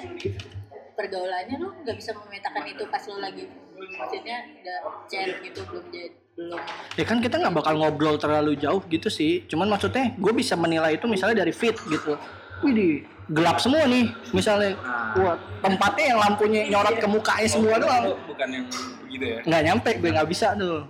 pergaulannya 0.97 1.57
lo 1.61 1.69
nggak 1.85 1.97
bisa 2.01 2.11
memetakan 2.17 2.65
itu 2.67 2.83
pas 2.89 3.05
lo 3.07 3.17
lagi 3.21 3.45
maksudnya 3.77 4.39
udah 4.65 4.79
chat 5.07 5.31
gitu 5.45 5.61
belum 5.69 5.85
jadi. 5.93 6.17
Belum. 6.37 6.61
Ya 7.01 7.05
kan 7.09 7.19
kita 7.25 7.41
nggak 7.41 7.55
bakal 7.65 7.75
ngobrol 7.81 8.21
terlalu 8.21 8.61
jauh 8.61 8.85
gitu 8.93 9.09
sih. 9.09 9.49
Cuman 9.49 9.73
maksudnya 9.73 10.13
gue 10.21 10.33
bisa 10.37 10.53
menilai 10.53 11.01
itu 11.01 11.09
misalnya 11.09 11.41
dari 11.45 11.53
fit 11.53 11.77
gitu. 11.89 12.21
Widih, 12.61 13.09
gelap 13.33 13.57
semua 13.57 13.89
nih 13.89 14.13
misalnya. 14.37 14.77
Wah 15.17 15.41
tempatnya 15.65 16.13
yang 16.13 16.21
lampunya 16.21 16.61
nyorot 16.69 16.97
ke 17.01 17.09
mukanya 17.09 17.49
semua 17.49 17.81
doang. 17.81 18.05
bukan 18.29 18.49
yang 18.53 18.65
begitu 19.09 19.25
ya? 19.25 19.39
Nggak 19.49 19.63
nyampe 19.65 19.91
gue 19.97 20.11
nggak 20.13 20.29
bisa 20.29 20.53
tuh. 20.61 20.85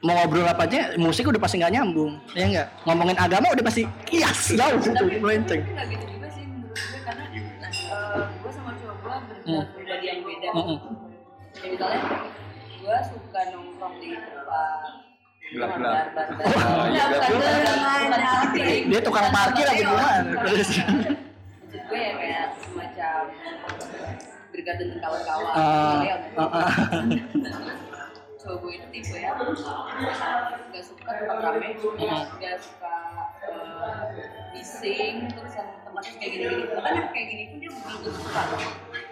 Mau 0.00 0.16
ngobrol 0.16 0.48
apa 0.48 0.64
aja 0.64 0.96
musik 0.96 1.28
udah 1.28 1.36
pasti 1.36 1.60
nggak 1.60 1.76
nyambung 1.76 2.16
ya 2.32 2.44
nggak? 2.48 2.68
Ngomongin 2.88 3.16
agama 3.20 3.52
udah 3.52 3.64
pasti 3.68 3.84
kias 4.08 4.56
jauh. 4.56 4.80
Tuh 4.80 4.96
melenceng. 5.20 5.60
nggak 5.60 5.86
gitu 5.92 6.04
juga 6.08 6.28
sih 6.32 6.44
menurut 6.48 6.72
gue 6.72 7.00
karena 7.04 7.24
nah, 7.60 7.70
gue 8.32 8.52
berbeda 9.50 9.74
pribadi 9.74 10.06
yang 10.06 10.20
beda. 10.22 10.48
Mm-mm. 10.54 10.78
ya 11.50 11.66
misalnya 11.66 12.00
gue 12.80 12.96
suka 13.10 13.40
nongkrong 13.50 13.94
di 13.98 14.10
tempat 14.14 14.80
Gelap-gelap. 15.50 16.14
Oh, 16.62 16.86
iya, 16.94 17.10
dia 18.86 19.00
tukang 19.02 19.34
parkir 19.34 19.66
apa 19.66 19.74
gimana 19.74 20.22
terus 20.46 20.70
maksud 20.78 21.82
gue 21.90 21.98
ya 21.98 22.12
kayak 22.14 22.46
semacam 22.54 23.20
berkat 24.50 24.74
dengan 24.78 24.96
kawan-kawan. 25.02 25.50
Ah, 25.50 25.58
Gitu 25.58 26.06
ya, 26.06 26.16
ah, 26.38 26.42
ah. 26.54 26.70
cowok 28.40 28.56
gue 28.62 28.72
itu 28.78 28.86
tipe 28.94 29.16
ya 29.18 29.30
gak 30.70 30.84
suka 30.86 31.10
tempat 31.18 31.36
rame 31.42 31.68
gak 32.38 32.56
suka 32.62 32.96
eh, 33.50 34.02
bising 34.54 35.16
terus 35.34 35.52
yang 35.58 35.70
tempatnya 35.82 36.12
kayak 36.14 36.30
gini-gini. 36.30 36.64
Bahkan 36.78 36.92
yang 36.94 37.08
kayak 37.10 37.26
gini 37.26 37.44
pun 37.74 37.90
dia 37.98 38.10
suka 38.14 38.42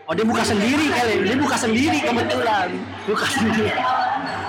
oh 0.09 0.13
dia 0.13 0.25
buka 0.25 0.43
sendiri 0.43 0.87
kali. 0.89 1.15
Dia 1.23 1.37
buka 1.37 1.57
sendiri 1.57 1.99
kebetulan. 2.01 2.69
Buka 3.05 3.27
sendiri. 3.29 3.69
dari 3.69 3.83
awal 3.83 4.07
kenal 4.17 4.47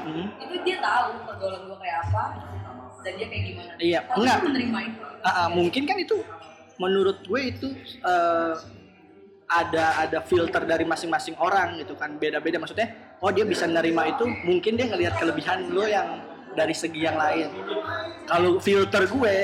Hmm. 0.00 0.26
itu 0.42 0.54
dia 0.66 0.76
tahu 0.82 1.22
pergaulan 1.22 1.60
gue 1.70 1.78
kayak 1.78 1.98
apa 2.10 2.24
dan 3.00 3.12
dia 3.14 3.26
kayak 3.30 3.44
gimana. 3.46 3.70
Iya, 3.78 3.98
Tapi 4.02 4.16
enggak. 4.18 4.38
menerima 4.42 4.78
itu. 4.82 5.00
Ah, 5.20 5.28
ah, 5.30 5.46
mungkin 5.48 5.82
kan 5.86 5.96
itu 5.96 6.16
menurut 6.76 7.16
gue 7.22 7.40
itu 7.46 7.68
eh, 8.02 8.54
ada 9.46 9.84
ada 10.02 10.18
filter 10.22 10.62
dari 10.66 10.82
masing-masing 10.82 11.38
orang 11.38 11.78
gitu 11.78 11.94
kan. 11.94 12.18
Beda-beda 12.18 12.58
maksudnya 12.58 12.90
oh 13.22 13.30
dia 13.30 13.46
bisa 13.46 13.70
nerima 13.70 14.10
itu 14.10 14.26
mungkin 14.42 14.74
dia 14.74 14.90
ngelihat 14.90 15.14
kelebihan 15.14 15.70
lo 15.70 15.86
yang 15.86 16.26
dari 16.58 16.74
segi 16.74 17.06
yang 17.06 17.14
lain. 17.14 17.48
Kalau 18.26 18.58
filter 18.58 19.06
gue 19.06 19.36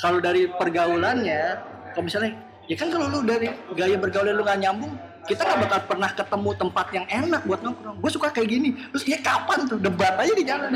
kalau 0.00 0.18
dari 0.18 0.48
pergaulannya 0.48 1.60
kalau 1.92 2.04
misalnya 2.08 2.32
ya 2.64 2.74
kan 2.74 2.88
kalau 2.88 3.06
lu 3.08 3.20
dari 3.22 3.46
gaya 3.72 3.96
bergaul 3.96 4.26
lu 4.26 4.42
nggak 4.42 4.60
nyambung 4.60 4.92
kita 5.24 5.40
nggak 5.40 5.60
bakal 5.64 5.80
pernah 5.88 6.10
ketemu 6.12 6.50
tempat 6.52 6.86
yang 6.92 7.06
enak 7.08 7.40
buat 7.48 7.64
nongkrong. 7.64 7.96
Gue 7.96 8.12
suka 8.12 8.28
kayak 8.28 8.44
gini. 8.44 8.76
Terus 8.92 9.08
dia 9.08 9.16
kapan 9.24 9.64
tuh? 9.64 9.80
Debat 9.80 10.20
aja 10.20 10.28
di 10.28 10.44
jalan. 10.44 10.68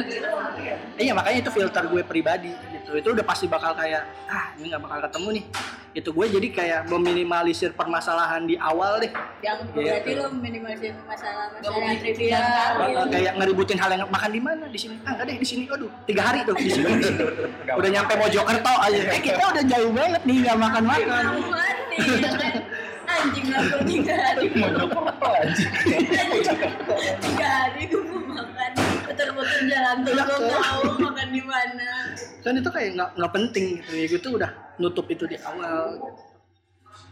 Iya 0.96 1.12
makanya 1.12 1.38
itu 1.44 1.50
filter 1.52 1.84
gue 1.84 2.00
pribadi 2.00 2.48
gitu. 2.72 2.96
Itu 2.96 3.12
udah 3.12 3.24
pasti 3.28 3.44
bakal 3.44 3.76
kayak 3.76 4.08
ah 4.24 4.56
ini 4.56 4.72
nggak 4.72 4.80
bakal 4.80 4.98
ketemu 5.04 5.28
nih. 5.36 5.44
Itu 5.92 6.16
gue 6.16 6.26
jadi 6.32 6.48
kayak 6.48 6.80
meminimalisir 6.88 7.76
permasalahan 7.76 8.48
di 8.48 8.56
awal 8.56 8.96
deh. 8.96 9.12
Yang 9.44 9.68
Gitu. 9.68 9.84
berarti 9.84 10.10
lo 10.16 10.26
minimalisir 10.32 10.92
masalah-masalah 11.04 11.76
yang 11.76 11.92
Eh, 11.92 12.00
trivial 12.00 12.44
kayak 13.04 13.32
ngeributin 13.36 13.76
hal 13.76 13.90
yang 13.92 14.08
makan 14.08 14.30
di 14.32 14.40
mana? 14.40 14.64
Di 14.64 14.80
sini. 14.80 14.96
Ah 15.04 15.12
enggak 15.12 15.26
deh 15.28 15.36
di 15.36 15.44
sini. 15.44 15.62
Aduh 15.68 15.92
tiga 16.08 16.24
hari 16.24 16.48
tuh. 16.48 16.56
Di 16.56 16.72
sini. 16.72 16.88
Di 16.96 17.04
sini 17.04 17.20
udah 17.68 17.90
nyampe 17.92 18.12
Mojokerto 18.16 18.72
aja. 18.80 19.00
Eh 19.12 19.20
kita 19.20 19.44
udah 19.44 19.64
jauh 19.68 19.92
banget 19.92 20.22
nih 20.24 20.36
nggak 20.40 20.56
makan 20.56 20.84
makan 20.88 21.24
Anjing 23.08 23.46
gue 23.48 23.80
tiga 23.88 24.14
hari. 24.20 24.46
Tiga 27.18 27.46
hari 27.48 27.82
gue 27.88 28.02
mau 28.04 28.20
makan 28.36 28.70
putar-putar 29.08 29.60
jalan 29.64 29.96
tuh 30.04 30.12
Iya, 30.12 30.24
lo 30.28 30.36
kan? 30.36 30.50
tahu 30.60 30.82
makan 31.08 31.28
di 31.32 31.42
mana. 31.42 31.90
Kan 32.44 32.52
itu 32.60 32.68
kayak 32.68 32.90
nggak 33.00 33.10
nggak 33.16 33.32
penting 33.32 33.64
gitu 33.80 33.92
ya. 33.96 34.06
Gitu 34.12 34.26
udah 34.36 34.50
nutup 34.76 35.06
itu 35.08 35.24
di 35.24 35.40
awal. 35.40 36.12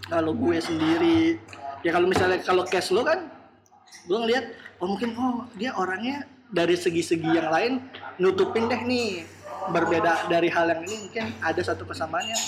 Kalau 0.06 0.32
gue 0.36 0.56
sendiri 0.60 1.40
ya 1.80 1.90
kalau 1.96 2.06
misalnya 2.06 2.38
kalau 2.44 2.62
cash 2.68 2.92
lo 2.92 3.00
kan 3.02 3.26
gue 4.06 4.18
ngeliat 4.20 4.44
oh 4.78 4.86
mungkin 4.92 5.16
oh 5.16 5.48
dia 5.56 5.72
orangnya 5.74 6.28
dari 6.46 6.76
segi-segi 6.78 7.26
yang 7.26 7.48
lain 7.48 7.72
nutupin 8.20 8.68
deh 8.68 8.84
nih. 8.84 9.24
Berbeda 9.66 10.28
dari 10.30 10.46
hal 10.52 10.70
yang 10.70 10.84
ini 10.86 11.08
mungkin 11.08 11.24
ada 11.42 11.58
satu 11.58 11.82
kesamaannya 11.88 12.38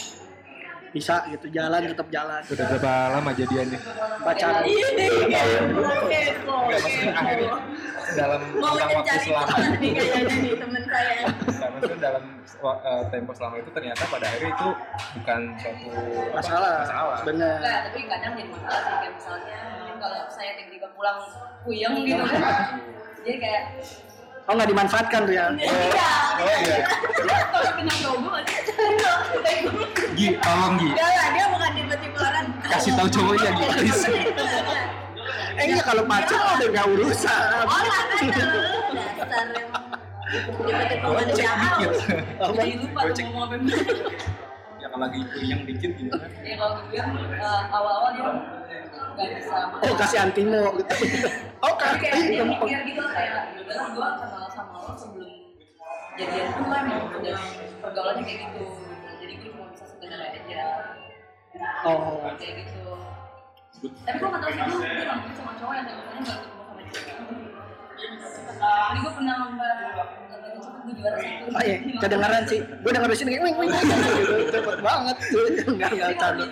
bisa 0.92 1.24
gitu 1.32 1.46
jalan 1.52 1.80
tetap 1.84 2.08
jalan. 2.08 2.40
Udah 2.48 2.64
berapa 2.72 2.92
lama 3.18 3.30
jadiannya? 3.36 3.78
pacaran 4.24 4.62
ini 4.66 4.82
kepo 4.82 6.06
kepo 6.08 6.54
Enggak, 6.68 6.80
maksudnya 6.84 7.12
akhirnya 7.16 7.54
dalam 8.16 8.40
mau 8.56 8.74
tentang 8.76 8.90
waktu 8.96 9.18
selama. 9.24 9.56
nih 9.80 10.54
temen 10.56 10.82
saya. 10.88 11.14
Nah, 11.28 11.68
maksudnya 11.76 11.98
dalam 12.00 12.24
uh, 12.64 13.02
tempo 13.12 13.32
selama 13.36 13.54
itu 13.60 13.70
ternyata 13.72 14.02
pada 14.08 14.24
akhirnya 14.28 14.50
itu 14.52 14.68
bukan 15.20 15.40
suatu 15.60 15.86
apa, 15.92 16.32
masalah. 16.36 16.76
masalah. 16.84 17.18
bener. 17.24 17.56
Enggak, 17.60 17.78
tapi 17.88 17.98
kadang 18.08 18.32
jadi 18.36 18.50
masalah 18.52 18.80
sih 18.80 18.94
kayak 18.96 19.12
misalnya 19.16 19.58
mungkin 19.76 19.96
kalau 20.00 20.20
saya 20.32 20.50
tiba-tiba 20.56 20.88
pulang 20.96 21.18
puyeng 21.64 21.94
gitu 22.04 22.24
kan. 22.24 22.80
Jadi 23.24 23.36
kayak 23.40 23.62
oh 24.48 24.52
nggak 24.56 24.68
dimanfaatkan 24.72 25.20
tuh 25.28 25.34
ya? 25.36 25.46
Iya. 25.60 26.10
Oh 26.40 26.48
iya. 26.64 26.76
kalau 27.52 27.72
kena 27.76 27.94
logo 28.00 28.30
aja 28.32 28.56
Gi, 30.16 30.28
tolong 30.40 30.74
Gi. 30.80 30.88
enggak 30.96 31.10
lah 31.14 31.28
dia 31.30 31.46
bukan 31.52 31.70
tipe-tipe 31.76 32.18
orang. 32.18 32.46
Kasih 32.64 32.92
tahu 32.96 33.08
cowoknya 33.12 33.50
Gi. 33.52 33.64
please. 33.76 34.04
eh 35.58 35.64
iya 35.68 35.80
kalau 35.84 36.02
pacaran 36.06 36.54
udah 36.58 36.68
nggak 36.72 36.86
urusan. 36.96 37.42
Orang 37.68 37.92
kan 37.92 38.06
dasar 38.08 38.16
tipe-tipe 38.18 39.78
jadi 42.58 42.72
lupa 42.84 43.00
mau 43.00 43.16
ngomong 43.16 43.42
apa 43.48 43.56
kalau 44.98 45.06
lagi 45.14 45.20
puyeng 45.30 45.62
dikit 45.62 45.92
gitu 45.94 46.10
kan. 46.10 46.30
ya 46.42 46.54
kalau 46.58 46.72
gue 46.74 46.84
bilang 46.90 47.10
eh, 47.14 47.62
awal-awal 47.70 48.10
dia 48.18 48.30
nggak 49.14 49.30
bisa 49.38 49.56
oh 49.78 49.94
kasih 49.94 50.18
antimo 50.26 50.62
gitu. 50.74 50.94
Oh 51.66 51.74
kasih 51.78 51.98
kayak 52.02 52.14
dia 52.26 52.42
lempeng. 52.42 52.66
mikir 52.66 52.78
gitu 52.82 53.02
kayak 53.14 53.54
udah 53.62 53.86
gue 53.94 54.08
kenal 54.18 54.46
sama 54.50 54.78
lo 54.82 54.94
sebelum 54.98 55.30
jadian 56.18 56.50
tuh 56.50 56.66
kan 56.66 56.84
udah 57.14 57.38
pergaulannya 57.78 58.22
kayak 58.26 58.38
gitu. 58.50 58.62
Jadi 59.22 59.32
gue 59.38 59.48
cuma 59.54 59.66
bisa 59.70 59.84
sekedar 59.86 60.18
aja. 60.18 60.62
Oh. 61.86 62.26
Kayak 62.38 62.54
gitu. 62.66 62.90
Tapi 64.02 64.16
gue 64.18 64.28
gak 64.34 64.42
tau 64.42 64.50
sih 64.50 64.62
gue 64.66 64.78
gue 64.82 65.06
nonton 65.06 65.32
sama 65.38 65.52
cowok 65.62 65.74
yang 65.78 65.86
gak 65.86 65.98
ketemu 66.02 66.22
sama 66.26 66.82
cewek 66.90 67.26
jadi 67.98 68.98
gue 69.02 69.12
pernah 69.14 69.34
lomba 69.46 69.70
gue 70.88 70.94
juara 70.96 71.18
satu 71.20 71.52
Oh 71.52 71.62
iya, 71.62 71.76
kedengeran 72.00 72.42
sih. 72.48 72.60
Gue 72.64 72.90
denger 72.96 73.10
di 73.12 73.18
sini 73.20 73.28
kayak 73.36 73.44
wing 73.44 73.56
wing 73.60 73.70
wing 73.70 73.88
gitu. 74.24 74.34
Cepet 74.48 74.78
banget. 74.80 75.16
Enggak 75.68 75.90
enggak 75.92 76.10
Jadi 76.16 76.44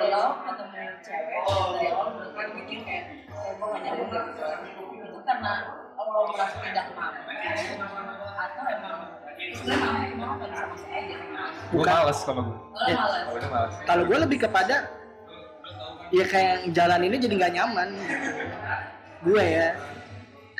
kalau 0.00 0.24
ketemu 0.48 0.80
cewek 1.04 1.40
dari 1.44 1.86
awal 1.92 2.08
gue 2.16 2.44
mikir 2.56 2.78
kayak 2.84 3.04
oh, 3.32 3.50
gue 3.56 3.66
gak 3.68 3.80
nyambung 3.84 4.08
gitu 4.08 5.04
itu 5.10 5.18
karena 5.24 5.52
lo 6.00 6.20
merasa 6.32 6.56
tidak 6.64 6.86
mampu 6.96 7.30
atau 8.34 8.62
emang 8.66 8.96
sebenarnya 9.54 9.86
mampu 9.86 10.06
cuma 10.10 10.24
lo 10.26 10.34
gak 10.40 10.50
bisa 10.50 10.64
masuk 10.68 10.88
aja 10.90 11.16
Gue 11.70 11.78
Bukan. 11.80 11.92
males 11.94 12.18
kalau 12.26 12.42
gue. 12.42 12.58
Iya. 12.90 12.96
Kalau 12.98 13.48
males. 13.48 13.74
Kalau 13.86 14.02
gue 14.04 14.18
lebih 14.26 14.38
kepada 14.42 14.76
ya 16.10 16.24
kayak 16.26 16.56
jalan 16.74 17.00
ini 17.06 17.16
jadi 17.22 17.34
nggak 17.38 17.52
nyaman. 17.54 17.88
Gue 19.22 19.44
ya. 19.44 19.68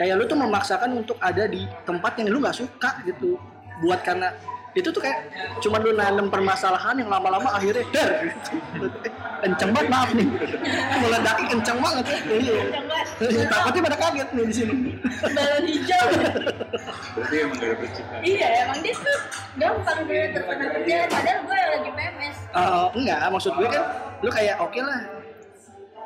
Kayak 0.01 0.15
lu 0.17 0.25
tuh 0.25 0.39
memaksakan 0.39 0.97
untuk 0.97 1.21
ada 1.21 1.45
di 1.45 1.69
tempat 1.85 2.17
yang 2.17 2.33
lu 2.33 2.41
nggak 2.41 2.57
suka 2.57 3.05
gitu. 3.05 3.37
Buat 3.85 4.01
karena 4.01 4.33
itu 4.71 4.87
tuh 4.89 5.03
kayak 5.03 5.27
cuma 5.59 5.77
lu 5.77 5.93
nanam 5.93 6.31
permasalahan 6.31 6.95
yang 6.95 7.11
lama-lama 7.11 7.51
akhirnya 7.53 7.83
der 7.95 8.11
gitu. 8.23 8.55
kenceng 9.43 9.75
banget 9.75 9.91
maaf 9.91 10.11
nih 10.15 10.29
meledaknya 11.03 11.47
kenceng 11.51 11.79
banget 11.83 12.05
ya 12.07 12.19
Iya. 12.31 13.45
takutnya 13.51 13.81
pada 13.83 13.97
kaget 13.99 14.29
nih 14.31 14.45
di 14.47 14.55
sini 14.55 14.75
balon 15.27 15.65
hijau 15.67 16.07
Berarti 17.11 17.35
emang 17.35 17.57
gak 17.59 17.67
ada 17.67 17.77
percikan. 17.83 18.19
iya 18.23 18.49
emang 18.63 18.79
dia 18.79 18.95
tuh 18.95 19.19
gampang 19.59 19.99
dia 20.07 20.23
terkena 20.31 20.65
kerjaan 20.71 21.09
padahal 21.11 21.41
gue 21.43 21.57
yang 21.57 21.71
lagi 21.75 21.91
PMS 21.91 22.37
Eh, 22.51 22.87
enggak, 22.95 23.19
maksud 23.27 23.53
gue 23.53 23.69
kan 23.69 23.83
lu 24.21 24.31
kayak 24.31 24.57
oke 24.59 24.81
lah. 24.81 25.01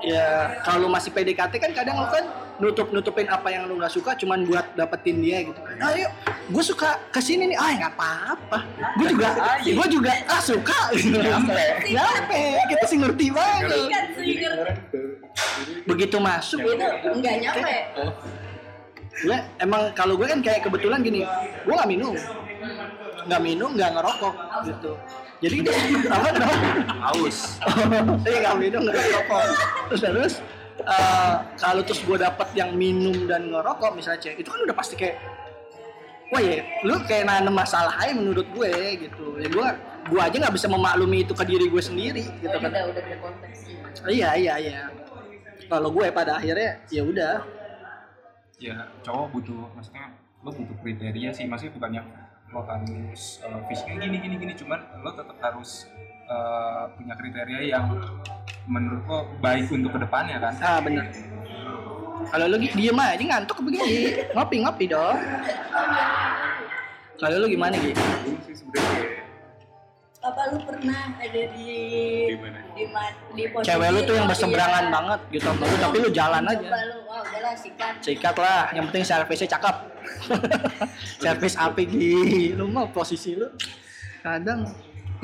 Ya 0.00 0.26
kalau 0.60 0.88
masih 0.88 1.10
PDKT 1.10 1.52
kan 1.58 1.70
kadang 1.72 1.96
lu 1.96 2.08
kan 2.08 2.24
nutup 2.62 2.88
nutupin 2.94 3.26
apa 3.26 3.50
yang 3.50 3.66
lu 3.66 3.78
nggak 3.78 3.92
suka 3.92 4.14
cuman 4.18 4.46
buat 4.46 4.66
dapetin 4.78 5.22
dia 5.22 5.42
gitu. 5.42 5.60
Ayo, 5.82 6.08
gue 6.50 6.64
suka 6.64 6.98
ke 7.10 7.20
sini 7.22 7.50
nih, 7.50 7.58
ah 7.58 7.70
nggak 7.74 7.92
apa-apa. 7.98 8.58
Gue 9.00 9.06
juga, 9.10 9.28
gue 9.62 9.86
juga 9.90 10.12
ah 10.30 10.42
suka. 10.42 10.78
Nyampe, 10.94 12.42
kita 12.70 12.84
sih 12.86 12.98
ngerti 13.02 13.26
banget. 13.34 14.04
Begitu 15.84 16.16
masuk 16.22 16.60
itu 16.62 16.86
enggak 17.10 17.34
nyampe 17.42 17.74
gue 19.22 19.38
emang 19.62 19.94
kalau 19.94 20.18
gue 20.18 20.26
kan 20.26 20.42
kayak 20.42 20.66
kebetulan 20.66 20.98
gini, 20.98 21.22
gue 21.62 21.70
nggak 21.70 21.86
minum, 21.86 22.18
nggak 23.30 23.42
minum, 23.46 23.70
nggak 23.78 23.90
ngerokok 23.94 24.34
gitu. 24.66 24.92
Jadi 25.44 25.56
apa 26.14 26.28
kenapa? 26.32 26.56
Aus. 27.12 27.38
Iya 28.26 28.38
nggak 28.42 28.56
minum 28.58 28.80
nggak 28.88 28.96
ngerokok. 28.96 29.42
Terus 29.92 30.02
terus 30.02 30.34
eh, 30.84 31.34
kalau 31.56 31.82
terus 31.84 32.00
gue 32.04 32.16
dapet 32.20 32.48
yang 32.52 32.76
minum 32.76 33.26
dan 33.26 33.48
ngerokok 33.48 33.96
misalnya 33.96 34.20
cewek, 34.20 34.44
itu 34.44 34.48
kan 34.52 34.60
udah 34.64 34.76
pasti 34.76 34.94
kayak 34.96 35.16
Wah 36.32 36.40
ya, 36.40 36.66
lu 36.82 36.98
kayak 37.04 37.28
nanem 37.28 37.52
masalah 37.52 37.94
aja 38.00 38.16
menurut 38.16 38.48
gue 38.56 38.72
gitu. 39.06 39.38
Ya 39.38 39.46
gue, 39.46 39.68
gue 40.08 40.20
aja 40.20 40.36
nggak 40.40 40.54
bisa 40.56 40.66
memaklumi 40.66 41.22
itu 41.22 41.30
ke 41.30 41.44
diri 41.46 41.68
gue 41.68 41.82
sendiri 41.84 42.24
gitu 42.42 42.50
oh, 42.50 42.58
kan. 42.58 42.74
udah 42.74 42.82
udah 42.90 43.02
beda 43.06 43.18
konteks 43.22 43.58
Iya 44.08 44.30
iya 44.34 44.54
iya. 44.58 44.80
Kalau 45.70 45.94
gue 45.94 46.10
pada 46.10 46.40
akhirnya 46.40 46.80
ya 46.88 47.02
udah. 47.04 47.44
Ya 48.58 48.88
cowok 49.04 49.36
butuh, 49.36 49.62
maksudnya 49.76 50.10
lo 50.42 50.50
butuh 50.50 50.76
kriteria 50.80 51.30
sih, 51.30 51.44
maksudnya 51.46 51.76
bukannya 51.76 52.02
lo 52.50 52.60
harus 52.66 53.38
uh, 53.44 53.60
fisiknya 53.70 54.08
gini 54.08 54.16
gini 54.18 54.34
gini, 54.40 54.52
cuman 54.58 54.80
lo 55.06 55.10
tetap 55.14 55.38
harus 55.38 55.86
uh, 56.28 56.90
punya 56.96 57.14
kriteria 57.16 57.60
yang 57.64 57.86
menurut 58.64 59.02
lo 59.04 59.18
baik 59.40 59.68
untuk 59.68 59.96
ke 59.96 60.00
depannya 60.04 60.36
kan. 60.40 60.54
Ah 60.60 60.78
bener. 60.80 61.04
Kalau 62.24 62.46
lu 62.48 62.56
diem 62.56 62.96
aja 62.96 63.20
ngantuk 63.20 63.58
begini, 63.60 64.24
ngopi 64.32 64.56
ngopi 64.64 64.84
dong. 64.88 65.18
Kalau 67.20 67.36
lu 67.40 67.46
gimana 67.46 67.76
Gi? 67.76 67.92
Gue 67.92 68.36
sih 68.48 68.54
sebenarnya 68.56 68.90
kayak 68.90 69.24
apa 70.24 70.40
lu 70.56 70.58
pernah 70.64 71.00
ada 71.20 71.42
di 71.52 71.68
Di 72.32 72.36
mana? 72.40 72.58
di, 72.72 72.84
ma- 72.88 73.16
di 73.36 73.44
posisi 73.52 73.68
Cewek 73.68 73.88
lu 73.92 74.00
tuh 74.08 74.14
yang 74.16 74.24
oh, 74.24 74.30
berseberangan 74.32 74.84
iya. 74.88 74.92
banget 74.96 75.20
gitu 75.36 75.44
sama 75.52 75.64
lu, 75.68 75.76
tapi 75.76 75.96
lu 76.00 76.08
jalan 76.08 76.42
aja. 76.48 76.64
Lu, 76.64 76.96
wah 77.04 77.20
udahlah 77.20 77.52
sikat 77.52 77.94
Sikat 78.00 78.36
lah, 78.40 78.72
yang 78.72 78.88
penting 78.88 79.04
servisnya 79.04 79.48
cakep. 79.52 79.76
Servis 81.22 81.54
api 81.60 81.82
Gi. 81.84 82.16
Lu 82.56 82.72
mah 82.72 82.88
posisi 82.88 83.36
lu 83.36 83.52
kadang 84.24 84.64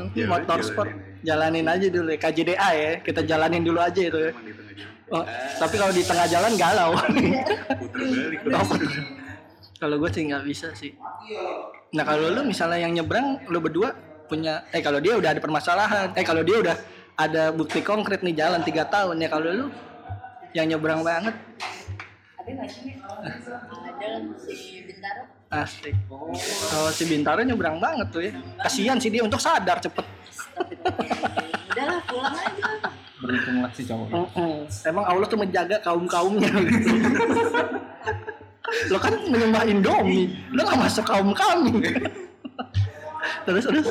nanti 0.01 0.25
Ya, 0.25 0.27
motor 0.27 0.59
jalanin 0.59 0.69
sport 0.73 0.89
aja. 0.89 1.03
jalanin 1.21 1.67
aja 1.69 1.87
dulu 1.93 2.09
ya. 2.09 2.19
KJDA 2.19 2.71
ya, 2.73 2.93
kita 3.05 3.21
jalanin 3.29 3.63
dulu 3.63 3.79
aja 3.79 4.01
itu 4.01 4.19
ya. 4.19 4.33
Oh, 5.11 5.25
tapi 5.59 5.75
kalau 5.75 5.93
di 5.93 6.03
tengah 6.07 6.27
jalan 6.31 6.53
galau. 6.55 6.91
Balik. 8.47 8.91
kalau 9.81 9.97
gue 9.97 10.11
sih 10.13 10.23
nggak 10.29 10.45
bisa 10.45 10.69
sih. 10.77 10.93
Nah 11.93 12.05
kalau 12.07 12.31
lu 12.31 12.41
misalnya 12.47 12.85
yang 12.87 12.93
nyebrang, 12.95 13.43
lu 13.51 13.59
berdua 13.59 13.97
punya, 14.31 14.63
eh 14.71 14.79
kalau 14.79 15.03
dia 15.03 15.19
udah 15.19 15.35
ada 15.35 15.41
permasalahan, 15.43 16.15
eh 16.15 16.23
kalau 16.23 16.47
dia 16.47 16.63
udah 16.63 16.77
ada 17.19 17.51
bukti 17.51 17.83
konkret 17.83 18.23
nih 18.23 18.33
jalan 18.33 18.63
tiga 18.63 18.87
tahun 18.87 19.21
ya 19.21 19.29
kalau 19.29 19.49
lu 19.51 19.67
yang 20.57 20.67
nyebrang 20.71 21.05
banget 21.05 21.35
ada 22.51 22.67
nggak 22.67 22.71
sih 22.75 22.99
ada 22.99 24.09
si 24.43 24.83
Bintaro? 24.83 25.23
Asik. 25.51 25.95
Kalau 26.71 26.91
si 26.91 27.05
Bintaro 27.07 27.41
nyebrang 27.47 27.79
banget 27.79 28.07
tuh 28.11 28.23
ya. 28.27 28.33
Kasihan 28.67 28.99
sih 28.99 29.11
dia 29.11 29.23
untuk 29.23 29.39
sadar 29.39 29.79
cepet. 29.79 30.03
Udahlah 31.71 32.01
pulang 32.11 32.35
aja. 32.35 32.91
Berhitunglah 33.23 33.71
si 33.71 33.83
cowok. 33.87 34.09
Mm-mm. 34.11 34.55
emang 34.89 35.05
Allah 35.07 35.27
tuh 35.31 35.39
menjaga 35.39 35.77
kaum 35.85 36.09
kaumnya 36.09 36.51
gitu 36.51 36.91
lo 38.91 38.99
kan 39.03 39.15
menyembah 39.27 39.67
Indomie. 39.67 40.31
Lo 40.55 40.63
gak 40.63 40.79
masuk 40.79 41.05
kaum 41.07 41.35
kami. 41.35 41.83
Terus 43.43 43.65
terus. 43.67 43.89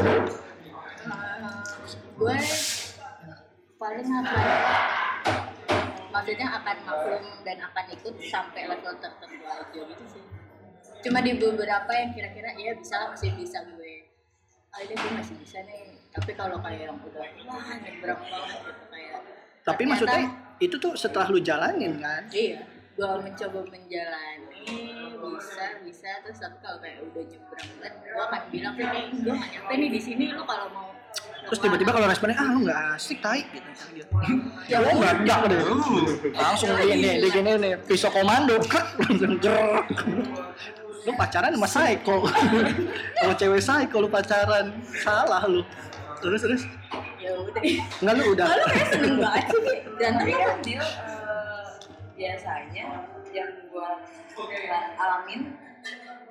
Gue 2.15 2.35
paling 3.79 4.07
akan 4.07 5.08
maksudnya 6.09 6.47
akan 6.49 6.77
maklum 6.85 7.23
dan 7.45 7.57
akan 7.61 7.85
ikut 7.93 8.13
sampai 8.25 8.61
level 8.65 8.93
tertentu 8.97 9.45
aja 9.45 9.81
gitu 9.85 10.05
sih. 10.09 10.23
Cuma 10.99 11.23
di 11.23 11.31
beberapa 11.37 11.91
yang 11.95 12.11
kira-kira 12.11 12.51
ya 12.57 12.75
bisa 12.75 12.95
lah 12.99 13.07
masih 13.15 13.31
bisa 13.37 13.63
gue. 13.63 13.95
Ah 14.69 14.79
ini 14.83 14.93
gue 14.93 15.11
masih 15.15 15.35
bisa 15.39 15.63
nih. 15.63 15.97
Tapi 16.09 16.31
kalau 16.33 16.57
kayak 16.59 16.89
yang 16.91 16.97
udah 16.99 17.25
wah 17.45 17.69
nyebrang 17.79 18.19
banget 18.19 18.59
gitu 18.65 18.83
kayak 18.89 19.17
tapi 19.59 19.85
ternyata- 19.85 19.91
maksudnya 19.91 20.23
itu 20.57 20.75
tuh 20.81 20.93
setelah 20.97 21.27
lu 21.29 21.39
jalanin 21.39 21.93
kan? 22.01 22.25
Iya 22.33 22.79
gue 22.99 23.07
mencoba 23.23 23.63
menjalani 23.63 24.75
bisa 25.15 25.65
bisa 25.87 26.09
terus 26.19 26.35
tapi 26.35 26.57
kalau 26.59 26.83
kayak 26.83 26.99
udah 26.99 27.23
nyebrang 27.23 27.69
banget 27.79 27.93
gue 27.95 28.19
akan 28.19 28.41
bilang 28.51 28.73
kayak 28.75 29.07
gue 29.15 29.31
gak 29.31 29.49
nyampe 29.55 29.73
nih 29.79 29.89
di 29.95 30.01
sini 30.03 30.23
lo 30.35 30.43
kalau 30.43 30.67
mau 30.67 30.88
terus 31.49 31.59
tiba-tiba 31.65 31.89
kalau 31.89 32.05
responnya 32.05 32.37
ah 32.37 32.49
lu 32.53 32.59
nggak 32.61 32.79
asik 32.93 33.17
tai. 33.25 33.41
Gitu 33.49 34.05
ya 34.69 34.77
oh 34.85 34.93
udah 34.93 35.13
meledak 35.17 35.39
deh 35.49 35.59
langsung 36.37 36.69
dia 36.77 36.93
nih 36.93 37.13
dia 37.25 37.29
gini 37.33 37.51
nih 37.57 37.73
pisau 37.89 38.13
komando. 38.13 38.61
Langsung 39.01 39.33
gerak 39.41 39.87
lu 41.07 41.11
pacaran 41.15 41.55
sama 41.55 41.67
psycho 41.67 42.17
sama 43.17 43.33
cewek 43.33 43.61
psycho 43.63 43.97
lu 44.03 44.09
pacaran. 44.11 44.65
Salah 45.01 45.41
lu. 45.49 45.65
Terus 46.19 46.43
terus. 46.43 46.63
Ya 47.17 47.31
udah. 47.31 47.61
Enggak 48.03 48.13
lu 48.19 48.23
udah. 48.35 48.45
Lalu 48.45 48.65
kayak 48.69 48.87
seneng 48.91 49.15
banget 49.17 49.45
sih 49.49 49.79
dan 49.99 50.15
tapi 50.15 50.31
kan 50.31 50.57
dia 50.63 50.79
eh, 50.79 51.63
biasanya 52.15 52.87
yang 53.35 53.51
gua 53.67 53.99
alamin 54.95 55.59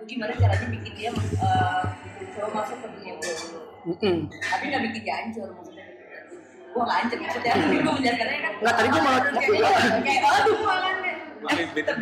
lu 0.01 0.03
gimana 0.09 0.33
caranya 0.41 0.67
bikin 0.73 0.93
dia 0.97 1.11
eh, 1.13 1.85
coba 2.33 2.49
masuk 2.65 2.77
ke 2.81 2.87
dunia 2.97 3.13
gua 3.21 3.33
dulu 3.37 3.61
Mm-mm. 3.89 4.17
tapi 4.29 4.65
nggak 4.69 4.83
bikin 4.85 5.01
dia 5.01 5.15
hancur 5.19 5.49
maksudnya. 5.51 5.87
Gua 6.71 6.83
nggak 6.85 6.99
hancur 7.01 7.19
maksudnya. 7.19 7.53
Gua 7.57 7.93
menjelaskannya 7.97 8.39
kan. 8.39 8.53
Nggak, 8.61 8.75
tadi 8.77 8.89
gua 8.89 9.01
malah- 9.01 9.25
kayak 10.05 10.23
aduh 10.29 10.59
malah 10.61 10.93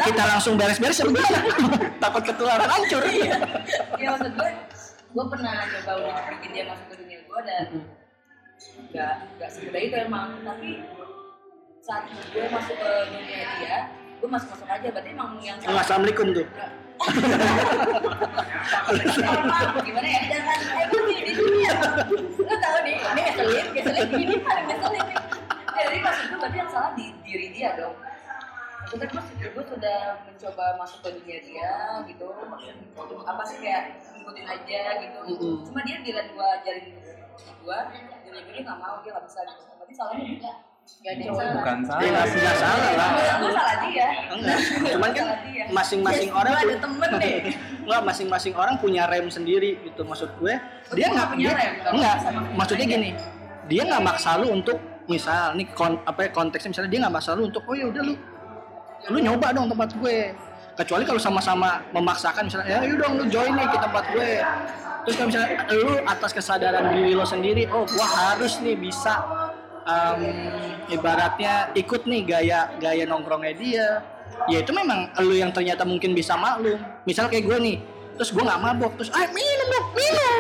kita 0.03 0.23
langsung 0.27 0.55
beres-beres 0.57 0.97
ya 0.97 1.05
bagaimana 1.05 1.39
takut 2.03 2.23
ketularan 2.25 2.69
hancur. 2.69 3.03
Ya 3.95 4.09
maksud 4.11 4.33
gue 4.33 4.51
gue 5.07 5.25
pernah 5.29 5.55
coba 5.63 5.93
untuk 6.03 6.25
bikin 6.35 6.51
dia 6.53 6.65
masuk 6.67 6.87
ke 6.89 6.95
dunia 6.99 7.19
gue 7.21 7.41
dan 7.45 7.67
nggak 8.91 9.15
nggak 9.37 9.51
semudah 9.53 9.81
itu 9.81 9.97
emang. 10.01 10.27
Tapi 10.41 10.71
saat 11.79 12.03
gue 12.09 12.47
masuk 12.49 12.75
ke 12.75 12.91
dunia 13.13 13.41
dia 13.61 13.77
gue 13.93 14.29
masuk 14.29 14.49
masuk 14.51 14.67
aja. 14.67 14.89
Berarti 14.89 15.11
emang 15.13 15.31
yang 15.39 15.57
Enggak, 15.61 15.85
assalamualaikum 15.85 16.27
tuh 16.33 16.47
gimana 19.87 20.09
ya? 20.09 20.21
Jangan 20.33 20.59
emang 20.87 21.05
di 21.09 21.17
di 21.23 21.33
dunia 21.37 21.73
lo 22.47 22.55
tau 22.63 22.79
nih 22.85 22.97
ini 22.97 23.21
ngeselin 23.27 23.67
ngeselin 23.75 24.09
ini 24.17 24.35
paling 24.41 24.67
ngeselin. 24.71 25.07
Ya, 25.77 25.83
jadi 25.93 25.99
maksud 26.01 26.25
gue 26.33 26.39
berarti 26.41 26.57
yang 26.57 26.71
salah 26.73 26.91
di 26.97 27.13
diri 27.21 27.53
dia 27.53 27.77
dong. 27.77 27.93
Maksudnya 28.87 29.07
gue, 29.11 29.23
gue 29.51 29.65
sudah 29.67 29.99
mencoba 30.25 30.65
masuk 30.79 30.99
ke 31.05 31.09
dunia 31.21 31.39
dia 31.43 31.73
gitu. 32.07 32.27
Apa 33.27 33.43
sih 33.45 33.59
kayak 33.61 33.99
ngikutin 34.17 34.47
aja 34.47 34.81
gitu. 35.05 35.21
Cuma 35.69 35.81
dia 35.85 35.97
bila 36.01 36.23
gue 36.23 36.47
ajarin 36.63 36.87
gue 37.67 37.79
jadi 38.27 38.39
gue 38.47 38.63
nggak 38.63 38.79
mau 38.79 39.03
dia 39.05 39.11
nggak 39.13 39.27
bisa 39.27 39.41
gitu. 39.45 39.63
Berarti 39.77 39.95
salahnya 39.95 40.25
dia 40.39 40.55
gak 40.87 41.13
ada 41.13 41.23
yang 41.23 41.35
salah. 41.35 41.55
Bukan 41.55 41.77
ya 41.83 42.09
nggak 42.09 42.27
nggak 42.33 42.57
salah 42.57 42.91
lah 42.95 43.11
gue 43.37 43.53
salah 43.53 43.77
dia. 43.83 44.07
Enggak. 44.29 44.59
Cuman 44.87 45.11
kan 45.11 45.27
masing-masing 45.69 46.29
Yes, 46.29 46.37
orang 46.37 46.53
gua 46.53 46.63
ada 46.63 46.67
pu- 46.69 46.83
temen 46.83 47.11
nih. 47.17 47.37
enggak 47.87 48.03
masing-masing 48.05 48.55
orang 48.55 48.75
punya 48.77 49.03
rem 49.07 49.27
sendiri 49.29 49.71
gitu. 49.83 50.01
Maksud 50.03 50.31
gue 50.37 50.55
dia 50.93 51.07
nggak 51.09 51.27
punya 51.29 51.47
dia- 51.47 51.59
rem, 51.59 51.73
enggak 51.93 52.17
maksudnya 52.55 52.87
aja. 52.87 52.95
gini 52.95 53.11
dia 53.67 53.83
nggak 53.83 53.99
maksa 54.01 54.31
lu 54.37 54.47
untuk 54.53 54.79
misal 55.07 55.55
nih 55.55 55.67
kon, 55.71 55.99
apa 56.03 56.21
ya, 56.23 56.31
konteksnya 56.31 56.71
misalnya 56.71 56.91
dia 56.91 57.01
nggak 57.03 57.15
maksa 57.15 57.31
lu 57.35 57.43
untuk 57.45 57.63
oh 57.63 57.75
ya 57.75 57.87
udah 57.87 58.03
lu 58.03 58.15
lu 59.07 59.19
nyoba 59.21 59.47
dong 59.53 59.67
tempat 59.67 59.91
gue. 59.93 60.19
Kecuali 60.77 61.03
kalau 61.03 61.17
sama-sama 61.17 61.81
memaksakan 61.89 62.47
misalnya 62.47 62.69
ya 62.69 62.79
yaudah 62.85 63.01
dong 63.01 63.15
lu 63.17 63.25
join 63.27 63.53
nih 63.53 63.67
ke 63.67 63.79
tempat 63.81 64.05
gue. 64.13 64.31
Terus 65.03 65.15
kalau 65.15 65.29
misalnya 65.31 65.49
lu 65.73 65.93
atas 66.03 66.31
kesadaran 66.31 66.85
diri 66.91 67.15
lo 67.15 67.23
sendiri 67.23 67.63
oh 67.71 67.87
gua 67.87 68.07
harus 68.07 68.59
nih 68.59 68.75
bisa 68.75 69.23
em, 69.87 70.21
ibaratnya 70.91 71.71
ikut 71.79 72.03
nih 72.05 72.21
gaya 72.27 72.61
gaya 72.83 73.07
nongkrongnya 73.07 73.55
dia. 73.55 73.89
Ya 74.51 74.61
itu 74.61 74.75
memang 74.75 75.09
lu 75.23 75.39
yang 75.39 75.55
ternyata 75.55 75.87
mungkin 75.87 76.13
bisa 76.13 76.35
maklum. 76.35 76.83
Misal 77.07 77.31
kayak 77.31 77.47
gue 77.47 77.59
nih 77.63 77.79
terus 78.17 78.33
gue 78.33 78.41
nggak 78.41 78.61
mabok 78.65 78.97
terus 78.97 79.13
ah 79.13 79.29
minum 79.29 79.69
dong 79.71 79.87
minum. 79.93 80.37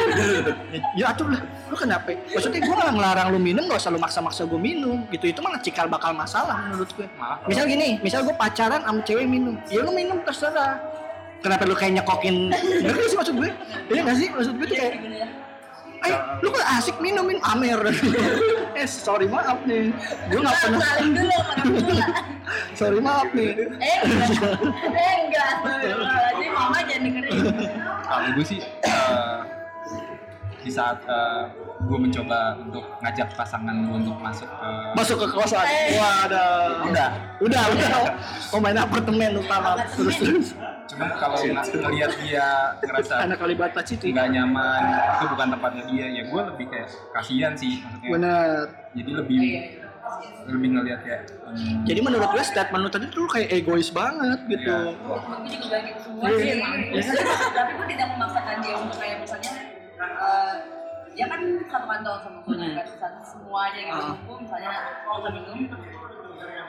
Ya 0.97 1.13
atuh 1.13 1.29
lah 1.29 1.41
lu 1.69 1.77
kenapa? 1.77 2.09
Maksudnya 2.33 2.61
gue 2.65 2.77
nggak 2.77 2.95
ngelarang 2.97 3.29
lu 3.37 3.39
minum 3.39 3.69
gak 3.69 3.85
usah 3.85 3.93
lu 3.93 4.01
maksa-maksa 4.01 4.43
gue 4.49 4.61
minum. 4.61 5.05
Gitu 5.13 5.31
itu 5.31 5.41
malah 5.45 5.61
cikal 5.61 5.87
bakal 5.87 6.17
masalah 6.17 6.67
menurut 6.67 6.91
gue 6.97 7.07
misal 7.47 7.65
gini 7.69 8.01
misal 8.01 8.25
gue 8.25 8.35
pacaran 8.35 8.81
sama 8.81 9.01
cewek 9.05 9.29
minum. 9.29 9.55
Ya 9.71 9.85
lu 9.85 9.93
minum 9.93 10.19
terserah. 10.25 10.81
Kenapa 11.45 11.69
lu 11.69 11.77
kayak 11.77 12.01
nyekokin? 12.01 12.49
Ngerti 12.83 13.07
sih 13.13 13.17
maksud 13.17 13.35
gue 13.39 13.51
iya 13.93 14.01
gak 14.03 14.17
sih? 14.19 14.29
Maksud 14.33 14.53
gue 14.57 14.67
tuh 14.67 14.77
kayak 14.77 14.95
Eh, 16.07 16.19
lu 16.43 16.49
kok 16.55 16.67
asik 16.79 16.97
minum 17.03 17.25
minum 17.27 17.43
amer 17.43 17.81
eh 18.81 18.87
sorry 18.87 19.27
maaf 19.27 19.59
nih. 19.67 19.91
Gue 20.31 20.39
nggak 20.39 20.57
pernah 20.63 20.81
saling 20.87 21.13
dulu 21.17 21.39
sorry 22.79 22.99
maaf 23.03 23.29
nih. 23.35 23.51
Eh 23.83 23.97
enggak. 24.07 24.55
Eh 24.87 25.15
enggak. 25.27 25.49
Astagfirullahaladzim 25.51 26.53
mama 26.55 26.79
jangan 26.87 27.03
dengerin. 27.03 27.41
Kalau 28.07 28.29
gue 28.39 28.45
sih 28.47 28.61
eh, 28.63 29.39
di 30.63 30.71
saat 30.71 30.99
gue 31.77 31.99
mencoba 31.99 32.59
untuk 32.59 32.85
ngajak 33.05 33.29
pasangan 33.37 33.77
gue 33.87 33.97
untuk 34.03 34.17
masuk 34.19 34.49
ke 34.49 34.71
masuk 34.95 35.17
ke 35.23 35.27
kosan. 35.35 35.67
Eh. 35.67 35.99
waduh. 35.99 36.89
Udah. 36.91 37.11
Udah 37.43 37.63
udah. 37.75 37.89
Mau 38.55 38.61
main 38.63 38.79
apartemen 38.79 39.39
utama. 39.43 39.83
Terus 39.95 40.17
terus 40.23 40.49
cuman 40.87 41.09
kalau 41.13 41.37
ng- 41.37 41.67
ngelihat 41.77 42.13
dia 42.21 42.47
ngerasa 42.79 43.15
anak 43.25 43.37
Kalibata 43.37 43.81
City. 43.83 44.11
nggak 44.11 44.29
nyaman 44.31 44.83
itu 45.13 45.25
bukan 45.29 45.47
tempatnya 45.51 45.83
dia 45.87 46.07
ya 46.09 46.23
gue 46.25 46.43
lebih 46.47 46.67
kayak 46.69 46.89
kasihan 47.13 47.53
sih 47.55 47.81
maksudnya. 47.81 48.11
Bener. 48.13 48.59
Jadi 48.93 49.11
lebih 49.13 49.41
lebih 50.47 50.69
ngelihat 50.71 51.01
kayak 51.03 51.23
hmm, 51.45 51.83
jadi 51.83 51.99
menurut 52.01 52.31
gue 52.31 52.39
statement 52.41 52.79
lu 52.81 52.89
tadi 52.89 53.07
tuh 53.09 53.27
kayak 53.27 53.51
egois 53.53 53.91
banget 53.91 54.39
gitu. 54.47 54.63
Iya. 54.63 54.95
gue 54.95 55.51
juga 55.53 55.67
kayak 55.69 55.85
gitu. 55.85 55.99
Semua 56.01 56.27
Iya, 56.29 56.39
sih 56.39 56.51
iya. 56.95 57.15
tapi 57.51 57.71
gue 57.75 57.87
tidak 57.91 58.07
memaksakan 58.15 58.57
dia 58.61 58.75
untuk 58.77 58.97
kayak 58.97 59.17
misalnya 59.19 59.53
eh, 59.99 60.55
dia 61.11 61.27
kan 61.27 61.41
satu 61.67 61.87
kantor 61.87 62.15
sama 62.21 62.39
gue 62.41 62.55
Hmm. 62.55 62.75
kan? 62.77 62.87
Satu 62.95 63.21
semuanya 63.27 63.81
gitu 63.83 64.05
Ah. 64.07 64.15
gue 64.17 64.37
misalnya 64.39 64.71
kalau 65.03 65.29
minum 65.29 65.59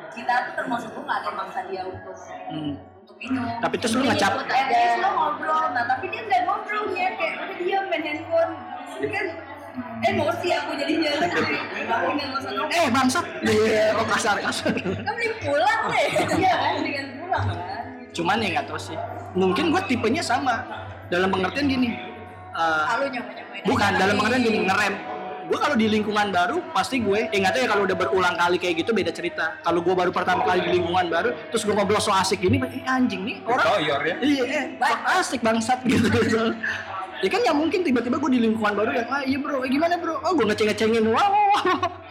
kita 0.09 0.33
tuh 0.41 0.53
termasuk 0.55 0.89
gue 0.89 1.03
nggak 1.03 1.19
ada 1.19 1.27
yang 1.27 1.37
maksa 1.37 1.59
dia 1.63 1.81
untuk 1.85 2.17
Hmm. 2.49 2.73
Untuk 3.07 3.23
minum. 3.23 3.47
Tapi 3.63 3.75
terus 3.79 3.95
lu 3.95 4.03
ngecap 4.03 4.33
at 4.43 4.67
least 4.67 4.99
lo 4.99 5.09
ngobrol. 5.15 5.65
Nah 5.71 5.83
tapi 5.87 6.05
dia 6.11 6.21
nggak 6.27 6.41
ngobrol 6.43 6.83
ya. 6.91 7.07
Kayak 7.15 7.33
udah 7.39 7.55
diam 7.55 7.83
main 7.87 8.03
handphone. 8.03 8.53
Kan 9.07 9.25
emosi 10.03 10.47
aku 10.51 10.71
jadinya. 10.75 11.11
Eh 12.67 12.91
bangsat. 12.91 13.23
Iya 13.47 13.95
oh 13.95 14.03
kasar 14.11 14.35
kasar. 14.43 14.75
Kan 14.75 15.07
mending 15.07 15.35
pulang 15.39 15.81
deh 15.87 16.07
iya 16.35 16.53
kan 16.59 16.75
dengan 16.83 17.05
pulang 17.15 17.45
kan. 17.47 17.83
Cuman 18.11 18.43
ya 18.43 18.47
nggak 18.59 18.65
tahu 18.67 18.79
sih. 18.79 18.97
Mungkin 19.39 19.71
gue 19.71 19.81
tipenya 19.87 20.19
sama. 20.19 20.67
Dalam 21.07 21.31
pengertian 21.31 21.71
gini 21.71 21.95
lalu 22.57 23.05
nyobain 23.13 23.63
bukan 23.69 23.91
dalam 24.01 24.15
pengertian 24.17 24.43
gini 24.43 24.59
ngerem 24.65 24.93
gue 25.47 25.57
kalau 25.57 25.75
di 25.79 25.87
lingkungan 25.87 26.27
baru 26.29 26.59
pasti 26.75 26.99
gue 26.99 27.31
eh 27.31 27.39
ya 27.39 27.51
kalau 27.71 27.87
udah 27.87 27.95
berulang 27.95 28.35
kali 28.35 28.59
kayak 28.59 28.83
gitu 28.83 28.91
beda 28.91 29.15
cerita. 29.15 29.55
Kalau 29.63 29.79
gue 29.79 29.95
baru 29.95 30.11
pertama 30.11 30.43
kali 30.43 30.67
di 30.67 30.71
lingkungan 30.79 31.07
baru 31.07 31.31
terus 31.49 31.63
gue 31.63 31.73
ngobrol 31.73 32.03
so 32.03 32.11
asik 32.11 32.43
gini 32.43 32.59
eh, 32.59 32.83
anjing 32.83 33.23
nih 33.23 33.35
orang 33.47 33.65
toyor 33.65 34.01
ya? 34.03 34.15
Iya 34.19 34.43
eh 34.51 34.65
asik 35.17 35.39
bangsat 35.39 35.79
gitu 35.91 36.11
ya 37.17 37.29
kan 37.33 37.39
nggak 37.41 37.57
mungkin 37.57 37.79
tiba-tiba 37.81 38.21
gue 38.21 38.31
di 38.37 38.41
lingkungan 38.45 38.77
baru 38.77 38.91
yang 38.93 39.09
ah 39.09 39.25
iya 39.25 39.37
bro 39.41 39.65
eh, 39.65 39.69
gimana 39.73 39.97
bro? 39.97 40.21
Oh 40.21 40.37
gue 40.37 40.45
ngeceng-ngecengin 40.45 41.05
wow 41.09 41.33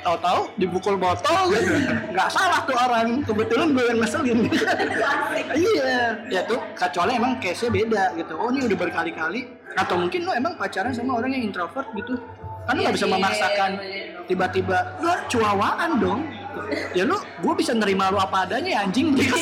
tahu-tahu 0.03 0.41
dipukul 0.59 0.95
botol 0.99 1.51
nggak 2.15 2.29
salah 2.31 2.63
tuh 2.63 2.75
orang. 2.79 3.23
Kebetulan 3.27 3.75
gue 3.75 3.85
yang 3.91 3.99
ngeselin. 4.01 4.39
Iya. 5.57 6.21
Ya 6.29 6.41
tuh 6.45 6.61
kecuali 6.77 7.17
emang 7.17 7.39
case 7.41 7.67
nya 7.67 7.71
beda 7.73 8.05
gitu. 8.19 8.35
Oh 8.37 8.53
ini 8.53 8.69
udah 8.69 8.79
berkali-kali. 8.79 9.41
Atau 9.77 10.01
mungkin 10.01 10.25
lo 10.25 10.33
emang 10.33 10.57
pacaran 10.57 10.93
sama 10.93 11.21
orang 11.21 11.37
yang 11.37 11.53
introvert 11.53 11.89
gitu 11.93 12.17
kan 12.67 12.73
lo 12.73 12.81
nggak 12.83 12.95
bisa 12.95 13.07
Iya, 13.07 13.15
memaksakan 13.15 13.71
iya, 13.73 13.81
iya, 13.81 14.03
iya. 14.05 14.21
tiba-tiba 14.27 14.79
lu 14.99 15.13
cuawaan 15.29 15.91
dong 15.97 16.21
ya 16.93 17.03
lu 17.03 17.15
gue 17.17 17.55
bisa 17.55 17.73
nerima 17.73 18.11
lu 18.11 18.19
apa 18.19 18.45
adanya 18.45 18.71
ya 18.73 18.81
anjing 18.83 19.13
gitu. 19.17 19.35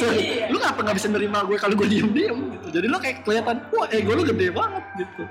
lu 0.46 0.56
ngapa 0.56 0.80
nggak 0.80 0.96
bisa 0.96 1.08
nerima 1.08 1.38
gue 1.42 1.56
kalau 1.56 1.74
gue 1.74 1.88
diem 1.88 2.08
diem 2.10 2.38
gitu. 2.52 2.66
jadi 2.70 2.86
lu 2.86 2.96
kayak 2.98 3.16
kelihatan 3.22 3.56
wah 3.70 3.86
ego 3.88 4.12
lu 4.12 4.22
gede 4.24 4.48
banget 4.50 4.84
gitu 4.96 5.24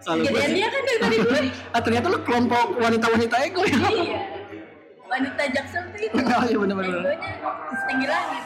Gedean 0.00 0.32
sih- 0.42 0.56
dia 0.56 0.68
kan 0.68 0.82
daripada 0.82 1.16
gue. 1.26 1.40
ah 1.68 1.80
ternyata 1.80 2.06
lu 2.08 2.18
kelompok 2.20 2.66
wanita-wanita 2.78 3.36
ego 3.42 3.62
ya 3.62 3.78
Iya. 3.82 4.20
Wanita 5.04 5.42
jaksel 5.50 5.82
tuh 5.90 6.00
itu. 6.00 6.14
Oh, 6.16 6.42
iya, 6.46 6.54
bener-bener. 6.56 7.02
Egonya 7.02 7.30
setinggi 7.74 8.06
langit. 8.06 8.42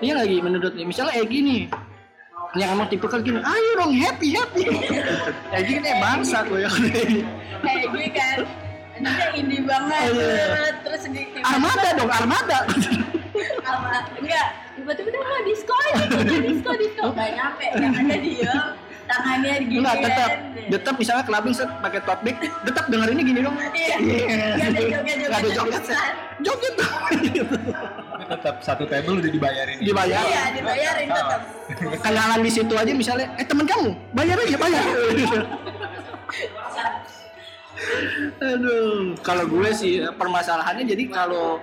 iya 0.00 0.12
lagi 0.12 0.36
menurut 0.38 0.72
nih 0.74 0.84
misalnya 0.84 1.14
Egi 1.16 1.38
nih 1.40 1.62
yang 2.54 2.68
emang 2.78 2.86
tipe 2.86 3.06
gini 3.10 3.38
ayo 3.42 3.70
dong 3.76 3.92
happy 3.94 4.28
happy. 4.34 4.62
Egi 5.50 5.72
kan 5.78 5.84
eh 5.84 5.96
bangsa 5.98 6.38
tuh 6.46 6.62
ya 6.62 6.70
Kayak 7.64 7.84
gue 7.90 8.06
kan. 8.14 8.38
Anaknya 8.94 9.26
indie 9.34 9.62
banget. 9.66 10.06
Iya. 10.14 10.70
Terus 10.86 11.02
di 11.10 11.22
armada 11.42 11.88
dong 11.98 12.10
armada. 12.10 12.58
Apa 13.66 14.06
enggak 14.22 14.46
tiba-tiba 14.78 15.08
udah 15.10 15.20
mau 15.26 15.42
disco 15.42 15.74
aja 15.74 15.92
gitu 16.06 16.38
disco 16.46 16.70
disco. 16.78 17.04
Nggak 17.10 17.30
nyampe 17.34 17.66
yang 17.74 17.94
ada 17.98 18.16
dia 18.22 18.54
tangannya 19.04 19.52
gini 19.68 19.78
Enggak, 19.82 19.96
tetap 20.00 20.30
tetap 20.64 20.94
misalnya 20.96 21.24
clubbing 21.26 21.52
set 21.52 21.68
pakai 21.82 22.00
tote 22.06 22.22
bag 22.22 22.36
tetap 22.40 22.84
dengerinnya 22.86 23.24
gini 23.26 23.40
dong. 23.42 23.56
Iya. 23.74 23.96
Nggak 23.98 24.68
ada 24.70 24.80
joget 24.80 25.14
Nggak 25.26 25.40
ada 25.42 25.50
joget 25.50 25.82
set. 25.82 25.98
joget 26.38 26.74
dong 26.78 26.94
Tapi 28.14 28.30
tetap 28.30 28.62
satu 28.62 28.86
table 28.86 29.18
udah 29.18 29.26
dibayarin. 29.26 29.82
dibayar 29.82 30.22
iya 30.22 30.54
dibayarin 30.54 31.10
tetap. 31.10 31.50
Kenalan 31.98 32.46
di 32.46 32.50
situ 32.54 32.70
aja 32.78 32.94
misalnya 32.94 33.26
eh 33.34 33.42
temen 33.42 33.66
kamu 33.66 33.90
bayar 34.14 34.38
aja 34.38 34.54
bayar. 34.54 34.86
Aduh. 38.38 39.18
Kalau 39.18 39.50
gue 39.50 39.66
sih 39.74 40.06
permasalahannya 40.14 40.94
jadi 40.94 41.10
kalau 41.10 41.58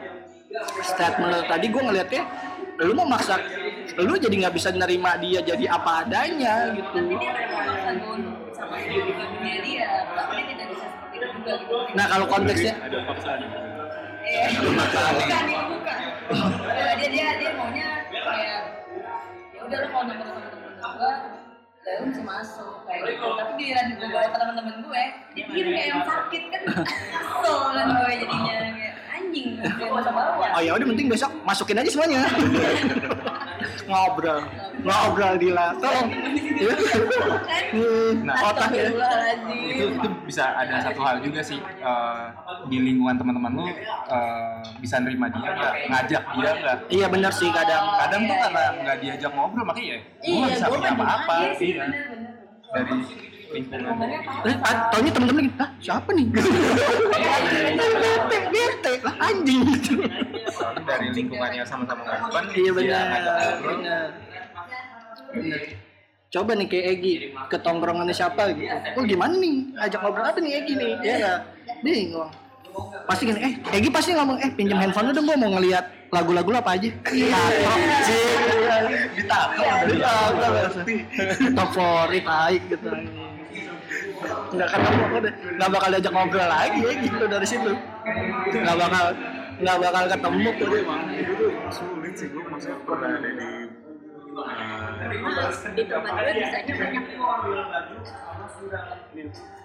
statement 0.84 1.48
tadi 1.48 1.72
gue 1.72 1.82
ngeliatnya 1.88 2.28
lu 2.84 3.00
mau 3.00 3.08
maksa 3.08 3.40
lu 3.96 4.20
jadi 4.20 4.36
nggak 4.44 4.52
bisa 4.52 4.76
nerima 4.76 5.16
dia 5.24 5.40
jadi 5.40 5.72
apa 5.72 6.04
adanya 6.04 6.76
gitu. 6.76 7.16
Gitu. 7.16 7.32
Nah 11.96 12.06
kalau 12.12 12.28
konteksnya 12.28 12.76
ada 12.76 13.08
paksaan. 13.08 13.40
Eh 14.22 14.54
bukan 14.60 15.46
itu 15.48 15.81
Ya, 15.81 15.81
dia 16.32 17.08
dia 17.12 17.28
dia 17.38 17.52
maunya 17.60 17.90
kayak 18.10 18.62
ya 19.52 19.60
udah 19.68 19.78
lo 19.78 19.88
kalau 19.92 20.04
nongkrong 20.08 20.30
sama 20.32 20.50
temen-temen 20.52 20.92
gue 20.98 21.14
ya 21.82 21.94
lu 21.98 22.06
bisa 22.14 22.22
masuk 22.22 22.74
kayak 22.86 23.02
gitu. 23.10 23.26
Tapi 23.26 23.52
di 23.58 23.66
radio 23.74 23.96
gue 23.98 24.08
bawa 24.14 24.28
ke 24.30 24.38
teman-teman 24.38 24.76
gue 24.86 25.04
dia 25.34 25.44
pikir 25.50 25.66
kayak 25.74 25.88
yang 25.90 26.04
sakit 26.06 26.44
kan 26.54 26.62
kesel 26.78 27.60
kan 27.74 27.86
gue 27.90 28.12
jadinya 28.22 28.54
kayak 28.78 28.94
anjing. 29.12 29.48
Gue 29.60 29.88
gak 29.90 30.04
usah 30.06 30.14
bawa 30.14 30.46
oh 30.56 30.62
ya 30.62 30.72
udah 30.78 30.88
penting 30.94 31.08
besok 31.10 31.32
masukin 31.44 31.82
aja 31.82 31.90
semuanya 31.90 32.22
ngobrol. 33.84 34.40
Ngobrol 34.82 35.34
Dila. 35.38 35.68
Tolong. 35.78 36.10
Nah, 38.22 38.36
otaknya 38.44 38.92
Astagfirullahaladzim. 38.92 39.72
itu 39.72 39.84
itu 39.96 40.08
bisa 40.28 40.44
ada 40.54 40.76
satu 40.84 41.00
hal 41.02 41.18
juga 41.24 41.40
sih 41.42 41.56
eh, 41.58 42.24
di 42.68 42.78
lingkungan 42.78 43.16
teman-teman 43.16 43.52
lu 43.56 43.66
eh, 43.66 44.60
bisa 44.78 45.00
nerima 45.00 45.32
dia 45.32 45.50
nggak? 45.50 45.74
Ngajak 45.88 46.24
dia 46.36 46.52
nggak? 46.54 46.78
Iya 46.92 47.06
benar 47.08 47.32
sih 47.32 47.48
kadang. 47.50 47.84
Kadang 47.98 48.22
tuh 48.28 48.38
karena 48.38 48.64
nggak 48.78 48.98
diajak 49.00 49.32
ngobrol 49.32 49.64
makanya 49.64 49.88
ya 49.88 49.98
gue 49.98 50.28
Iya, 50.28 50.36
nggak 50.38 50.52
bisa 50.52 50.68
punya 50.70 50.92
apa-apa 50.94 51.36
sih, 51.56 51.70
iya. 51.72 51.86
dari 52.70 52.94
lingkungan. 53.52 53.96
Eh, 54.46 54.56
ah, 54.62 54.76
taunya 54.88 55.12
temen-temen 55.12 55.44
gitu, 55.48 55.56
Hah, 55.58 55.70
siapa 55.80 56.10
nih? 56.12 56.26
bete, 58.30 58.38
bete, 58.52 58.92
lah 59.02 59.16
anjing. 59.22 59.62
gitu. 59.74 59.94
Soalnya 60.52 60.82
dari 60.84 61.08
lingkungannya 61.16 61.64
sama-sama 61.64 62.02
ngobrol 62.04 62.52
Iya 62.54 62.72
benar, 62.76 63.06
ngobrol 63.08 63.76
benar. 63.82 64.08
Benar. 65.32 65.62
Coba 66.32 66.56
nih 66.56 66.68
kayak 66.72 66.86
Egi, 66.96 67.14
ke 67.52 67.58
tongkrongannya 67.60 68.16
siapa 68.16 68.56
gitu. 68.56 68.72
Oh 68.96 69.04
gimana 69.04 69.36
nih, 69.36 69.68
ajak 69.84 70.00
ngobrol 70.00 70.24
apa 70.24 70.40
nih 70.40 70.64
Egi 70.64 70.74
nih? 70.80 70.92
Ya 71.04 71.14
nggak? 71.20 71.40
Bingung. 71.84 72.32
Pasti 73.04 73.28
gini, 73.28 73.40
eh 73.44 73.54
Egi 73.76 73.92
pasti 73.92 74.16
ngomong, 74.16 74.40
eh 74.40 74.48
pinjam 74.56 74.80
handphone 74.80 75.12
lu 75.12 75.14
dong, 75.16 75.28
gua 75.28 75.36
mau 75.36 75.52
ngeliat 75.60 75.86
lagu-lagu 76.08 76.56
apa 76.56 76.80
aja. 76.80 76.88
Ditato 79.12 79.64
pasti. 80.72 80.96
Top 81.52 81.70
favorit, 81.76 82.24
baik 82.24 82.64
gitu. 82.72 82.88
Nggak 84.56 84.68
ketemu 84.72 85.04
udah, 85.20 85.34
nggak 85.60 85.70
bakal 85.74 85.90
diajak 85.92 86.14
ngobrol 86.16 86.48
lagi 86.48 86.80
ya 86.80 86.94
gitu 86.96 87.26
dari 87.28 87.48
situ. 87.48 87.72
Nggak 88.56 88.76
bakal, 88.80 89.06
nggak 89.62 89.78
bakal 89.78 90.04
ketemu 90.10 90.50
tuh 90.58 90.68
dia 90.74 90.82
mah. 90.84 91.02
itu 91.14 91.34
tuh 91.38 91.52
sulit 91.70 92.14
sih 92.18 92.28
gue 92.34 92.44
maksudnya 92.50 92.78
pernah 92.84 93.12
ada 93.22 93.30
di 93.30 93.50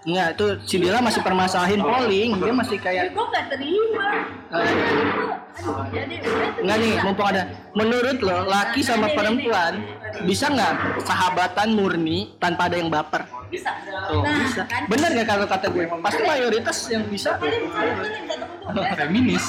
Enggak, 0.07 0.27
itu 0.39 0.45
si 0.63 0.75
Dila 0.79 0.99
masih 1.03 1.21
permasalahin 1.21 1.83
polling, 1.83 2.39
dia 2.39 2.53
masih 2.55 2.77
ya 2.79 2.83
kayak 2.83 3.03
gue 3.11 3.25
gak 3.27 3.45
terima. 3.51 4.07
Eh, 4.47 4.55
aduh 4.55 5.83
jadi 5.91 6.15
udah 6.23 6.49
Enggak 6.63 6.77
nih, 6.79 6.93
mumpung 7.03 7.27
ada. 7.27 7.43
Menurut 7.75 8.17
lo, 8.23 8.37
laki 8.47 8.81
sama 8.85 9.11
perempuan 9.11 9.83
bisa 10.23 10.47
nggak 10.47 11.03
sahabatan 11.03 11.75
murni 11.75 12.33
tanpa 12.39 12.71
ada 12.71 12.77
yang 12.79 12.87
baper? 12.87 13.27
bisa. 13.47 13.71
Tuh, 14.11 14.23
nah 14.23 14.43
bisa. 14.43 14.63
kan. 14.67 14.81
Bener 14.91 15.09
nggak 15.15 15.27
kalau 15.27 15.45
kata 15.47 15.67
gue? 15.71 15.85
Pasti 16.03 16.21
mayoritas 16.23 16.77
yang 16.91 17.03
bisa. 17.07 17.39
tuh 17.39 18.85
feminis. 18.95 19.45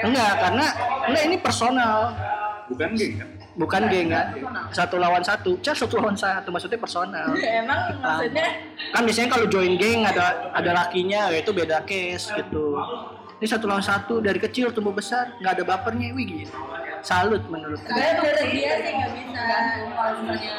Enggak, 0.00 0.32
karena 0.40 0.66
enggak 1.08 1.24
ini 1.28 1.36
personal, 1.40 1.98
bukan 2.68 2.90
geng 2.96 3.14
kan 3.20 3.39
bukan 3.60 3.82
geng 3.92 4.08
kan? 4.08 4.26
Satu 4.72 4.96
lawan 4.96 5.20
satu, 5.20 5.60
cah 5.60 5.76
satu 5.76 6.00
lawan 6.00 6.16
satu, 6.16 6.48
maksudnya 6.48 6.80
personal. 6.80 7.36
emang 7.60 8.00
maksudnya 8.00 8.48
Kan 8.96 9.04
biasanya 9.04 9.28
kalau 9.28 9.46
join 9.52 9.76
geng 9.76 10.08
ada 10.08 10.50
ada 10.56 10.70
lakinya, 10.72 11.28
ya 11.28 11.38
itu 11.44 11.52
beda 11.52 11.84
case 11.84 12.32
gitu. 12.32 12.80
Ini 13.40 13.46
satu 13.48 13.68
lawan 13.68 13.84
satu 13.84 14.20
dari 14.20 14.40
kecil 14.40 14.72
tumbuh 14.72 14.92
besar, 14.92 15.36
nggak 15.40 15.60
ada 15.60 15.64
bapernya, 15.64 16.12
wih 16.16 16.44
gitu. 16.44 16.56
Salut 17.00 17.40
menurut 17.48 17.80
gue. 17.80 17.88
sebenarnya 17.88 18.14
menurut 18.20 18.48
dia 18.52 18.72
sih 18.84 18.92
nggak 18.92 19.10
bisa 19.16 19.40
kalau 19.96 20.12
misalnya 20.20 20.52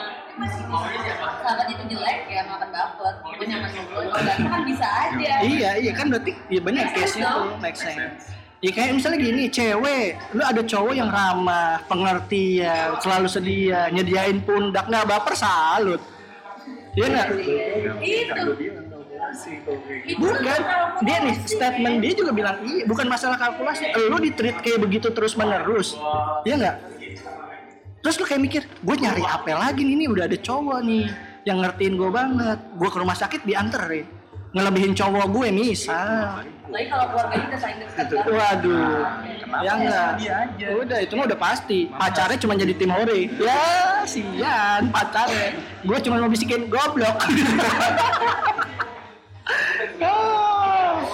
sahabat 1.37 1.67
itu 1.69 1.83
jelek 1.93 2.25
ya 2.25 2.41
nggak 2.49 2.57
akan 2.57 2.69
dapet 2.73 3.13
gue 3.37 3.45
nyaman 3.45 3.69
ngobrol 3.77 4.09
kan 4.09 4.61
bisa 4.65 4.87
aja 4.89 5.33
Iya, 5.45 5.71
iya 5.77 5.91
kan 5.93 6.09
berarti 6.09 6.33
iya 6.49 6.61
benar 6.65 6.89
case 6.97 7.21
itu 7.21 7.41
make 7.61 7.77
sense. 7.77 8.33
Ya 8.61 8.69
kayak 8.77 9.01
misalnya 9.01 9.19
gini, 9.25 9.49
cewek, 9.49 10.21
lu 10.37 10.41
ada 10.45 10.61
cowok 10.61 10.93
yang 10.93 11.09
ramah, 11.09 11.81
pengertian, 11.89 12.93
selalu 13.01 13.25
sedia, 13.25 13.89
nyediain 13.89 14.37
pundak, 14.45 14.85
nggak 14.85 15.09
baper 15.09 15.33
salut. 15.33 16.01
Iya 16.93 17.05
nggak? 17.09 17.27
itu 18.05 18.33
Bukan, 20.19 20.59
dia 21.07 21.17
nih 21.23 21.35
statement 21.47 22.03
dia 22.03 22.13
juga 22.13 22.31
bilang 22.35 22.57
iya, 22.67 22.83
bukan 22.85 23.07
masalah 23.09 23.39
kalkulasi. 23.41 23.89
Lu 24.11 24.21
di 24.21 24.29
treat 24.29 24.61
kayak 24.61 24.77
begitu 24.77 25.09
terus 25.09 25.33
menerus, 25.33 25.97
iya 26.45 26.53
nggak? 26.59 26.77
Terus 28.01 28.15
lu 28.21 28.25
kayak 28.29 28.41
mikir, 28.45 28.61
gue 28.65 28.95
nyari 28.97 29.23
apa 29.25 29.57
lagi 29.57 29.81
nih, 29.81 30.05
nih 30.05 30.07
udah 30.09 30.23
ada 30.29 30.37
cowok 30.37 30.79
nih 30.85 31.05
yang 31.49 31.65
ngertiin 31.65 31.97
gue 31.97 32.09
banget. 32.13 32.59
Gue 32.77 32.89
ke 32.93 32.97
rumah 33.01 33.17
sakit 33.17 33.41
dianterin, 33.41 34.05
ngelebihin 34.51 34.91
cowok 34.91 35.25
gue 35.31 35.47
misal. 35.51 36.43
lagi 36.71 36.87
kalau 36.87 37.03
keluarganya 37.11 37.45
udah 37.51 37.59
saling 37.59 37.79
dekat 37.83 38.07
kan 38.07 38.31
Waduh, 38.31 39.03
ya 39.59 39.71
enggak. 39.75 40.11
Udah 40.71 40.97
itu 41.03 41.13
mah 41.19 41.25
udah 41.27 41.39
pasti. 41.39 41.79
Pacarnya 41.91 42.39
cuma 42.39 42.55
jadi 42.55 42.73
tim 42.75 42.91
hore. 42.95 43.27
Ya, 43.39 44.03
sian 44.07 44.87
pacarnya. 44.87 45.59
Gue 45.83 45.97
cuma 45.99 46.23
mau 46.23 46.31
bisikin 46.31 46.71
goblok. 46.71 47.19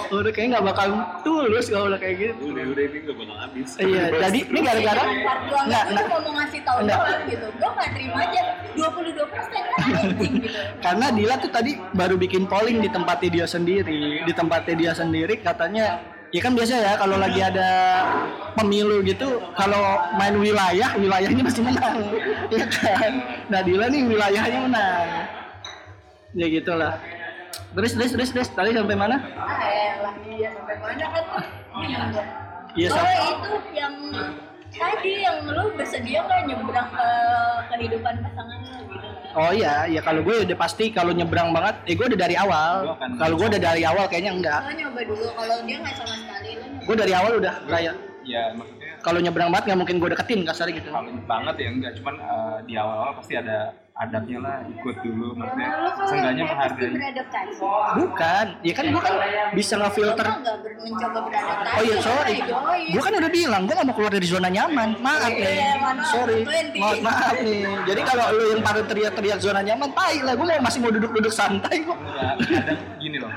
Ah, 0.08 0.24
udah 0.24 0.32
kayak 0.32 0.48
nggak 0.56 0.64
bakal 0.72 0.88
tulus 1.20 1.66
kalau 1.68 1.92
udah 1.92 2.00
kayak 2.00 2.16
gitu. 2.16 2.42
udah 2.48 2.64
udah 2.72 2.84
ini 2.88 2.98
gak 3.04 3.16
bakal 3.20 3.36
habis. 3.36 3.68
Iya, 3.76 4.04
jadi 4.08 4.38
ini 4.48 4.58
gara-gara 4.64 5.02
nggak, 5.04 5.36
gue 5.44 5.60
nggak, 5.68 5.84
mau 6.08 6.32
ngasih 6.32 6.60
tau 6.64 6.78
Nggak. 6.80 6.96
doang 6.96 7.22
gitu. 7.28 7.46
Gue 7.60 7.70
gak 7.76 7.90
terima 7.92 8.18
aja. 8.24 8.42
22 8.72 9.32
persen 9.32 9.62
kan 9.68 9.84
gitu. 10.16 10.48
Karena 10.80 11.06
Dila 11.12 11.34
tuh 11.36 11.50
tadi 11.52 11.72
baru 11.92 12.14
bikin 12.16 12.48
polling 12.48 12.78
di 12.80 12.88
tempatnya 12.88 13.28
dia 13.28 13.46
sendiri, 13.46 14.24
di 14.24 14.32
tempatnya 14.32 14.74
dia 14.80 14.92
sendiri 14.96 15.34
katanya 15.44 16.00
Ya 16.28 16.44
kan 16.44 16.52
biasa 16.52 16.76
ya 16.76 16.92
kalau 17.00 17.16
lagi 17.16 17.40
ada 17.40 17.68
pemilu 18.52 19.00
gitu 19.00 19.40
kalau 19.56 19.80
main 20.20 20.36
wilayah 20.36 20.92
wilayahnya 21.00 21.40
pasti 21.40 21.64
menang. 21.64 22.04
Ya 22.52 22.68
kan? 22.68 23.12
Nah 23.48 23.60
Dila 23.64 23.88
nih 23.88 24.04
wilayahnya 24.04 24.60
menang. 24.68 25.08
Ya 26.36 26.46
gitulah 26.52 27.00
terus 27.74 27.92
terus 27.94 28.10
terus 28.14 28.30
terus 28.32 28.48
tadi 28.52 28.70
sampai 28.74 28.96
mana 28.96 29.16
ah 29.36 29.60
ya 29.68 29.92
lah 30.02 30.14
iya 30.24 30.48
sampai 30.54 30.74
mana 30.80 31.04
kan 31.10 31.24
iya 32.76 32.88
oh 32.88 32.96
sampai 32.96 33.16
itu 33.22 33.50
yang 33.76 33.94
tadi 34.68 35.12
yang 35.24 35.38
lu 35.48 35.64
bersedia 35.74 36.20
nggak 36.24 36.40
nyebrang 36.48 36.88
ke 36.92 37.08
kehidupan 37.74 38.14
pasangan 38.24 38.58
lu 38.64 38.78
gitu 38.94 39.08
Oh 39.36 39.52
iya, 39.52 39.84
ya 39.84 40.00
kalau 40.00 40.24
gue 40.24 40.40
udah 40.40 40.56
pasti 40.56 40.88
kalau 40.88 41.12
nyebrang 41.12 41.52
banget, 41.52 41.76
eh 41.84 41.94
gue 41.94 42.06
udah 42.10 42.16
dari 42.16 42.32
awal. 42.34 42.96
Kalau 42.96 43.36
gue 43.36 43.46
udah 43.46 43.60
dari 43.60 43.84
awal 43.84 44.08
kayaknya 44.08 44.32
enggak. 44.34 44.60
Lo 44.64 44.72
nyoba 44.72 45.00
dulu 45.04 45.26
kalau 45.36 45.56
dia 45.68 45.76
nggak 45.84 45.94
sama 46.00 46.14
sekali 46.16 46.48
nyoba. 46.56 46.80
Gue 46.88 46.96
dari 46.96 47.12
awal 47.12 47.32
udah 47.36 47.54
kayak 47.68 47.94
ya 48.28 48.42
maksudnya 48.52 48.92
kalau 49.00 49.18
nyebrang 49.24 49.48
banget 49.48 49.64
nggak 49.72 49.80
mungkin 49.80 49.96
gue 50.04 50.08
deketin 50.12 50.40
kasar 50.44 50.68
gitu. 50.68 50.88
kalau 50.92 51.08
banget 51.24 51.54
ya 51.56 51.68
enggak 51.72 51.92
cuman 51.96 52.14
eh, 52.20 52.56
di 52.68 52.74
awal-awal 52.76 53.12
pasti 53.16 53.34
ada 53.40 53.72
adabnya 53.98 54.38
lah 54.38 54.56
ikut 54.62 54.96
dulu 55.02 55.34
maksudnya 55.34 55.68
kalau 55.68 55.90
seenggaknya 56.06 56.44
menghargai 56.46 56.90
beradaptasi. 56.94 57.62
Bukan, 57.98 58.46
ya 58.62 58.72
kan 58.72 58.84
gue 58.86 59.02
kan 59.02 59.14
bisa 59.52 59.74
Lo 59.74 59.80
ngefilter. 59.82 60.26
mencoba 60.78 61.18
beradaptasi. 61.26 61.74
Oh 61.74 61.82
iya 61.82 61.96
sorry, 61.98 62.36
egois. 62.38 62.88
gue 62.94 63.02
kan 63.02 63.12
udah 63.12 63.30
bilang 63.30 63.62
gue 63.66 63.74
gak 63.74 63.86
mau 63.90 63.94
keluar 63.98 64.12
dari 64.14 64.26
zona 64.26 64.48
nyaman. 64.48 64.88
Maaf 65.02 65.26
nih, 65.28 65.50
Iya, 65.50 65.72
maaf, 65.82 65.98
sorry, 66.06 66.46
betuin, 66.46 66.66
Pi. 66.70 66.78
maaf, 66.78 66.98
maaf 67.02 67.36
nih. 67.42 67.62
Jadi 67.84 68.00
kalau 68.06 68.24
lu 68.30 68.44
yang 68.48 68.62
pada 68.62 68.80
teriak-teriak 68.86 69.38
zona 69.42 69.60
nyaman, 69.60 69.88
tai 69.90 70.16
lah. 70.22 70.34
Gue 70.38 70.46
masih 70.58 70.78
mau 70.78 70.90
duduk-duduk 70.94 71.32
santai 71.34 71.82
kok. 71.82 71.98
Kadang 72.38 72.78
gini 73.02 73.18
loh, 73.18 73.30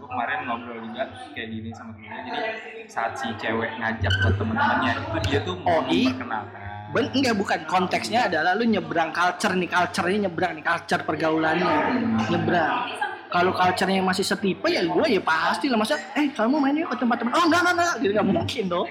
gue 0.00 0.08
kemarin 0.08 0.38
ngobrol 0.48 0.78
juga 0.80 1.04
kayak 1.36 1.48
gini 1.52 1.68
sama 1.70 1.92
temennya, 1.92 2.22
jadi 2.24 2.40
saat 2.88 3.12
si 3.20 3.28
cewek 3.36 3.68
ngajak 3.76 4.14
ke 4.16 4.28
temen-temennya, 4.34 4.92
itu 4.96 5.18
dia 5.28 5.38
tuh 5.44 5.54
mau 5.60 5.76
Oh, 5.76 5.82
memperkenalkan 5.84 6.65
Ben, 6.96 7.12
enggak 7.12 7.36
bukan. 7.36 7.60
Konteksnya 7.68 8.32
adalah 8.32 8.56
lu 8.56 8.64
nyebrang 8.64 9.12
culture 9.12 9.52
nih, 9.52 9.68
culture-nya 9.68 10.18
nyebrang 10.24 10.56
nih, 10.56 10.64
culture 10.64 11.04
pergaulannya. 11.04 11.68
Nyebrang. 12.32 12.76
Kalau 13.28 13.52
culture-nya 13.52 14.00
masih 14.00 14.24
setipe 14.24 14.64
ya 14.72 14.80
gue 14.80 15.06
ya 15.12 15.20
pasti 15.20 15.68
lah. 15.68 15.76
Masa 15.76 16.00
eh 16.16 16.32
kamu 16.32 16.56
main 16.56 16.72
yuk 16.72 16.88
ke 16.88 16.96
tempat 17.04 17.20
teman 17.20 17.36
oh 17.36 17.44
enggak 17.44 17.60
enggak 17.60 17.74
enggak. 17.76 17.94
Gitu 18.00 18.12
nggak 18.16 18.28
mungkin 18.32 18.64
dong. 18.72 18.88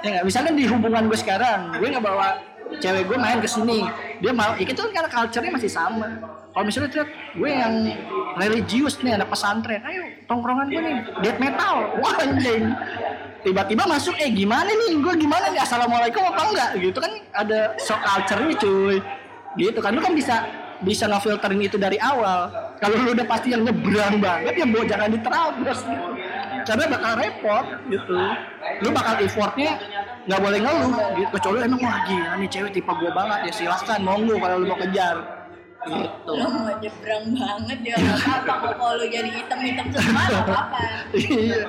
Ya 0.00 0.08
nggak 0.08 0.24
misalkan 0.24 0.54
di 0.56 0.64
hubungan 0.64 1.04
gue 1.04 1.18
sekarang 1.20 1.60
gue 1.76 1.88
nggak 1.92 2.04
bawa 2.06 2.40
cewek 2.80 3.04
gue 3.04 3.18
main 3.20 3.38
ke 3.44 3.48
sini. 3.50 3.84
Dia 4.24 4.32
mau 4.32 4.56
ya 4.56 4.64
itu 4.64 4.80
kan 4.80 4.90
karena 4.96 5.10
culture-nya 5.12 5.52
masih 5.52 5.68
sama 5.68 6.08
kalau 6.56 6.72
misalnya 6.72 6.88
terlihat 6.88 7.10
gue 7.36 7.50
yang 7.52 7.74
religius 8.40 8.96
nih 9.04 9.12
anak 9.20 9.28
pesantren. 9.28 9.76
Ayo 9.84 10.08
tongkrongan 10.24 10.72
gue 10.72 10.80
nih 10.80 10.96
death 11.20 11.36
metal. 11.36 12.00
Wah 12.00 12.16
anjing. 12.16 12.72
Tiba-tiba 13.44 13.84
masuk 13.84 14.16
eh 14.16 14.32
gimana 14.32 14.64
nih? 14.64 14.96
Gue 14.96 15.20
gimana 15.20 15.52
nih? 15.52 15.60
Assalamualaikum 15.60 16.24
apa 16.24 16.42
enggak? 16.48 16.70
Gitu 16.80 16.96
kan 16.96 17.12
ada 17.36 17.76
shock 17.76 18.00
culture-nya 18.00 18.56
cuy. 18.56 19.04
Gitu 19.60 19.78
kan 19.84 19.92
lu 19.92 20.00
kan 20.00 20.16
bisa 20.16 20.48
bisa 20.80 21.04
ngefilterin 21.04 21.60
itu 21.60 21.76
dari 21.76 22.00
awal. 22.00 22.48
Kalau 22.80 23.04
lu 23.04 23.12
udah 23.12 23.28
pasti 23.28 23.52
yang 23.52 23.60
nyebrang 23.60 24.16
banget 24.16 24.56
ya 24.56 24.64
bo 24.64 24.80
jangan 24.88 25.12
diterabas 25.12 25.84
gitu. 25.84 26.08
karena 26.64 26.84
bakal 26.88 27.12
repot 27.20 27.66
gitu. 27.92 28.16
Lu 28.80 28.88
bakal 28.96 29.20
effortnya 29.20 29.76
nggak 30.24 30.40
boleh 30.40 30.58
ngeluh 30.64 30.96
gitu. 31.20 31.30
Kecuali 31.36 31.68
emang 31.68 31.80
wah 31.84 32.00
gila 32.08 32.32
nih 32.40 32.48
cewek 32.48 32.72
tipe 32.72 32.92
gua 32.96 33.12
banget 33.12 33.38
ya 33.44 33.52
silahkan 33.52 34.00
monggo 34.00 34.40
kalau 34.40 34.64
lu 34.64 34.72
mau 34.72 34.80
kejar 34.80 35.35
gitu 35.86 36.30
Lo 36.34 36.46
mau 36.50 36.70
nyebrang 36.76 37.24
banget 37.32 37.78
ya 37.82 37.94
nggak 37.96 38.18
apa-apa 38.18 38.52
kok 38.58 38.72
kalau 38.76 38.94
lo 38.98 39.04
jadi 39.06 39.30
hitam-hitam 39.30 39.86
semua 39.90 40.22
nggak 40.26 40.42
apa-apa. 40.44 40.80
iya 41.14 41.60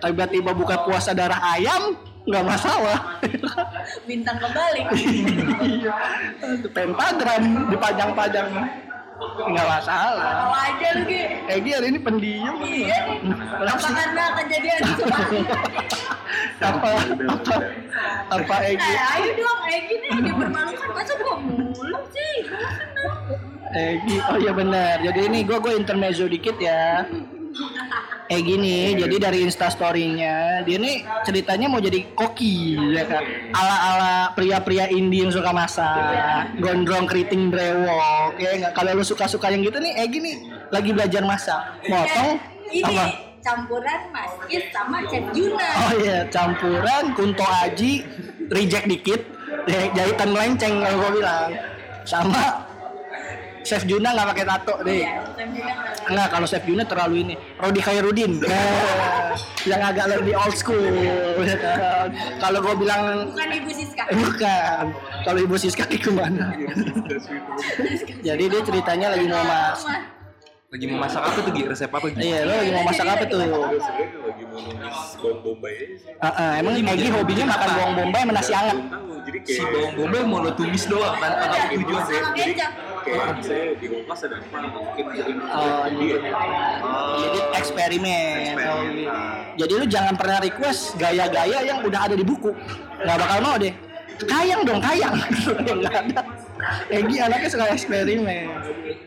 tiba-tiba 0.00 0.50
buka 0.52 0.76
puasa 0.82 1.10
darah 1.12 1.40
ayam 1.52 1.98
nggak 2.24 2.44
masalah 2.44 3.20
Bintang 4.08 4.40
kebalik. 4.40 4.86
iya 5.60 5.92
pentagram 6.72 7.42
dipajang-pajang 7.68 8.48
nggak 9.24 9.66
masalah 9.68 10.24
Tahu 10.42 10.52
aja 10.52 10.88
lu 10.98 11.02
Gi. 11.06 11.22
Egi 11.46 11.70
hari 11.70 11.86
ini 11.94 11.98
pendiam 12.00 12.54
Iya 12.60 12.98
nih. 13.22 13.30
Apa 13.62 13.88
karena 13.88 14.24
kejadian 14.36 14.80
semalam? 14.90 15.30
apa 16.58 16.88
apa 17.30 17.54
apa 18.34 18.56
Egi 18.66 18.90
Eh, 18.90 19.12
ayo 19.14 19.30
dong, 19.36 19.60
eh 19.70 19.80
gini 19.86 20.06
dia 20.18 20.34
bermalukan 20.34 20.88
masa 20.90 21.12
gua 21.16 21.36
mulu 21.38 22.00
sih? 22.10 22.34
Gua 22.42 22.68
seneng. 22.74 23.63
Egi. 23.74 24.16
Oh 24.30 24.38
iya 24.38 24.52
benar. 24.54 25.02
Jadi 25.02 25.20
ini 25.26 25.42
gue 25.42 25.58
gue 25.58 25.74
intermezzo 25.74 26.24
dikit 26.26 26.56
ya. 26.58 27.04
Egi 28.24 28.56
nih 28.56 28.96
jadi 29.04 29.16
dari 29.20 29.44
instastorynya 29.44 30.64
dia 30.64 30.80
nih 30.80 31.04
ceritanya 31.28 31.68
mau 31.68 31.76
jadi 31.78 32.02
koki 32.16 32.72
ya 32.96 33.04
kan? 33.04 33.22
Ala 33.52 33.76
ala 33.92 34.14
pria-pria 34.32 34.88
indie 34.88 35.22
yang 35.22 35.30
suka 35.30 35.52
masak 35.52 36.48
gondrong 36.58 37.04
keriting 37.04 37.52
brewok 37.52 38.40
ya 38.40 38.56
nggak? 38.58 38.72
Kalau 38.72 38.96
lu 38.96 39.04
suka 39.04 39.28
suka 39.28 39.52
yang 39.52 39.60
gitu 39.60 39.76
nih 39.76 39.92
Egi 40.02 40.18
nih 40.24 40.36
lagi 40.72 40.90
belajar 40.96 41.22
masak. 41.22 41.62
Motong 41.86 42.40
Eh, 42.72 42.80
ini 42.80 42.96
apa? 42.96 43.06
campuran 43.44 44.00
Mas 44.08 44.32
Is 44.48 44.64
sama 44.72 45.04
Chef 45.04 45.24
Juna. 45.36 45.68
Oh 45.76 45.92
iya, 46.00 46.24
campuran 46.32 47.12
Kunto 47.12 47.44
Aji, 47.44 48.00
reject 48.48 48.88
dikit, 48.88 49.20
jahitan 49.68 50.32
melenceng 50.32 50.80
kalau 50.80 50.96
gue 50.96 51.20
bilang. 51.20 51.52
Sama 52.08 52.64
Chef 53.64 53.82
Juna 53.88 54.12
nggak 54.12 54.28
pakai 54.36 54.44
tato 54.44 54.74
deh. 54.84 55.00
Iya, 55.00 55.24
Enggak, 56.04 56.28
kalau 56.36 56.46
Chef 56.46 56.64
Juna 56.68 56.84
terlalu 56.84 57.14
ini. 57.24 57.34
Rodi 57.56 57.80
Khairudin. 57.80 58.32
Nah, 59.34 59.42
yang 59.66 59.82
agak 59.82 60.06
lebih 60.14 60.38
old 60.38 60.54
school. 60.54 60.78
Kalau 62.44 62.58
gue 62.62 62.74
bilang 62.78 63.26
bukan 63.34 63.50
Ibu 63.50 63.70
Siska. 63.74 64.02
bukan. 64.14 64.84
Kalau 65.26 65.38
Ibu 65.42 65.56
Siska 65.58 65.84
ke 65.90 66.10
mana? 66.14 66.54
Jadi 68.26 68.44
dia 68.46 68.60
ceritanya 68.62 69.10
lagi 69.10 69.26
mau 69.26 69.42
mas. 69.42 69.82
lagi 70.70 70.84
mau 70.90 71.02
masak 71.02 71.22
apa 71.22 71.38
tuh 71.38 71.50
resep 71.66 71.90
apa 71.90 72.06
Gi? 72.14 72.18
Iya, 72.18 72.38
lo 72.46 72.52
lagi 72.54 72.70
mau 72.78 72.84
masak 72.86 73.06
apa 73.10 73.24
tuh? 73.26 73.38
Lagi 73.42 74.44
mau 74.46 74.58
nulis 74.62 75.06
bawang 75.18 75.38
bombay 75.42 75.74
sih. 75.98 76.14
Ah, 76.22 76.58
emang 76.62 76.78
Egi 76.78 77.08
hobinya 77.10 77.44
makan 77.50 77.68
bawang 77.74 77.94
bombay 77.98 78.22
sama 78.22 78.32
nasi 78.38 78.52
jadi 79.24 79.38
si 79.40 79.56
kayak 79.56 79.70
bawang 79.72 79.94
bombay 79.96 80.22
mau 80.22 80.38
lo 80.44 80.50
tumis 80.52 80.84
doang 80.86 81.16
kan 81.16 81.32
atau 81.32 81.58
Iya. 81.58 81.74
tujuan 81.80 82.02
kecap. 82.36 82.70
Kayak 83.04 83.36
misalnya 83.38 83.66
di 83.76 83.86
kulkas 83.86 84.20
ada 84.24 84.36
apa 84.40 84.58
mungkin 84.80 85.04
mungkin 85.12 85.36
Oh, 85.44 85.86
dia 85.92 86.16
Jadi 87.20 87.38
eksperimen. 87.60 88.36
Eksperimen. 88.40 88.66
Oh, 88.66 88.82
gitu. 88.88 89.10
Jadi 89.60 89.72
lu 89.76 89.86
jangan 89.86 90.14
pernah 90.16 90.38
request 90.40 90.96
gaya-gaya 90.96 91.58
yang 91.62 91.78
udah 91.84 92.00
ada 92.10 92.14
di 92.16 92.24
buku. 92.24 92.50
Nggak 93.04 93.16
bakal 93.20 93.38
mau 93.44 93.56
deh. 93.60 93.74
Kayang 94.24 94.62
dong, 94.64 94.80
kayang. 94.80 95.14
Yang 95.66 95.78
nggak 95.84 95.94
ada. 95.94 96.20
Egi 96.88 97.16
anaknya 97.20 97.48
suka 97.50 97.64
eksperimen. 97.74 98.46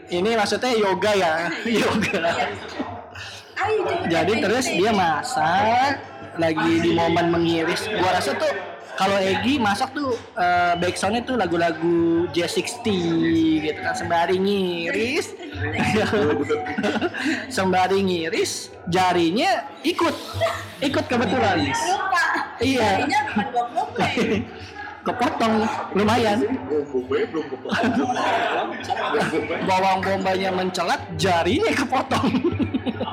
Ini 0.08 0.30
maksudnya 0.38 0.72
yoga 0.78 1.12
ya, 1.18 1.34
yoga. 1.82 2.22
Jadi 4.08 4.34
terus 4.40 4.66
deh. 4.70 4.78
dia 4.78 4.92
masak 4.94 6.00
lagi 6.38 6.72
di 6.86 6.92
momen 6.94 7.34
mengiris. 7.34 7.90
Gua 7.90 8.14
rasa 8.14 8.38
tuh 8.38 8.77
kalau 8.98 9.18
Egi 9.22 9.62
masak 9.62 9.94
tuh 9.94 10.18
eh, 10.34 10.74
backsoundnya 10.82 11.22
tuh 11.22 11.38
lagu-lagu 11.38 12.26
J60 12.34 12.86
gitu 13.62 13.80
kan 13.80 13.94
sembari 13.94 14.42
ngiris. 14.42 15.38
Sembari 17.56 18.02
ngiris 18.02 18.74
jarinya 18.90 19.70
ikut. 19.86 20.16
Ikut 20.82 21.06
kebetulan. 21.06 21.70
Lupa. 21.70 22.24
Iya. 22.58 23.06
Bukan 23.38 24.10
kepotong 25.08 25.56
lumayan. 25.94 26.40
Bawang 29.64 30.00
bombaynya 30.02 30.50
mencelat 30.52 31.00
jarinya 31.16 31.72
kepotong 31.72 32.28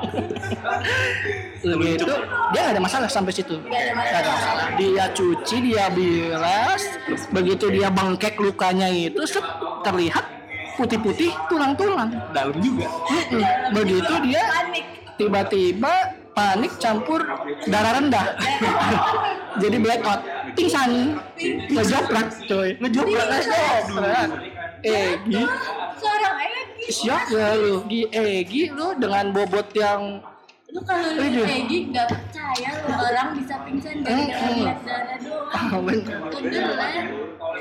begitu 1.65 2.05
dia 2.53 2.59
nggak 2.61 2.73
ada 2.77 2.81
masalah 2.81 3.09
sampai 3.09 3.33
situ. 3.33 3.57
Nggak 3.57 3.81
ada 3.81 3.93
masalah. 3.97 4.65
Dia 4.77 5.05
cuci 5.11 5.55
dia 5.71 5.85
bilas 5.91 6.83
begitu 7.31 7.65
dia 7.73 7.87
bengkek 7.89 8.37
lukanya 8.37 8.87
itu 8.91 9.21
set, 9.25 9.43
terlihat 9.81 10.25
putih-putih 10.77 11.31
tulang-tulang. 11.47 12.11
Dalam 12.35 12.57
juga. 12.59 12.87
Begitu 13.71 14.13
dia 14.25 14.43
Panik. 14.51 14.85
tiba-tiba 15.15 15.93
panik 16.35 16.71
campur 16.77 17.23
darah 17.65 17.97
rendah. 17.97 18.35
Jadi 19.61 19.77
blackout. 19.79 20.21
Pingsan. 20.55 21.15
Ngejoprak 21.71 22.27
coy. 22.47 22.75
Ngejoprak. 22.79 23.27
Ngejoprak 23.31 24.54
Egi 24.85 25.41
Seorang 25.97 26.35
Egi. 26.37 26.85
siap 26.93 27.25
ya 27.33 27.57
lu 27.57 27.81
Gi 27.89 28.01
Egi 28.13 28.61
lu 28.69 28.93
dengan 29.01 29.33
bobot 29.33 29.73
yang 29.73 30.21
Lu 30.69 30.83
kalau 30.83 31.07
lu 31.15 31.23
Aduh. 31.23 31.47
Egi 31.47 31.77
nggak 31.89 32.05
percaya 32.11 32.69
lu 32.85 32.93
orang 32.93 33.27
bisa 33.33 33.55
pingsan 33.63 34.03
gara-gara 34.03 34.49
lihat 34.53 34.79
darah 34.85 35.17
doang. 35.23 35.65
Oh, 35.73 35.81
bener. 35.81 36.15
Kebetulan. 36.29 37.03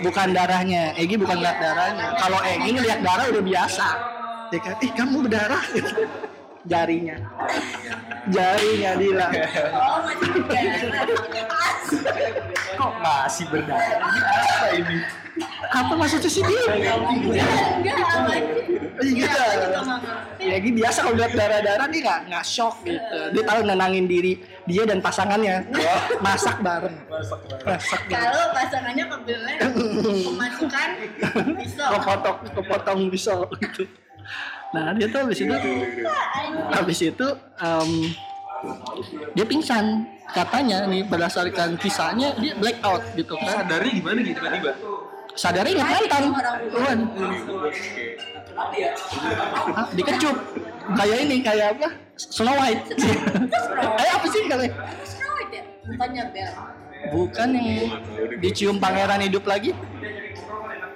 bukan 0.03 0.29
darahnya 0.35 0.83
Egi 0.99 1.15
bukan 1.17 1.39
lihat 1.41 1.59
darahnya 1.63 2.07
kalau 2.19 2.41
Egi 2.43 2.71
ngeliat 2.75 3.01
darah 3.01 3.25
udah 3.31 3.45
biasa 3.45 3.87
ya 4.53 4.59
kan 4.61 4.75
ih 4.83 4.93
kamu 4.93 5.17
berdarah 5.27 5.65
jarinya. 6.69 7.17
Jarinya 8.33 8.91
Dila. 8.97 9.29
Oh 9.85 10.11
masih 10.11 10.27
berdarah. 10.33 10.73
kok 12.75 12.93
masih 13.01 13.45
berdarah? 13.49 13.99
Apa 14.03 14.69
ini? 14.75 14.97
Apa 15.71 15.93
maksudnya 15.95 16.31
sih 16.31 16.43
dia. 16.43 16.63
Enggak. 16.75 16.97
Iya. 17.31 17.47
Nggak 17.81 17.95
ngerti. 19.85 20.45
ya 20.45 20.59
biasa 20.61 20.99
kalau 21.03 21.17
lihat 21.19 21.33
darah-darah 21.35 21.87
dia 21.91 22.01
nggak 22.03 22.21
nggak 22.31 22.45
shock 22.47 22.77
gitu. 22.87 23.19
Dia 23.35 23.43
tahu 23.47 23.61
nenangin 23.67 24.07
diri 24.07 24.33
dia 24.67 24.83
dan 24.87 25.03
pasangannya. 25.03 25.67
Masak 26.23 26.63
bareng. 26.63 26.97
Masak 27.11 28.01
bareng. 28.11 28.11
Kalau 28.11 28.45
pasangannya 28.55 29.05
kebelet 29.11 29.59
pemasukan 30.29 30.89
pisau. 31.59 31.91
kepotong 31.99 32.37
kepotong 32.55 33.01
pisau. 33.11 33.39
gitu 33.61 33.85
nah 34.75 34.91
dia 34.93 35.07
tuh 35.07 35.21
habis 35.23 35.39
itu 35.39 35.55
habis 36.75 36.99
itu 37.01 37.27
em, 37.63 37.91
dia 39.33 39.47
pingsan. 39.47 40.11
Katanya 40.25 40.89
nih 40.89 41.05
berdasarkan 41.07 41.77
kisahnya 41.79 42.35
dia 42.41 42.57
blackout 42.59 43.05
gitu 43.15 43.37
kan. 43.39 43.63
Sadari 43.63 44.03
gimana 44.03 44.19
gitu 44.25 44.41
tiba-tiba? 44.41 44.73
sadarnya 45.35 45.75
ingat 45.75 46.07
mantan 46.07 46.23
Tuhan 46.71 46.99
Ah, 49.75 49.87
dikecup. 49.91 50.37
Kayak 50.95 51.19
ini 51.27 51.37
kayak 51.43 51.67
apa? 51.75 51.89
Snow 52.15 52.55
White. 52.55 52.87
Eh 53.99 54.11
apa 54.15 54.27
sih 54.31 54.47
kalau 54.47 54.63
Snow 55.03 55.31
White 55.35 55.53
ya? 55.53 55.63
Bukannya 55.85 56.25
Bel. 56.31 56.51
bukan 57.05 57.49
yang 57.53 58.01
dicium 58.41 58.81
pangeran 58.81 59.21
hidup 59.21 59.45
lagi 59.45 59.77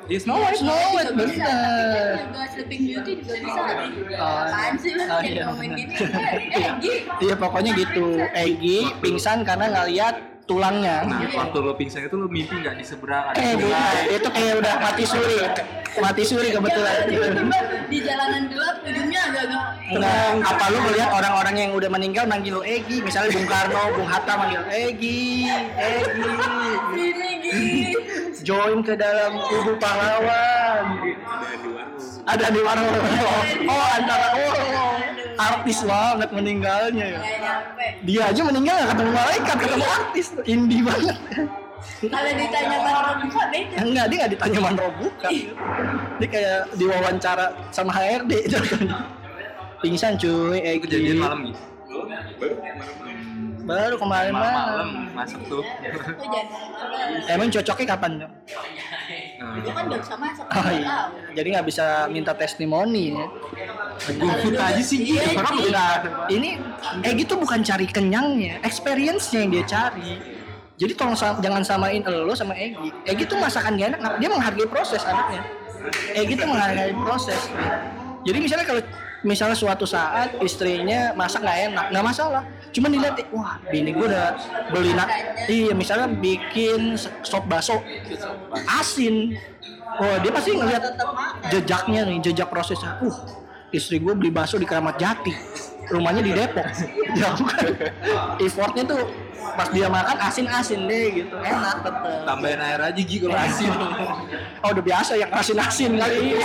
Dia 0.08 0.18
Snow 0.24 0.40
White. 0.40 0.64
Snow 0.64 0.72
White 0.96 1.12
bisa, 1.12 1.12
bener 1.12 1.28
juga 1.36 2.42
Sleeping 2.48 2.82
Beauty 2.88 3.12
juga 3.20 3.34
bisa. 3.44 3.60
Oh, 4.16 4.40
Apaan 4.40 4.74
sih 4.80 4.90
lu 4.96 5.02
oh, 5.04 5.20
jadi 5.20 5.28
iya. 5.28 5.42
ngomongin 5.44 5.72
gini? 5.76 5.92
Eh, 5.92 6.64
Egi. 6.64 6.92
Iya 7.28 7.34
pokoknya 7.36 7.70
gitu. 7.76 8.08
Egi 8.32 8.78
pingsan 9.04 9.44
karena 9.44 9.66
ngeliat 9.68 10.16
tulangnya. 10.48 11.04
Nah, 11.04 11.20
waktu 11.28 11.58
lo 11.60 11.76
pingsan 11.76 12.08
itu 12.08 12.16
lo 12.16 12.24
mimpi 12.24 12.56
nggak 12.56 12.80
di 12.80 12.84
seberang 12.88 13.36
ada 13.36 13.36
Eh 13.36 14.16
itu 14.16 14.28
kayak 14.32 14.64
udah 14.64 14.74
mati 14.80 15.04
suri, 15.04 15.36
mati 15.96 16.22
suri 16.28 16.52
kebetulan. 16.52 17.08
Di 17.88 17.98
jalanan 18.04 18.52
gelap 18.52 18.76
ujungnya 18.84 19.20
agak-agak 19.32 19.78
Nah, 19.88 20.36
apa 20.44 20.64
lu 20.68 20.84
melihat 20.84 21.08
orang-orang 21.16 21.56
yang 21.56 21.70
udah 21.72 21.88
meninggal 21.88 22.28
manggil 22.28 22.60
lu 22.60 22.62
Egi, 22.62 23.00
misalnya 23.00 23.32
Bung 23.32 23.48
Karno, 23.48 23.96
Bung 23.96 24.04
Hatta 24.04 24.36
manggil 24.36 24.60
Egi, 24.68 25.48
Egi, 25.80 26.28
join 28.44 28.84
ke 28.84 28.92
dalam 29.00 29.40
tubuh 29.48 29.80
pahlawan. 29.80 30.84
Ada 32.28 32.52
di 32.52 32.60
warung. 32.60 32.92
Oh, 32.92 33.72
oh 33.72 33.86
antara 33.96 34.26
oh, 34.36 34.52
artis 35.40 35.80
banget 35.80 36.28
meninggalnya 36.36 37.06
ya. 37.16 37.20
Dia 38.04 38.28
aja 38.28 38.44
meninggal 38.44 38.92
ketemu 38.92 39.10
malaikat, 39.16 39.56
ketemu 39.56 39.86
artis, 39.88 40.26
indie 40.44 40.84
banget. 40.84 41.16
Kalau 41.98 42.30
ditanya 42.34 42.78
mana 42.82 43.10
buka 43.22 43.42
beda. 43.50 43.76
Enggak, 43.82 44.04
dia 44.10 44.16
nggak 44.18 44.32
ditanya 44.34 44.58
manro 44.60 44.88
bukan. 44.98 45.32
Dia 46.18 46.28
kayak 46.28 46.60
diwawancara 46.74 47.46
sama 47.70 47.90
HRD 47.94 48.32
jatuhnya. 48.50 48.96
Pingsan 49.78 50.18
cuy, 50.18 50.58
eh 50.58 50.74
Kejadian 50.82 51.18
malam 51.22 51.38
gitu. 51.46 51.60
Baru 53.68 54.00
kemarin 54.00 54.32
Malam-malam 54.32 54.88
malam. 54.88 54.88
masuk 55.12 55.40
tuh. 55.44 55.62
Itu 55.62 56.24
malam. 56.24 57.28
Emang 57.28 57.48
cocoknya 57.52 57.86
kapan 57.94 58.12
dong? 58.24 58.32
Nah, 59.38 59.54
Itu 59.60 59.70
kan 59.70 59.82
udah 59.86 60.00
sama 60.02 60.26
sama 60.34 60.50
Oh 60.50 60.66
iya. 60.72 60.96
Jadi 61.36 61.48
nggak 61.52 61.66
bisa 61.68 62.08
minta 62.08 62.32
testimoni 62.32 63.12
ya. 63.12 63.26
Gue 64.18 64.56
aja 64.56 64.82
sih 64.82 64.98
gitu. 65.04 65.20
Iya, 65.20 65.24
iya. 65.36 65.68
udah 65.68 65.90
Ini 66.32 66.50
eh 67.04 67.12
gitu 67.18 67.36
bukan 67.36 67.60
cari 67.60 67.86
kenyangnya, 67.86 68.58
experience-nya 68.64 69.38
yang 69.44 69.50
dia 69.52 69.64
cari. 69.68 70.37
Jadi 70.78 70.92
tolong 70.94 71.18
sa- 71.18 71.38
jangan 71.42 71.62
samain 71.66 72.00
lo 72.06 72.32
sama 72.38 72.54
Egi. 72.54 72.94
Egi 73.02 73.26
tuh 73.26 73.36
masakan 73.36 73.74
dia 73.74 73.90
enak, 73.90 74.22
dia 74.22 74.28
menghargai 74.30 74.68
proses 74.70 75.02
anaknya. 75.02 75.42
Egi 76.14 76.38
tuh 76.38 76.46
menghargai 76.46 76.94
proses. 76.94 77.50
Jadi 78.22 78.38
misalnya 78.38 78.66
kalau 78.66 78.82
misalnya 79.26 79.58
suatu 79.58 79.82
saat 79.82 80.38
istrinya 80.38 81.10
masak 81.18 81.42
nggak 81.42 81.58
enak, 81.70 81.86
nggak 81.90 82.04
masalah. 82.06 82.42
Cuman 82.70 82.94
dilihat, 82.94 83.18
wah 83.34 83.58
bini 83.66 83.90
gue 83.90 84.06
udah 84.06 84.38
beli 84.70 84.94
nak, 84.94 85.08
iya 85.50 85.74
misalnya 85.74 86.06
bikin 86.06 86.94
sop 87.26 87.50
baso 87.50 87.82
asin. 88.78 89.34
Oh 89.98 90.14
dia 90.22 90.30
pasti 90.30 90.54
ngeliat 90.54 90.84
jejaknya 91.50 92.06
nih, 92.06 92.18
jejak 92.22 92.46
prosesnya. 92.52 93.02
Uh, 93.02 93.10
istri 93.70 94.00
gue 94.00 94.12
beli 94.16 94.30
bakso 94.32 94.56
di 94.56 94.64
Keramat 94.64 94.96
Jati, 94.96 95.32
rumahnya 95.92 96.22
di 96.24 96.32
Depok. 96.32 96.66
Jauh 97.16 97.44
kan? 97.44 97.66
Effortnya 98.40 98.84
tuh 98.88 99.00
pas 99.58 99.68
dia 99.74 99.88
makan 99.90 100.16
asin-asin 100.22 100.86
deh 100.86 101.06
gitu, 101.24 101.34
enak 101.34 101.82
tetep. 101.82 102.20
tambahin 102.22 102.60
air 102.62 102.80
aja 102.80 103.00
gitu 103.00 103.26
kalau 103.26 103.42
asin. 103.42 103.70
Oh 104.64 104.74
udah 104.74 104.84
biasa 104.84 105.12
yang 105.14 105.30
asin-asin 105.30 105.94
kali 105.94 106.34
lu. 106.34 106.38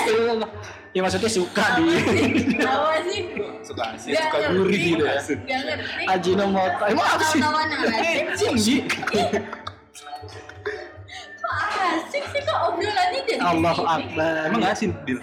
Ya 0.93 1.01
maksudnya 1.01 1.25
suka 1.25 1.65
di 1.81 1.83
sih. 1.89 3.21
Suka 3.65 3.83
asin, 3.97 4.13
suka 4.13 4.37
gurih 4.53 4.81
gitu 4.93 5.03
ya. 5.09 5.17
Gak 5.17 5.59
ngerti. 5.65 6.03
Ajinomoto. 6.05 6.83
Emang 6.85 7.07
apa 7.17 7.25
sih? 7.33 7.41
Asik. 7.41 8.45
Anjing. 8.53 8.85
Kok 11.41 11.53
asik 11.81 12.23
sih 12.29 12.41
kok 12.45 12.59
obrolannya 12.69 13.19
jadi 13.25 13.41
Allah? 13.41 13.73
Akbar. 13.73 14.53
Emang 14.53 14.61
asin, 14.69 14.93
Dil? 15.01 15.17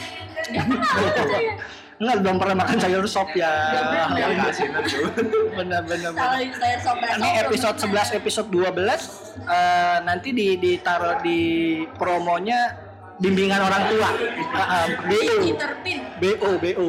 Enggak 2.01 2.17
belum 2.25 2.37
pernah 2.41 2.57
makan 2.65 2.77
sayur 2.81 3.05
sop 3.05 3.29
ya. 3.37 3.53
Yang 4.17 4.33
keasinan 4.41 4.83
tuh. 4.89 5.53
Bener-bener. 5.53 6.11
Kalau 6.17 6.41
saya 6.57 6.77
sob 6.81 6.97
Ini 6.97 7.31
episode 7.45 7.77
11 7.77 8.17
episode 8.17 8.49
12 8.49 9.45
eh, 9.45 9.97
nanti 10.09 10.29
di 10.33 10.57
ditaruh 10.57 11.21
di 11.21 11.41
promonya 12.01 12.73
bimbingan 13.21 13.61
orang 13.61 13.83
tua. 13.93 14.11
Ah, 14.57 14.61
ah, 14.65 14.87
BO. 15.05 15.61
Terpin. 15.61 16.01
BO 16.17 16.51
BO. 16.57 16.89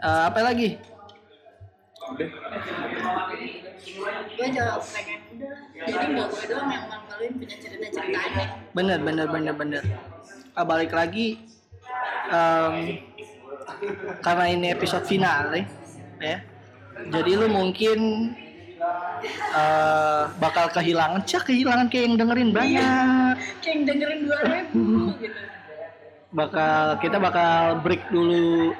Eh, 0.00 0.22
apa 0.32 0.40
lagi? 0.40 0.80
Gue 4.32 4.48
jawab 4.56 4.80
pengen 4.88 5.20
udah. 5.36 5.56
Jadi 5.84 6.16
gue 6.16 6.44
doang 6.48 6.68
yang 6.72 6.84
mangkalin 6.88 7.32
punya 7.36 7.56
cerita-cerita 7.60 8.20
aneh. 8.24 8.48
Bener 8.72 8.98
bener 9.04 9.28
bener 9.28 9.52
bener. 9.52 9.84
Ah, 10.56 10.64
balik 10.64 10.96
lagi 10.96 11.49
em, 12.28 12.74
karena 14.20 14.44
ini 14.46 14.66
episode 14.70 15.04
finale 15.04 15.64
ya. 16.20 16.38
Jadi 17.00 17.30
lu 17.32 17.48
mungkin 17.48 17.98
eh, 19.52 20.22
bakal 20.36 20.68
kehilangan, 20.70 21.24
cah 21.24 21.42
kehilangan 21.42 21.86
kayak 21.88 22.04
yang 22.08 22.16
dengerin 22.16 22.50
banyak. 22.52 23.34
Kayak 23.60 23.72
yang 23.72 23.82
dengerin 23.86 24.20
dua 24.24 24.38
ribu 24.44 24.80
gitu. 25.22 25.40
bakal 26.30 26.94
kita 27.02 27.18
bakal 27.18 27.82
break 27.82 28.06
dulu 28.14 28.70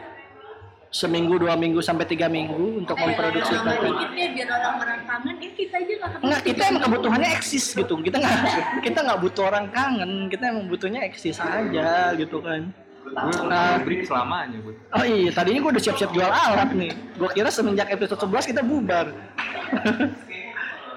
seminggu 0.90 1.38
dua 1.38 1.54
minggu 1.54 1.78
sampai 1.82 2.06
tiga 2.06 2.26
minggu 2.26 2.82
untuk 2.82 2.94
Kayak 2.94 3.14
memproduksi 3.14 3.54
konten. 3.58 3.90
dikit 3.90 4.10
deh 4.10 4.28
biar 4.38 4.48
orang-orang 4.50 5.00
kangen. 5.06 5.34
Eh 5.38 5.50
kita 5.54 5.74
aja 5.78 5.92
nggak. 5.98 6.10
Enggak, 6.22 6.40
kita 6.46 6.62
emang 6.66 6.82
kebutuhannya 6.86 7.30
eksis 7.30 7.64
gitu. 7.74 7.94
Kita 8.02 8.16
nggak 8.18 8.36
kita 8.86 8.98
nggak 9.06 9.18
butuh 9.22 9.44
orang 9.50 9.66
kangen. 9.70 10.12
Kita 10.30 10.44
emang 10.50 10.64
butuhnya 10.66 11.00
eksis 11.06 11.38
aja 11.38 12.14
gitu 12.14 12.38
kan. 12.42 12.70
Nah, 13.10 13.82
break 13.82 14.06
selamanya, 14.06 14.58
Bud. 14.62 14.76
oh 14.94 15.04
iya, 15.04 15.30
tadinya 15.34 15.58
gue 15.66 15.72
udah 15.74 15.82
siap-siap 15.82 16.10
jual 16.14 16.30
alat 16.30 16.70
nih. 16.72 16.92
Gue 17.18 17.28
kira 17.34 17.50
semenjak 17.50 17.90
episode 17.90 18.22
11 18.22 18.50
kita 18.54 18.62
bubar. 18.62 19.06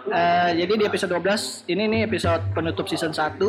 Eh, 0.03 0.51
jadi 0.59 0.74
di 0.76 0.84
episode 0.84 1.16
12 1.16 1.64
ini 1.72 1.88
nih 1.88 2.01
episode 2.11 2.43
penutup 2.51 2.91
season 2.91 3.16
1 3.16 3.39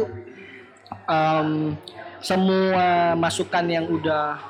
Em, 1.04 1.76
semua 2.24 3.12
masukan 3.18 3.64
yang 3.68 3.84
udah 3.90 4.40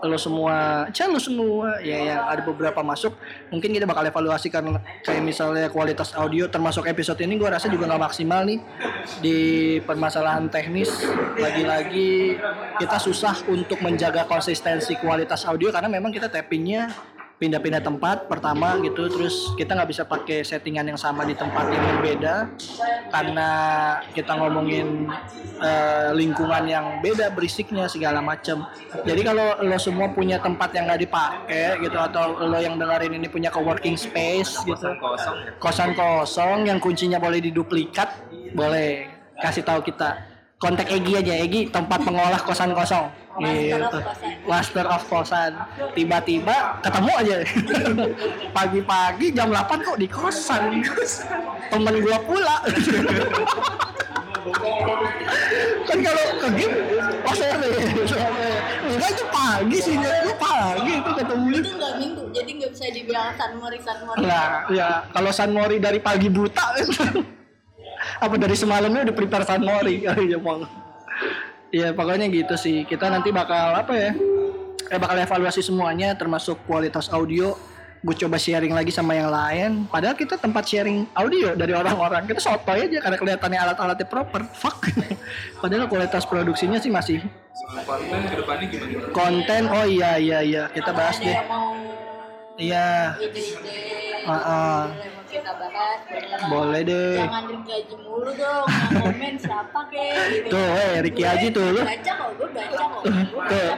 lo 0.00 0.16
semua, 0.16 0.88
lo 0.88 1.20
semua 1.20 1.80
ya 1.84 1.98
yang 2.12 2.20
ada 2.24 2.40
beberapa 2.44 2.80
masuk 2.80 3.12
mungkin 3.52 3.72
kita 3.76 3.84
bakal 3.84 4.04
evaluasi 4.06 4.48
karena 4.48 4.80
kayak 5.04 5.20
misalnya 5.20 5.68
kualitas 5.68 6.16
audio 6.16 6.48
termasuk 6.48 6.88
episode 6.88 7.20
ini 7.20 7.36
gua 7.36 7.56
rasa 7.56 7.68
juga 7.68 7.88
nggak 7.90 8.02
maksimal 8.10 8.44
nih. 8.48 8.60
Di 9.20 9.38
permasalahan 9.84 10.48
teknis 10.48 10.88
lagi-lagi 11.36 12.40
kita 12.80 12.96
susah 12.96 13.36
untuk 13.48 13.80
menjaga 13.84 14.24
konsistensi 14.24 14.96
kualitas 14.96 15.44
audio 15.44 15.68
karena 15.68 15.88
memang 15.92 16.12
kita 16.12 16.32
tappingnya 16.32 16.88
pindah-pindah 17.40 17.80
tempat 17.80 18.28
pertama 18.28 18.76
gitu 18.84 19.08
terus 19.08 19.56
kita 19.56 19.72
nggak 19.72 19.88
bisa 19.88 20.04
pakai 20.04 20.44
settingan 20.44 20.92
yang 20.92 21.00
sama 21.00 21.24
di 21.24 21.32
tempat 21.32 21.72
yang 21.72 21.80
berbeda 21.96 22.52
karena 23.08 23.48
kita 24.12 24.36
ngomongin 24.36 25.08
eh, 25.56 26.12
lingkungan 26.12 26.68
yang 26.68 27.00
beda 27.00 27.32
berisiknya 27.32 27.88
segala 27.88 28.20
macam 28.20 28.68
jadi 29.08 29.24
kalau 29.24 29.56
lo 29.64 29.80
semua 29.80 30.12
punya 30.12 30.36
tempat 30.36 30.76
yang 30.76 30.84
nggak 30.84 31.00
dipakai 31.00 31.80
gitu 31.80 31.96
atau 31.96 32.44
lo 32.44 32.60
yang 32.60 32.76
dengerin 32.76 33.16
ini 33.16 33.26
punya 33.32 33.48
coworking 33.48 33.96
space 33.96 34.60
gitu 34.68 34.92
Kosong 35.00 35.36
ya. 35.40 35.50
kosan 35.56 35.90
kosong 35.96 36.68
yang 36.68 36.76
kuncinya 36.76 37.16
boleh 37.16 37.40
diduplikat 37.40 38.20
boleh 38.52 39.08
kasih 39.40 39.64
tahu 39.64 39.80
kita 39.80 40.29
kontak 40.60 40.92
Egi 40.92 41.12
aja 41.16 41.34
Egi 41.40 41.72
tempat 41.72 42.04
pengolah 42.04 42.36
kosan 42.44 42.76
kosong. 42.76 43.08
Master 43.40 43.80
of 43.80 43.80
gitu 43.80 43.98
kosan. 44.04 44.30
master 44.44 44.86
of 44.86 45.02
kosan. 45.08 45.52
Tiba-tiba 45.96 46.56
ketemu 46.84 47.12
aja. 47.16 47.36
Pagi-pagi 48.56 49.26
jam 49.32 49.48
8 49.48 49.80
kok 49.80 49.96
di 49.96 50.06
kosan. 50.06 50.84
Temen 51.72 51.94
gua 52.04 52.18
pula. 52.20 52.56
Kan 55.84 55.98
kalau 56.00 56.24
ke 56.40 56.48
game 56.56 56.74
pas 57.20 57.36
RW 57.36 57.62
enggak 58.88 59.10
itu 59.12 59.24
pagi 59.28 59.78
sih 59.84 59.94
gue 60.00 60.34
pagi 60.40 60.92
itu 60.96 61.10
ketemu 61.12 61.46
itu 61.60 61.70
nggak 61.76 61.94
minggu 62.00 62.22
jadi 62.32 62.50
nggak 62.56 62.70
bisa 62.72 62.86
dibilang 62.88 63.36
San 63.36 63.52
Mori 63.60 63.78
San 63.84 64.00
Mori. 64.08 64.24
Nah, 64.24 64.64
ya 64.72 65.04
kalau 65.12 65.28
San 65.28 65.52
Mori 65.52 65.76
dari 65.76 66.00
pagi 66.00 66.32
buta 66.32 66.72
apa 68.20 68.34
dari 68.40 68.56
semalamnya 68.56 69.08
udah 69.08 69.16
prepare 69.16 69.44
San 69.44 69.62
Mori 69.64 70.04
kali 70.04 70.28
ya 70.34 70.38
Bang. 70.40 70.64
Ya 71.70 71.88
pokoknya 71.94 72.26
gitu 72.32 72.54
sih. 72.58 72.82
Kita 72.88 73.06
nanti 73.12 73.30
bakal 73.30 73.76
apa 73.76 73.92
ya? 73.94 74.10
Eh 74.90 74.98
bakal 74.98 75.22
evaluasi 75.22 75.62
semuanya 75.62 76.16
termasuk 76.18 76.58
kualitas 76.66 77.06
audio. 77.12 77.54
Gue 78.00 78.16
coba 78.16 78.40
sharing 78.40 78.72
lagi 78.72 78.88
sama 78.88 79.12
yang 79.12 79.28
lain. 79.28 79.84
Padahal 79.86 80.16
kita 80.16 80.40
tempat 80.40 80.64
sharing 80.64 81.04
audio 81.12 81.52
dari 81.52 81.76
orang-orang. 81.76 82.24
Kita 82.24 82.40
sotoy 82.40 82.88
aja 82.88 82.98
karena 83.04 83.16
kelihatannya 83.20 83.58
alat-alatnya 83.60 84.08
proper. 84.08 84.48
Fuck. 84.56 84.88
Padahal 85.62 85.84
kualitas 85.84 86.24
produksinya 86.24 86.80
sih 86.80 86.88
masih 86.88 87.20
konten 87.84 88.20
ke 88.24 88.34
depannya 88.40 88.66
gimana 88.72 89.12
konten. 89.12 89.62
Oh 89.68 89.84
iya 89.84 90.16
iya 90.16 90.38
iya. 90.40 90.62
Kita 90.72 90.96
bahas 90.96 91.20
deh. 91.20 91.36
Iya. 92.60 93.14
boleh 93.20 94.24
mau 94.26 95.19
kita 95.30 95.50
bahas 95.54 96.00
boleh. 96.10 96.38
Boleh 96.50 96.80
deh. 96.82 97.14
jangan 97.22 97.44
gaji 97.62 97.96
mulu 98.02 98.30
dong 98.34 98.66
yang 98.66 98.90
komen 98.98 99.34
siapa 99.38 99.80
kek 99.88 100.14
gitu 100.34 100.48
Tuh, 100.50 100.68
eh 100.74 100.94
Ricky 101.06 101.22
Haji 101.22 101.46
tuh 101.54 101.66
lu. 101.70 101.82
baca 101.86 102.12
kok 102.18 102.30
gue 102.34 102.48
baca 102.50 102.82
kok 102.82 103.02
Tuh. 103.46 103.70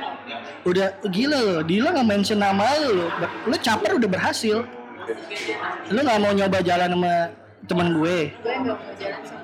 Udah 0.63 0.89
gila 1.13 1.39
loh, 1.43 1.61
Dila 1.67 1.89
nggak 1.93 2.09
mention 2.09 2.39
nama 2.41 2.65
lu. 2.81 3.07
Lu 3.51 3.57
caper 3.61 4.01
udah 4.01 4.09
berhasil. 4.09 4.65
Lu 5.93 5.99
nggak 6.01 6.19
mau 6.23 6.33
nyoba 6.33 6.59
jalan 6.65 6.89
sama 6.97 7.15
temen 7.69 7.89
gue. 8.01 8.19
gue 8.33 8.55
nggak 8.65 8.77
mau 8.79 8.93
jalan 8.97 9.23
sama 9.23 9.42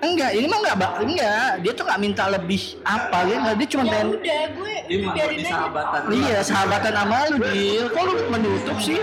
Enggak, 0.00 0.30
ini 0.32 0.46
mah 0.48 0.58
nggak 0.64 0.76
bak 0.80 0.92
enggak. 1.04 1.50
Dia 1.60 1.72
tuh 1.76 1.84
nggak 1.86 2.00
minta 2.00 2.24
lebih 2.32 2.62
apa 2.84 3.18
gitu. 3.28 3.50
Dia 3.56 3.68
cuma 3.68 3.84
ya 3.84 3.90
pengen 3.92 4.08
udah 4.16 4.42
gue 4.56 4.74
biarin 4.88 5.42
sahabatan 5.44 6.00
Iya, 6.10 6.38
sahabatan 6.42 6.92
sama 6.96 7.16
lu, 7.30 7.36
Dil. 7.44 7.84
Kok 7.92 8.02
lu 8.04 8.12
menutup 8.32 8.78
sih? 8.80 9.00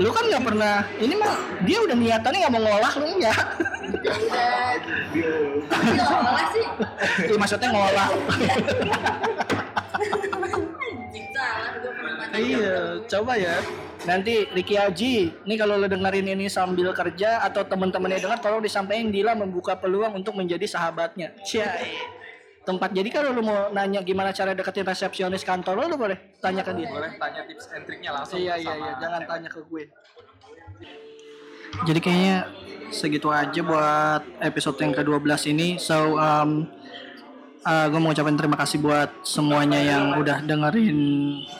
Lu 0.00 0.10
kan 0.10 0.24
nggak 0.26 0.44
pernah. 0.44 0.76
Ini 0.98 1.14
mah 1.16 1.34
dia 1.62 1.78
udah 1.84 1.96
niatannya 1.96 2.38
nggak 2.42 2.52
mau 2.52 2.62
ngolah 2.62 2.92
lu 2.98 3.06
enggak. 3.18 3.38
ya 5.92 6.04
malah 6.08 6.46
sih 6.50 6.64
Iya, 7.28 7.36
maksudnya 7.38 7.68
ngolah. 7.70 8.08
salah 11.42 11.72
gue 11.78 11.92
pernah 11.92 12.14
baca 12.18 12.36
Iya, 12.38 12.76
coba 13.10 13.32
ya. 13.34 13.56
Nanti 14.02 14.34
Ricky 14.50 14.74
Haji, 14.74 15.14
nih 15.46 15.56
kalau 15.58 15.78
lo 15.78 15.86
dengerin 15.86 16.34
ini 16.34 16.46
sambil 16.50 16.90
kerja 16.90 17.42
atau 17.46 17.62
teman-temannya 17.62 18.18
dengar, 18.18 18.38
tolong 18.42 18.62
disampaikan 18.62 19.14
Dila 19.14 19.38
membuka 19.38 19.78
peluang 19.78 20.18
untuk 20.18 20.34
menjadi 20.34 20.66
sahabatnya. 20.66 21.34
Ciai. 21.46 21.94
Tempat 22.62 22.94
jadi 22.94 23.10
kalau 23.10 23.34
lo 23.34 23.42
mau 23.42 23.60
nanya 23.74 24.06
gimana 24.06 24.30
cara 24.30 24.54
deketin 24.54 24.86
resepsionis 24.86 25.42
kantor 25.42 25.82
lo, 25.82 25.84
lo 25.90 25.96
boleh 25.98 26.38
tanya 26.38 26.62
ke 26.62 26.70
dia. 26.78 26.86
boleh 26.94 27.10
tanya 27.18 27.42
tips 27.42 27.66
and 27.74 27.82
triknya 27.90 28.10
langsung 28.14 28.38
Iya 28.38 28.54
iya 28.54 28.74
iya, 28.78 28.92
jangan 29.02 29.22
tanya 29.26 29.48
ke 29.50 29.60
gue. 29.66 29.90
Jadi 31.82 31.98
kayaknya 31.98 32.36
segitu 32.94 33.34
aja 33.34 33.60
buat 33.66 34.22
episode 34.38 34.78
yang 34.78 34.94
ke-12 34.94 35.50
ini. 35.50 35.68
So 35.82 36.20
um, 36.20 36.70
uh, 37.62 37.86
gue 37.88 38.00
mau 38.02 38.10
ucapin 38.10 38.34
terima 38.34 38.58
kasih 38.58 38.82
buat 38.82 39.10
semuanya 39.22 39.80
yang 39.80 40.04
udah 40.18 40.42
dengerin 40.42 40.98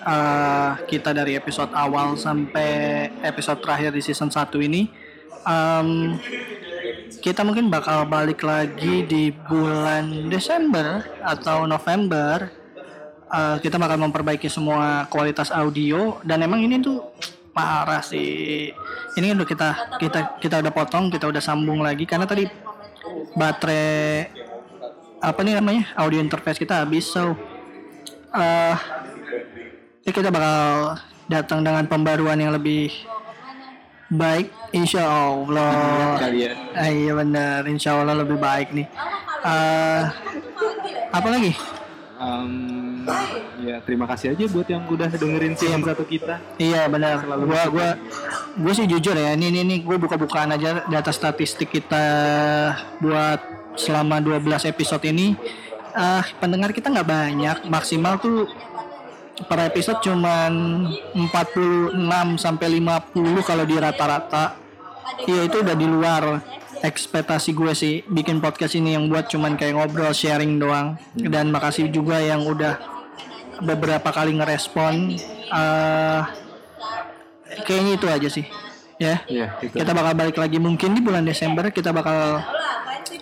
uh, 0.03 0.78
kita 0.86 1.14
dari 1.14 1.38
episode 1.38 1.70
awal 1.74 2.18
sampai 2.18 3.09
episode 3.22 3.62
terakhir 3.62 3.94
di 3.94 4.03
season 4.03 4.30
1 4.30 4.50
ini. 4.66 4.90
Um, 5.42 6.18
kita 7.22 7.46
mungkin 7.46 7.70
bakal 7.70 8.07
balik 8.07 8.42
lagi 8.42 9.07
di 9.07 9.30
bulan 9.30 10.30
Desember 10.30 11.07
atau 11.22 11.66
November. 11.70 12.50
Uh, 13.32 13.57
kita 13.64 13.80
bakal 13.80 13.96
memperbaiki 13.96 14.44
semua 14.44 15.09
kualitas 15.09 15.48
audio 15.48 16.20
dan 16.20 16.44
emang 16.44 16.61
ini 16.61 16.82
tuh 16.84 17.00
parah 17.57 18.05
sih. 18.05 18.68
Ini 19.16 19.32
udah 19.32 19.46
kita 19.48 19.68
kita 19.96 20.20
kita 20.36 20.61
udah 20.61 20.72
potong, 20.74 21.09
kita 21.09 21.32
udah 21.32 21.40
sambung 21.40 21.80
lagi 21.80 22.05
karena 22.05 22.28
tadi 22.28 22.44
baterai 23.32 24.51
apa 25.22 25.38
nih 25.46 25.54
namanya 25.62 25.86
audio 25.94 26.18
interface 26.18 26.58
kita 26.58 26.82
habis 26.82 27.06
so 27.06 27.38
ini 30.02 30.10
kita 30.10 30.34
bakal 30.34 30.98
datang 31.30 31.62
dengan 31.62 31.86
pembaruan 31.86 32.36
yang 32.36 32.50
lebih 32.50 32.90
baik 34.10 34.50
insya 34.74 35.06
Allah 35.06 36.18
ya 36.26 36.52
Ah, 36.74 36.90
iya 36.90 37.12
benar 37.14 37.60
insya 37.70 37.94
Allah 37.94 38.18
lebih 38.18 38.36
baik 38.36 38.74
nih 38.74 38.86
eh 39.46 40.04
apa 41.12 41.28
lagi 41.30 41.54
Em, 42.22 43.02
ya 43.66 43.82
terima 43.82 44.06
kasih 44.06 44.38
aja 44.38 44.46
buat 44.46 44.70
yang 44.70 44.86
udah 44.86 45.10
dengerin 45.10 45.58
season 45.58 45.82
satu 45.82 46.06
kita. 46.06 46.38
Iya 46.54 46.86
benar. 46.86 47.18
Gua 47.26 47.66
gua 47.66 47.88
gua 48.62 48.72
sih 48.78 48.86
jujur 48.86 49.18
ya. 49.18 49.34
Ini 49.34 49.50
ini, 49.50 49.60
ini 49.66 49.76
gue 49.82 49.98
buka-bukaan 49.98 50.54
aja 50.54 50.86
data 50.86 51.10
statistik 51.10 51.74
kita 51.74 52.06
buat 53.02 53.42
selama 53.74 54.18
12 54.18 54.68
episode 54.68 55.04
ini. 55.04 55.36
Ah 55.92 56.24
pendengar 56.38 56.72
kita 56.72 56.88
nggak 56.88 57.08
banyak. 57.08 57.56
Maksimal 57.68 58.16
tuh 58.16 58.48
per 59.44 59.66
episode 59.66 59.98
cuman 60.00 60.52
46 61.16 61.96
sampai 62.36 62.66
50 62.78 63.48
kalau 63.48 63.64
di 63.64 63.76
rata-rata. 63.76 64.56
Iya 65.24 65.46
itu 65.46 65.60
udah 65.60 65.76
di 65.76 65.86
luar 65.86 66.22
ekspektasi 66.82 67.54
gue 67.54 67.72
sih 67.72 67.94
bikin 68.10 68.42
podcast 68.42 68.74
ini 68.74 68.98
yang 68.98 69.06
buat 69.06 69.30
cuman 69.30 69.54
kayak 69.54 69.78
ngobrol 69.78 70.10
sharing 70.10 70.58
doang 70.58 70.98
dan 71.14 71.54
makasih 71.54 71.86
juga 71.88 72.18
yang 72.18 72.42
udah 72.42 72.74
beberapa 73.62 74.10
kali 74.10 74.34
ngerespon 74.34 75.14
eh 75.54 76.22
kayaknya 77.62 77.92
itu 77.94 78.06
aja 78.10 78.28
sih 78.28 78.44
ya 78.98 79.22
Iya, 79.30 79.46
itu. 79.62 79.78
kita 79.78 79.94
bakal 79.94 80.12
balik 80.18 80.34
lagi 80.34 80.58
mungkin 80.58 80.98
di 80.98 81.00
bulan 81.06 81.22
Desember 81.22 81.70
kita 81.70 81.94
bakal 81.94 82.42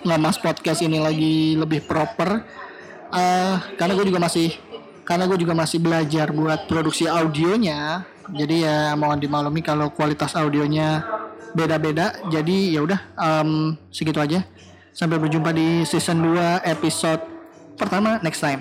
ngemas 0.05 0.37
podcast 0.41 0.81
ini 0.85 0.99
lagi 1.01 1.57
lebih 1.57 1.85
proper. 1.85 2.45
Eh 3.11 3.55
karena 3.77 3.93
gue 3.97 4.07
juga 4.07 4.21
masih 4.23 4.55
karena 5.03 5.27
gue 5.27 5.39
juga 5.41 5.55
masih 5.57 5.79
belajar 5.83 6.31
buat 6.31 6.71
produksi 6.71 7.11
audionya. 7.11 8.07
Jadi 8.31 8.63
ya 8.63 8.95
mohon 8.95 9.19
dimaklumi 9.19 9.61
kalau 9.61 9.91
kualitas 9.91 10.39
audionya 10.39 11.03
beda-beda. 11.53 12.15
Jadi 12.31 12.79
ya 12.79 12.81
udah 12.87 13.01
em, 13.19 13.75
segitu 13.91 14.23
aja. 14.23 14.47
Sampai 14.95 15.19
berjumpa 15.19 15.51
di 15.55 15.83
season 15.87 16.23
2 16.23 16.67
episode 16.67 17.23
pertama 17.79 18.21
next 18.21 18.45
time 18.45 18.61